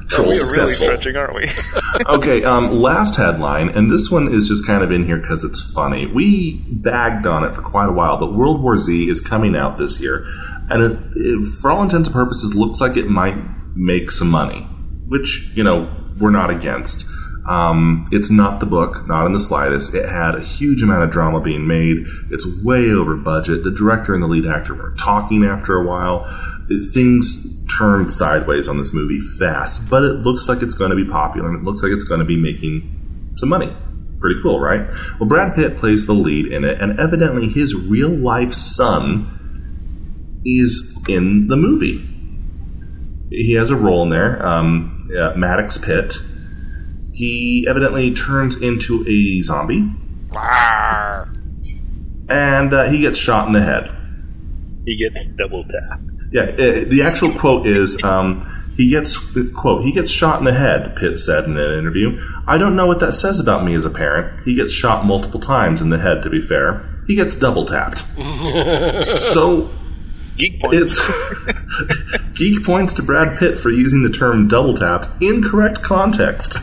Troll 0.09 0.29
we 0.29 0.39
are 0.39 0.45
really 0.45 0.51
successful. 0.51 0.87
stretching, 0.87 1.17
aren't 1.17 1.35
we? 1.35 1.51
okay, 2.07 2.43
um, 2.43 2.73
last 2.73 3.17
headline, 3.17 3.69
and 3.69 3.91
this 3.91 4.11
one 4.11 4.29
is 4.29 4.49
just 4.49 4.67
kind 4.67 4.83
of 4.83 4.91
in 4.91 5.05
here 5.05 5.19
because 5.19 5.45
it's 5.45 5.71
funny. 5.73 6.07
We 6.07 6.65
bagged 6.67 7.27
on 7.27 7.45
it 7.45 7.55
for 7.55 7.61
quite 7.61 7.89
a 7.89 7.93
while, 7.93 8.19
but 8.19 8.33
World 8.33 8.63
War 8.63 8.79
Z 8.79 9.09
is 9.09 9.21
coming 9.21 9.55
out 9.55 9.77
this 9.77 10.01
year, 10.01 10.25
and 10.71 10.83
it, 10.83 10.99
it, 11.15 11.47
for 11.61 11.71
all 11.71 11.83
intents 11.83 12.09
and 12.09 12.15
purposes, 12.15 12.55
looks 12.55 12.81
like 12.81 12.97
it 12.97 13.09
might 13.09 13.37
make 13.77 14.11
some 14.11 14.31
money, 14.31 14.61
which 15.09 15.51
you 15.55 15.63
know 15.63 15.95
we're 16.19 16.31
not 16.31 16.51
against. 16.51 17.05
Um, 17.49 18.09
it's 18.13 18.31
not 18.31 18.61
the 18.61 18.67
book, 18.67 19.07
not 19.09 19.25
in 19.25 19.33
the 19.33 19.41
slightest. 19.41 19.95
It 19.95 20.07
had 20.07 20.35
a 20.35 20.41
huge 20.41 20.83
amount 20.83 21.03
of 21.05 21.11
drama 21.11 21.41
being 21.41 21.67
made. 21.67 22.05
It's 22.31 22.47
way 22.63 22.91
over 22.91 23.17
budget. 23.17 23.65
The 23.65 23.71
director 23.71 24.13
and 24.13 24.23
the 24.23 24.27
lead 24.27 24.47
actor 24.47 24.75
were 24.75 24.95
talking 24.99 25.45
after 25.45 25.75
a 25.77 25.85
while. 25.87 26.27
It- 26.69 26.93
things 26.93 27.47
turned 27.79 28.13
sideways 28.13 28.69
on 28.69 28.77
this 28.77 28.93
movie 28.93 29.21
fast, 29.21 29.89
but 29.89 30.03
it 30.03 30.15
looks 30.15 30.49
like 30.49 30.63
it's 30.63 30.75
going 30.75 30.91
to 30.91 30.97
be 30.97 31.05
popular 31.05 31.49
and 31.49 31.59
it 31.59 31.65
looks 31.65 31.83
like 31.83 31.93
it's 31.93 32.05
going 32.05 32.21
to 32.21 32.27
be 32.27 32.37
making 32.37 33.33
some 33.37 33.49
money. 33.49 33.75
Pretty 34.21 34.41
cool, 34.43 34.59
right? 34.61 34.87
Well, 35.21 35.29
Brad 35.29 35.55
Pitt 35.55 35.79
plays 35.79 36.07
the 36.07 36.13
lead 36.13 36.47
in 36.47 36.65
it, 36.65 36.81
and 36.81 36.99
evidently 36.99 37.49
his 37.49 37.75
real 37.75 38.11
life 38.11 38.53
son 38.53 40.41
is 40.45 40.99
in 41.09 41.47
the 41.47 41.57
movie. 41.57 42.05
He 43.31 43.53
has 43.53 43.71
a 43.71 43.77
role 43.77 44.03
in 44.03 44.09
there, 44.09 44.45
um, 44.45 45.09
uh, 45.17 45.35
Maddox 45.37 45.79
Pitt. 45.79 46.19
He 47.19 47.67
evidently 47.69 48.15
turns 48.15 48.55
into 48.63 49.05
a 49.09 49.43
zombie, 49.43 49.91
Rawr. 50.29 51.29
and 52.29 52.73
uh, 52.73 52.85
he 52.89 53.01
gets 53.01 53.19
shot 53.19 53.49
in 53.49 53.53
the 53.55 53.61
head. 53.63 53.91
he 54.87 54.97
gets 54.97 55.27
double 55.37 55.65
tapped. 55.65 56.03
Yeah, 56.31 56.43
uh, 56.43 56.89
the 56.89 57.03
actual 57.05 57.33
quote 57.33 57.67
is 57.67 58.01
um, 58.05 58.73
he 58.77 58.89
gets 58.89 59.19
quote 59.53 59.83
he 59.83 59.91
gets 59.91 60.13
shot 60.13 60.39
in 60.39 60.45
the 60.45 60.53
head. 60.53 60.95
Pitt 60.95 61.19
said 61.19 61.45
in 61.47 61.57
an 61.57 61.77
interview. 61.77 62.21
I 62.47 62.57
don't 62.57 62.77
know 62.77 62.87
what 62.87 63.01
that 63.01 63.15
says 63.15 63.41
about 63.41 63.65
me 63.65 63.75
as 63.75 63.85
a 63.85 63.91
parent. 63.91 64.45
He 64.45 64.55
gets 64.55 64.73
shot 64.73 65.05
multiple 65.05 65.41
times 65.41 65.83
in 65.83 65.89
the 65.91 65.99
head. 65.99 66.23
To 66.23 66.31
be 66.31 66.41
fair, 66.41 67.03
he 67.09 67.17
gets 67.17 67.35
double 67.35 67.65
tapped. 67.67 68.05
so 69.07 69.71
Geek 70.37 70.61
points. 70.61 71.01
it's 71.01 72.33
geek 72.39 72.65
points 72.65 72.95
to 72.95 73.03
Brad 73.03 73.37
Pitt 73.41 73.59
for 73.59 73.71
using 73.71 74.05
the 74.05 74.11
term 74.11 74.47
double 74.47 74.75
tapped 74.75 75.21
in 75.21 75.43
correct 75.43 75.83
context. 75.83 76.59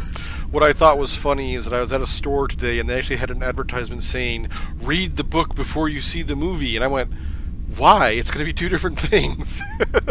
What 0.55 0.63
I 0.63 0.71
thought 0.71 0.97
was 0.97 1.13
funny 1.13 1.55
is 1.55 1.65
that 1.65 1.73
I 1.73 1.81
was 1.81 1.91
at 1.91 1.99
a 1.99 2.07
store 2.07 2.47
today 2.47 2.79
and 2.79 2.87
they 2.87 2.97
actually 2.97 3.17
had 3.17 3.29
an 3.29 3.43
advertisement 3.43 4.05
saying, 4.05 4.47
"Read 4.79 5.17
the 5.17 5.25
book 5.25 5.53
before 5.53 5.89
you 5.89 5.99
see 5.99 6.21
the 6.21 6.37
movie," 6.37 6.77
and 6.77 6.85
I 6.85 6.87
went, 6.87 7.11
"Why? 7.75 8.11
It's 8.11 8.31
going 8.31 8.39
to 8.39 8.45
be 8.45 8.53
two 8.53 8.69
different 8.69 8.97
things." 9.11 9.61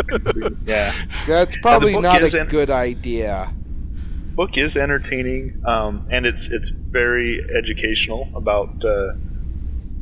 yeah. 0.66 0.92
That's 1.26 1.56
probably 1.56 1.94
book 1.94 2.02
not 2.02 2.22
a 2.22 2.40
in- 2.42 2.46
good 2.48 2.70
idea. 2.70 3.52
book 4.36 4.58
is 4.58 4.76
entertaining, 4.76 5.54
um, 5.64 6.02
and 6.10 6.26
it's 6.26 6.50
it's 6.50 6.70
very 6.92 7.40
educational 7.56 8.28
about 8.36 8.84
uh, 8.84 9.12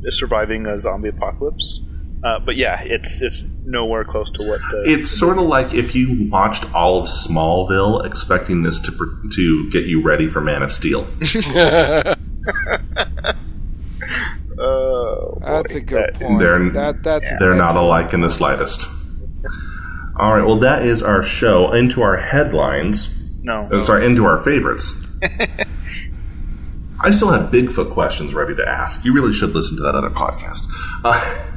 surviving 0.09 0.65
a 0.65 0.77
zombie 0.77 1.07
apocalypse. 1.07 1.87
Uh, 2.21 2.39
but 2.45 2.57
yeah, 2.57 2.81
it's 2.83 3.21
it's 3.21 3.45
nowhere 3.65 4.03
close 4.03 4.29
to 4.31 4.43
what. 4.47 4.59
The, 4.71 4.83
It's 4.85 5.09
sort 5.11 5.37
of 5.37 5.45
like 5.45 5.73
if 5.73 5.95
you 5.95 6.29
watched 6.29 6.71
all 6.73 6.99
of 7.01 7.07
Smallville, 7.07 8.05
expecting 8.05 8.63
this 8.63 8.79
to 8.81 9.29
to 9.35 9.69
get 9.69 9.85
you 9.85 10.01
ready 10.01 10.29
for 10.29 10.41
Man 10.41 10.61
of 10.63 10.71
Steel. 10.71 11.07
Oh, 14.55 15.39
That's 15.41 15.73
a 15.75 15.81
good 15.81 16.13
That- 16.13 16.19
point. 16.21 16.39
They're- 16.39 16.69
that, 16.71 17.03
that's 17.03 17.29
They're 17.39 17.55
not 17.55 17.75
alike 17.75 18.13
in 18.13 18.21
the 18.21 18.29
slightest. 18.29 18.85
All 20.15 20.33
right, 20.35 20.45
well, 20.45 20.59
that 20.59 20.83
is 20.85 21.01
our 21.01 21.23
show. 21.23 21.71
Into 21.73 22.01
our 22.03 22.17
headlines. 22.17 23.09
No, 23.43 23.67
Uh, 23.71 23.81
sorry, 23.81 24.05
into 24.05 24.25
our 24.25 24.37
favorites. 24.43 24.95
I 26.99 27.09
still 27.11 27.31
have 27.31 27.51
Bigfoot 27.51 27.91
questions 27.91 28.33
ready 28.35 28.55
to 28.55 28.65
ask. 28.67 29.03
You 29.03 29.13
really 29.13 29.33
should 29.33 29.49
listen 29.55 29.75
to 29.77 29.83
that 29.83 29.95
other 29.95 30.09
podcast. 30.11 30.65
Uh, 31.03 31.49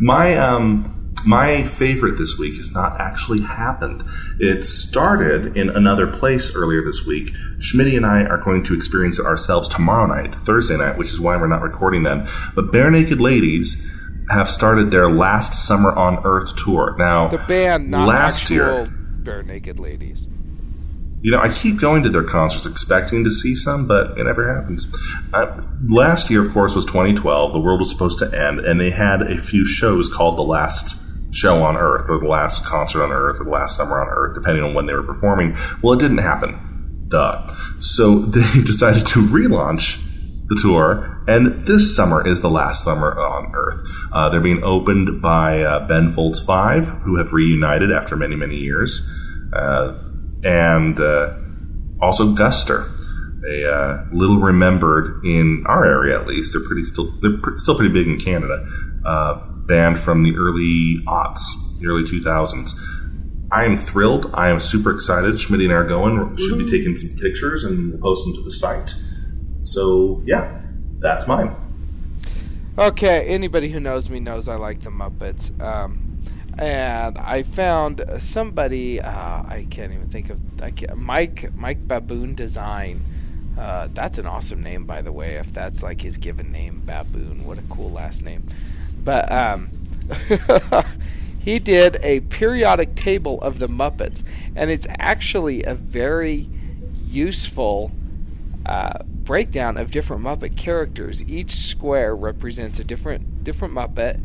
my 0.00 0.36
um, 0.36 1.01
my 1.26 1.64
favorite 1.66 2.18
this 2.18 2.38
week 2.38 2.56
has 2.56 2.72
not 2.72 3.00
actually 3.00 3.40
happened. 3.40 4.02
It 4.38 4.64
started 4.64 5.56
in 5.56 5.70
another 5.70 6.06
place 6.06 6.54
earlier 6.56 6.82
this 6.82 7.06
week. 7.06 7.32
Schmitty 7.58 7.96
and 7.96 8.06
I 8.06 8.24
are 8.24 8.38
going 8.38 8.62
to 8.64 8.74
experience 8.74 9.18
it 9.18 9.26
ourselves 9.26 9.68
tomorrow 9.68 10.06
night, 10.06 10.34
Thursday 10.44 10.76
night, 10.76 10.98
which 10.98 11.12
is 11.12 11.20
why 11.20 11.36
we're 11.36 11.46
not 11.46 11.62
recording 11.62 12.02
then. 12.02 12.28
But 12.54 12.66
Barenaked 12.72 13.20
Ladies 13.20 13.86
have 14.30 14.50
started 14.50 14.90
their 14.90 15.10
last 15.10 15.66
Summer 15.66 15.92
on 15.92 16.18
Earth 16.24 16.56
tour. 16.56 16.94
Now, 16.98 17.28
The 17.28 17.38
band, 17.38 17.90
not 17.90 18.08
last 18.08 18.50
year, 18.50 18.86
barenaked 19.22 19.78
ladies. 19.78 20.28
you 21.20 21.30
know, 21.30 21.38
I 21.40 21.52
keep 21.52 21.78
going 21.80 22.02
to 22.04 22.08
their 22.08 22.24
concerts 22.24 22.64
expecting 22.66 23.24
to 23.24 23.30
see 23.30 23.54
some, 23.54 23.86
but 23.86 24.18
it 24.18 24.24
never 24.24 24.54
happens. 24.54 24.86
Uh, 25.32 25.62
last 25.88 26.30
year, 26.30 26.44
of 26.44 26.52
course, 26.52 26.74
was 26.74 26.84
2012. 26.86 27.52
The 27.52 27.60
world 27.60 27.80
was 27.80 27.90
supposed 27.90 28.18
to 28.20 28.26
end, 28.26 28.60
and 28.60 28.80
they 28.80 28.90
had 28.90 29.22
a 29.22 29.40
few 29.40 29.64
shows 29.66 30.08
called 30.08 30.38
The 30.38 30.42
Last 30.42 30.96
Show 31.32 31.62
on 31.62 31.76
Earth, 31.76 32.10
or 32.10 32.20
The 32.20 32.28
Last 32.28 32.64
Concert 32.64 33.02
on 33.02 33.10
Earth, 33.10 33.40
or 33.40 33.44
The 33.44 33.50
Last 33.50 33.76
Summer 33.76 34.00
on 34.00 34.08
Earth, 34.08 34.34
depending 34.34 34.62
on 34.62 34.74
when 34.74 34.86
they 34.86 34.92
were 34.92 35.02
performing. 35.02 35.56
Well, 35.82 35.94
it 35.94 36.00
didn't 36.00 36.18
happen. 36.18 37.06
Duh. 37.08 37.46
So 37.80 38.18
they've 38.20 38.64
decided 38.64 39.06
to 39.08 39.20
relaunch 39.20 40.00
the 40.48 40.58
tour, 40.60 41.24
and 41.26 41.66
this 41.66 41.94
summer 41.94 42.26
is 42.26 42.40
the 42.42 42.50
last 42.50 42.84
summer 42.84 43.18
on 43.18 43.52
Earth. 43.54 43.80
Uh, 44.12 44.28
they're 44.28 44.40
being 44.40 44.62
opened 44.62 45.22
by 45.22 45.62
uh, 45.62 45.86
Ben 45.88 46.10
Folds 46.10 46.40
5, 46.44 46.86
who 47.04 47.16
have 47.16 47.32
reunited 47.32 47.90
after 47.90 48.16
many, 48.16 48.36
many 48.36 48.56
years. 48.56 49.08
Uh, 49.54 49.98
and 50.42 50.98
uh, 51.00 51.34
also 52.00 52.34
Guster, 52.34 52.90
a 53.44 53.72
uh, 53.72 54.04
little 54.12 54.38
remembered 54.38 55.24
in 55.24 55.64
our 55.66 55.84
area 55.84 56.20
at 56.20 56.26
least. 56.26 56.52
They're 56.52 56.66
pretty 56.66 56.84
still 56.84 57.10
they're 57.20 57.38
pr- 57.38 57.56
still 57.56 57.76
pretty 57.76 57.92
big 57.92 58.06
in 58.06 58.18
Canada. 58.18 58.66
Uh, 59.04 59.51
band 59.66 60.00
from 60.00 60.22
the 60.22 60.34
early 60.36 60.98
aughts, 61.06 61.40
the 61.80 61.86
early 61.86 62.06
two 62.06 62.22
thousands. 62.22 62.78
I 63.50 63.64
am 63.64 63.76
thrilled. 63.76 64.30
I 64.32 64.48
am 64.48 64.60
super 64.60 64.90
excited. 64.90 65.38
Schmidt 65.38 65.60
and 65.60 65.72
I 65.72 65.74
are 65.74 65.84
going. 65.84 66.36
Should 66.36 66.58
be 66.58 66.70
taking 66.70 66.96
some 66.96 67.16
pictures 67.18 67.64
and 67.64 67.92
we'll 67.92 68.00
post 68.00 68.24
them 68.24 68.34
to 68.36 68.42
the 68.42 68.50
site. 68.50 68.94
So 69.62 70.22
yeah, 70.24 70.62
that's 71.00 71.26
mine. 71.26 71.54
Okay, 72.78 73.26
anybody 73.26 73.68
who 73.68 73.78
knows 73.78 74.08
me 74.08 74.20
knows 74.20 74.48
I 74.48 74.56
like 74.56 74.80
the 74.80 74.90
Muppets. 74.90 75.50
Um, 75.60 76.18
and 76.58 77.18
I 77.18 77.42
found 77.42 78.04
somebody 78.20 79.00
uh, 79.00 79.10
I 79.10 79.66
can't 79.70 79.92
even 79.92 80.08
think 80.08 80.30
of 80.30 80.40
I 80.62 80.70
can't, 80.70 80.96
Mike 80.96 81.54
Mike 81.54 81.86
Baboon 81.86 82.34
Design. 82.34 83.04
Uh, 83.58 83.88
that's 83.92 84.16
an 84.16 84.26
awesome 84.26 84.62
name, 84.62 84.86
by 84.86 85.02
the 85.02 85.12
way. 85.12 85.34
If 85.34 85.52
that's 85.52 85.82
like 85.82 86.00
his 86.00 86.16
given 86.16 86.50
name, 86.52 86.82
Baboon, 86.86 87.44
what 87.44 87.58
a 87.58 87.62
cool 87.62 87.90
last 87.90 88.22
name. 88.22 88.44
But 89.04 89.30
um, 89.32 89.70
he 91.38 91.58
did 91.58 91.98
a 92.02 92.20
periodic 92.20 92.94
table 92.94 93.40
of 93.42 93.58
the 93.58 93.68
Muppets, 93.68 94.22
and 94.54 94.70
it's 94.70 94.86
actually 94.98 95.62
a 95.64 95.74
very 95.74 96.50
useful 96.92 97.96
uh, 98.66 98.92
breakdown 99.24 99.76
of 99.76 99.90
different 99.90 100.22
Muppet 100.22 100.56
characters. 100.56 101.22
Each 101.28 101.52
square 101.52 102.16
represents 102.16 102.78
a 102.80 102.84
different 102.84 103.22
different 103.42 103.74
Muppet, 103.74 104.16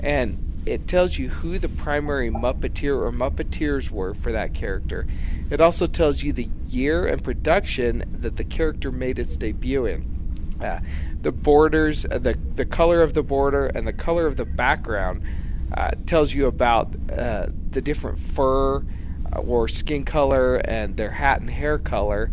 and 0.00 0.38
it 0.66 0.86
tells 0.86 1.18
you 1.18 1.28
who 1.30 1.58
the 1.58 1.68
primary 1.68 2.30
Muppeteer 2.30 3.00
or 3.00 3.12
Muppeteers 3.12 3.90
were 3.90 4.14
for 4.14 4.32
that 4.32 4.54
character. 4.54 5.06
It 5.50 5.60
also 5.60 5.86
tells 5.86 6.22
you 6.22 6.32
the 6.32 6.50
year 6.68 7.06
and 7.06 7.22
production 7.24 8.04
that 8.12 8.36
the 8.36 8.44
character 8.44 8.92
made 8.92 9.18
its 9.18 9.36
debut 9.36 9.86
in. 9.86 10.06
Uh, 10.60 10.78
the 11.22 11.32
borders, 11.32 12.06
uh, 12.10 12.18
the 12.18 12.38
the 12.54 12.64
color 12.66 13.02
of 13.02 13.14
the 13.14 13.22
border, 13.22 13.66
and 13.68 13.86
the 13.86 13.92
color 13.92 14.26
of 14.26 14.36
the 14.36 14.46
background 14.46 15.22
uh, 15.76 15.90
tells 16.06 16.32
you 16.34 16.46
about 16.46 16.96
uh, 17.16 17.46
the 17.72 17.80
different 17.82 18.18
fur 18.18 18.78
uh, 18.78 19.38
or 19.40 19.68
skin 19.68 20.04
color 20.04 20.56
and 20.66 20.96
their 20.96 21.10
hat 21.12 21.40
and 21.40 21.50
hair 21.50 21.78
color, 21.78 22.32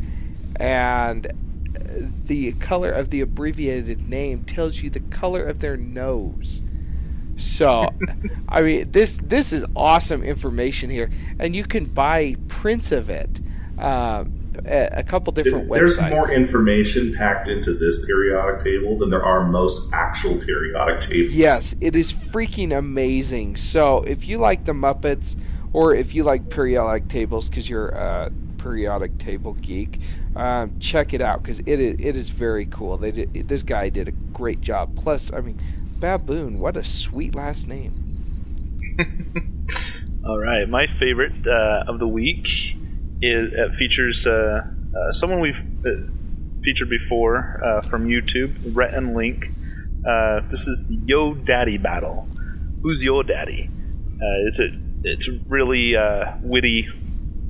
and 0.58 1.28
the 2.26 2.52
color 2.54 2.92
of 2.92 3.10
the 3.10 3.22
abbreviated 3.22 4.08
name 4.08 4.42
tells 4.46 4.82
you 4.82 4.90
the 4.90 5.00
color 5.00 5.44
of 5.44 5.60
their 5.60 5.78
nose. 5.78 6.62
So, 7.36 7.96
I 8.50 8.62
mean, 8.64 8.92
this 8.92 9.18
this 9.18 9.54
is 9.54 9.66
awesome 9.76 10.24
information 10.24 10.90
here, 10.90 11.10
and 11.40 11.56
you 11.56 11.66
can 11.66 11.88
buy 11.88 12.36
prints 12.48 12.92
of 12.92 13.10
it. 13.10 13.42
Um, 13.78 14.34
a 14.70 15.04
couple 15.04 15.34
different 15.34 15.70
There's 15.70 15.98
websites. 15.98 16.12
more 16.12 16.32
information 16.32 17.14
packed 17.16 17.48
into 17.48 17.74
this 17.74 18.06
periodic 18.06 18.64
table 18.64 18.98
than 18.98 19.10
there 19.10 19.24
are 19.24 19.48
most 19.48 19.92
actual 19.94 20.38
periodic 20.38 21.02
tables. 21.02 21.34
Yes, 21.34 21.76
it 21.82 21.96
is 21.96 22.14
freaking 22.14 22.78
amazing. 22.78 23.56
So 23.58 24.00
if 24.00 24.28
you 24.28 24.38
like 24.38 24.66
the 24.66 24.74
Muppets, 24.74 25.36
or 25.74 25.94
if 25.94 26.16
you 26.16 26.24
like 26.24 26.50
periodic 26.50 27.08
tables 27.08 27.50
because 27.50 27.70
you're 27.70 27.90
a 27.90 28.32
periodic 28.58 29.18
table 29.18 29.54
geek, 29.54 30.00
um, 30.36 30.80
check 30.80 31.14
it 31.14 31.22
out 31.22 31.42
because 31.42 31.60
it 31.60 31.80
is, 31.80 31.96
it 32.00 32.16
is 32.16 32.30
very 32.30 32.66
cool. 32.66 32.98
They 32.98 33.12
did, 33.12 33.48
this 33.48 33.64
guy 33.64 33.90
did 33.90 34.08
a 34.08 34.12
great 34.12 34.62
job. 34.62 34.96
Plus, 34.96 35.34
I 35.34 35.42
mean, 35.42 35.60
Baboon, 36.00 36.60
what 36.60 36.78
a 36.78 36.84
sweet 36.84 37.36
last 37.36 37.68
name. 37.68 37.94
All 40.26 40.38
right, 40.38 40.68
my 40.68 40.88
favorite 41.00 41.48
uh, 41.48 41.84
of 41.88 42.00
the 42.00 42.08
week 42.08 42.77
is 43.22 43.54
uh, 43.54 43.74
features 43.78 44.26
uh, 44.26 44.62
uh, 44.94 45.12
someone 45.12 45.40
we've 45.40 45.60
featured 46.64 46.90
before 46.90 47.62
uh, 47.64 47.82
from 47.82 48.08
YouTube, 48.08 48.58
Rhett 48.76 48.94
and 48.94 49.16
Link. 49.16 49.46
Uh, 50.06 50.42
this 50.52 50.68
is 50.68 50.86
the 50.88 51.00
Yo 51.06 51.34
Daddy 51.34 51.78
battle. 51.78 52.28
Who's 52.84 53.04
Yo 53.04 53.24
Daddy? 53.24 53.70
Uh, 54.22 54.48
it's 54.48 54.60
a 54.60 54.68
it's 55.04 55.28
a 55.28 55.40
really 55.48 55.96
uh, 55.96 56.26
witty 56.42 56.88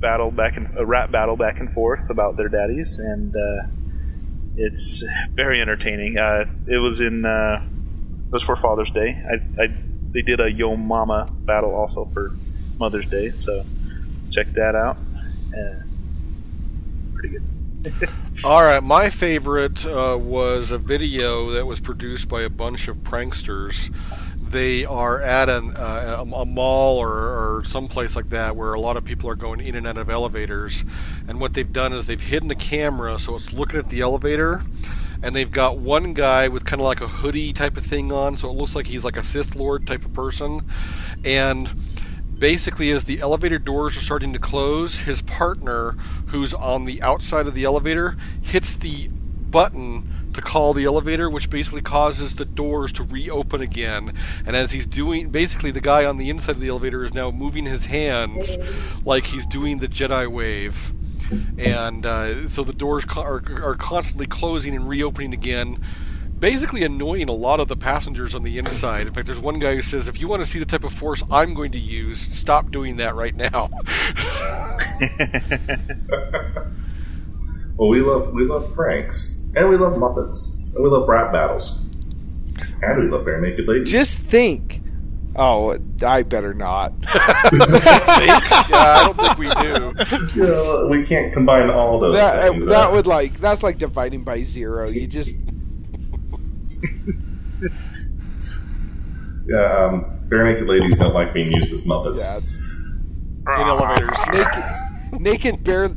battle 0.00 0.30
back 0.30 0.56
and 0.56 0.68
a 0.76 0.86
rap 0.86 1.10
battle 1.10 1.36
back 1.36 1.60
and 1.60 1.72
forth 1.72 2.10
about 2.10 2.36
their 2.36 2.48
daddies, 2.48 2.98
and 2.98 3.34
uh, 3.34 3.66
it's 4.56 5.02
very 5.34 5.60
entertaining. 5.60 6.16
Uh, 6.16 6.44
it 6.66 6.78
was 6.78 7.00
in 7.00 7.24
uh, 7.24 7.60
it 8.12 8.32
was 8.32 8.42
for 8.42 8.56
Father's 8.56 8.90
Day. 8.90 9.16
I, 9.28 9.62
I 9.62 9.66
they 10.12 10.22
did 10.22 10.40
a 10.40 10.50
Yo 10.50 10.76
Mama 10.76 11.32
battle 11.46 11.74
also 11.74 12.04
for 12.12 12.30
Mother's 12.78 13.06
Day, 13.06 13.30
so 13.36 13.64
check 14.30 14.52
that 14.54 14.74
out. 14.74 14.98
Uh, 15.52 15.82
pretty 17.14 17.28
good. 17.30 17.42
All 18.44 18.62
right, 18.62 18.82
my 18.82 19.10
favorite 19.10 19.84
uh, 19.84 20.16
was 20.20 20.70
a 20.70 20.78
video 20.78 21.50
that 21.52 21.66
was 21.66 21.80
produced 21.80 22.28
by 22.28 22.42
a 22.42 22.50
bunch 22.50 22.88
of 22.88 23.02
pranksters. 23.02 23.90
They 24.40 24.84
are 24.84 25.20
at 25.20 25.48
an, 25.48 25.76
uh, 25.76 26.16
a, 26.18 26.22
a 26.22 26.44
mall 26.44 26.98
or, 26.98 27.58
or 27.58 27.62
someplace 27.64 28.14
like 28.16 28.28
that 28.30 28.56
where 28.56 28.72
a 28.74 28.80
lot 28.80 28.96
of 28.96 29.04
people 29.04 29.28
are 29.30 29.34
going 29.36 29.60
in 29.60 29.74
and 29.74 29.86
out 29.86 29.96
of 29.96 30.10
elevators. 30.10 30.84
And 31.26 31.40
what 31.40 31.54
they've 31.54 31.72
done 31.72 31.92
is 31.92 32.06
they've 32.06 32.20
hidden 32.20 32.48
the 32.48 32.54
camera 32.54 33.18
so 33.18 33.34
it's 33.36 33.52
looking 33.52 33.78
at 33.78 33.88
the 33.88 34.00
elevator. 34.00 34.62
And 35.22 35.34
they've 35.34 35.50
got 35.50 35.78
one 35.78 36.14
guy 36.14 36.48
with 36.48 36.64
kind 36.64 36.80
of 36.80 36.86
like 36.86 37.00
a 37.00 37.08
hoodie 37.08 37.52
type 37.52 37.76
of 37.76 37.84
thing 37.84 38.12
on, 38.12 38.36
so 38.36 38.48
it 38.50 38.52
looks 38.52 38.76
like 38.76 38.86
he's 38.86 39.02
like 39.02 39.16
a 39.16 39.24
Sith 39.24 39.56
Lord 39.56 39.84
type 39.86 40.04
of 40.04 40.12
person. 40.12 40.62
And 41.24 41.68
basically 42.38 42.90
as 42.90 43.04
the 43.04 43.20
elevator 43.20 43.58
doors 43.58 43.96
are 43.96 44.02
starting 44.02 44.32
to 44.32 44.38
close 44.38 44.96
his 44.96 45.20
partner 45.22 45.96
who's 46.26 46.54
on 46.54 46.84
the 46.84 47.02
outside 47.02 47.46
of 47.46 47.54
the 47.54 47.64
elevator 47.64 48.16
hits 48.40 48.76
the 48.76 49.10
button 49.50 50.04
to 50.32 50.42
call 50.42 50.74
the 50.74 50.84
elevator 50.84 51.30
which 51.30 51.50
basically 51.50 51.80
causes 51.80 52.34
the 52.34 52.44
doors 52.44 52.92
to 52.92 53.04
reopen 53.04 53.60
again. 53.60 54.12
And 54.46 54.54
as 54.56 54.70
he's 54.70 54.86
doing 54.86 55.30
basically 55.30 55.70
the 55.70 55.80
guy 55.80 56.04
on 56.04 56.18
the 56.18 56.30
inside 56.30 56.56
of 56.56 56.60
the 56.60 56.68
elevator 56.68 57.04
is 57.04 57.14
now 57.14 57.30
moving 57.30 57.64
his 57.66 57.84
hands 57.84 58.56
like 59.04 59.26
he's 59.26 59.46
doing 59.46 59.78
the 59.78 59.88
jedi 59.88 60.30
wave. 60.30 60.94
And 61.58 62.06
uh, 62.06 62.48
so 62.48 62.64
the 62.64 62.72
doors 62.72 63.04
are, 63.16 63.42
are 63.62 63.76
constantly 63.76 64.26
closing 64.26 64.74
and 64.74 64.88
reopening 64.88 65.34
again 65.34 65.78
basically 66.40 66.84
annoying 66.84 67.28
a 67.28 67.32
lot 67.32 67.60
of 67.60 67.68
the 67.68 67.76
passengers 67.76 68.34
on 68.34 68.42
the 68.42 68.58
inside. 68.58 69.06
In 69.06 69.12
fact, 69.12 69.26
there's 69.26 69.38
one 69.40 69.58
guy 69.58 69.74
who 69.74 69.82
says, 69.82 70.08
"If 70.08 70.20
you 70.20 70.28
want 70.28 70.42
to 70.44 70.50
see 70.50 70.58
the 70.58 70.64
type 70.66 70.84
of 70.84 70.92
force 70.92 71.22
I'm 71.30 71.54
going 71.54 71.72
to 71.72 71.78
use, 71.78 72.18
stop 72.20 72.70
doing 72.70 72.96
that 72.96 73.14
right 73.14 73.34
now." 73.34 73.70
Well, 77.76 77.88
we 77.90 78.00
love 78.00 78.32
we 78.32 78.42
love 78.44 78.72
pranks, 78.74 79.40
and 79.54 79.68
we 79.68 79.76
love 79.76 79.92
Muppets, 79.92 80.58
and 80.74 80.82
we 80.82 80.90
love 80.90 81.08
rap 81.08 81.32
battles. 81.32 81.78
And 82.82 83.04
we 83.04 83.08
love 83.08 83.24
barenaked 83.24 83.64
ladies. 83.68 83.88
Just 83.88 84.18
think. 84.24 84.82
Oh, 85.36 85.78
I 86.04 86.24
better 86.24 86.52
not. 86.54 86.92
yeah, 87.04 87.12
I 88.72 89.02
don't 89.04 89.16
think 89.16 89.38
we 89.38 89.48
do. 89.62 89.94
You 90.34 90.48
know, 90.48 90.88
we 90.90 91.06
can't 91.06 91.32
combine 91.32 91.70
all 91.70 92.00
those 92.00 92.16
That 92.16 92.50
things. 92.50 92.66
that 92.66 92.88
uh, 92.88 92.92
would 92.92 93.06
like 93.06 93.34
that's 93.34 93.62
like 93.62 93.78
dividing 93.78 94.24
by 94.24 94.42
zero. 94.42 94.88
You 94.88 95.06
just 95.06 95.36
yeah, 99.46 99.84
um, 99.84 100.04
barenaked 100.28 100.66
ladies 100.66 100.98
don't 100.98 101.14
like 101.14 101.32
being 101.34 101.52
used 101.52 101.72
as 101.72 101.82
Muppets. 101.82 102.18
yeah, 102.18 102.38
In 103.60 103.68
elevators. 103.68 104.18
naked 104.32 105.20
naked 105.20 105.64
bare 105.64 105.88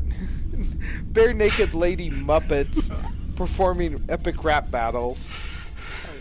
bare 1.12 1.34
naked 1.34 1.74
lady 1.76 2.10
Muppets 2.10 2.90
performing 3.36 4.04
epic 4.10 4.44
rap 4.44 4.72
battles. 4.72 5.30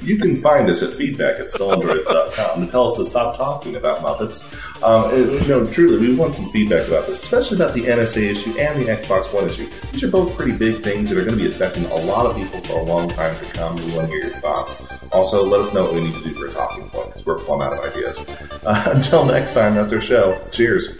You 0.02 0.16
can 0.16 0.40
find 0.40 0.68
us 0.70 0.82
at 0.82 0.92
feedback 0.92 1.38
at 1.40 1.48
stolendroids.com 1.48 2.62
and 2.62 2.70
tell 2.70 2.90
us 2.90 2.96
to 2.96 3.04
stop 3.04 3.36
talking 3.36 3.76
about 3.76 3.98
Muppets. 3.98 4.42
Um, 4.82 5.14
and, 5.14 5.48
no, 5.48 5.66
truly, 5.66 5.98
we 6.08 6.14
want 6.14 6.34
some 6.34 6.50
feedback 6.50 6.88
about 6.88 7.06
this, 7.06 7.22
especially 7.22 7.56
about 7.58 7.74
the 7.74 7.82
NSA 7.82 8.30
issue 8.30 8.58
and 8.58 8.80
the 8.80 8.86
Xbox 8.86 9.32
One 9.34 9.48
issue. 9.48 9.68
These 9.92 10.04
are 10.04 10.10
both 10.10 10.36
pretty 10.36 10.56
big 10.56 10.82
things 10.82 11.10
that 11.10 11.18
are 11.18 11.24
going 11.24 11.36
to 11.36 11.42
be 11.42 11.50
affecting 11.50 11.84
a 11.86 11.96
lot 11.96 12.26
of 12.26 12.36
people 12.36 12.60
for 12.62 12.80
a 12.80 12.82
long 12.82 13.08
time 13.10 13.36
to 13.36 13.44
come. 13.52 13.76
We 13.76 13.92
want 13.92 14.06
to 14.06 14.16
hear 14.16 14.24
your 14.24 14.40
thoughts. 14.40 14.82
Also, 15.12 15.44
let 15.44 15.60
us 15.60 15.74
know 15.74 15.84
what 15.84 15.94
we 15.94 16.00
need 16.02 16.14
to 16.14 16.22
do 16.24 16.34
for 16.34 16.46
a 16.46 16.52
talking 16.52 16.88
point, 16.88 17.08
because 17.08 17.26
we're 17.26 17.38
plumb 17.38 17.60
out 17.60 17.72
of 17.72 17.80
ideas. 17.80 18.18
Uh, 18.64 18.92
until 18.94 19.24
next 19.26 19.54
time, 19.54 19.74
that's 19.74 19.92
our 19.92 20.00
show. 20.00 20.40
Cheers. 20.50 20.98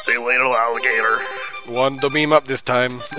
See 0.00 0.12
you 0.12 0.26
later, 0.26 0.44
alligator. 0.44 1.18
One 1.66 1.98
to 1.98 2.10
beam 2.10 2.32
up 2.32 2.46
this 2.46 2.62
time. 2.62 3.00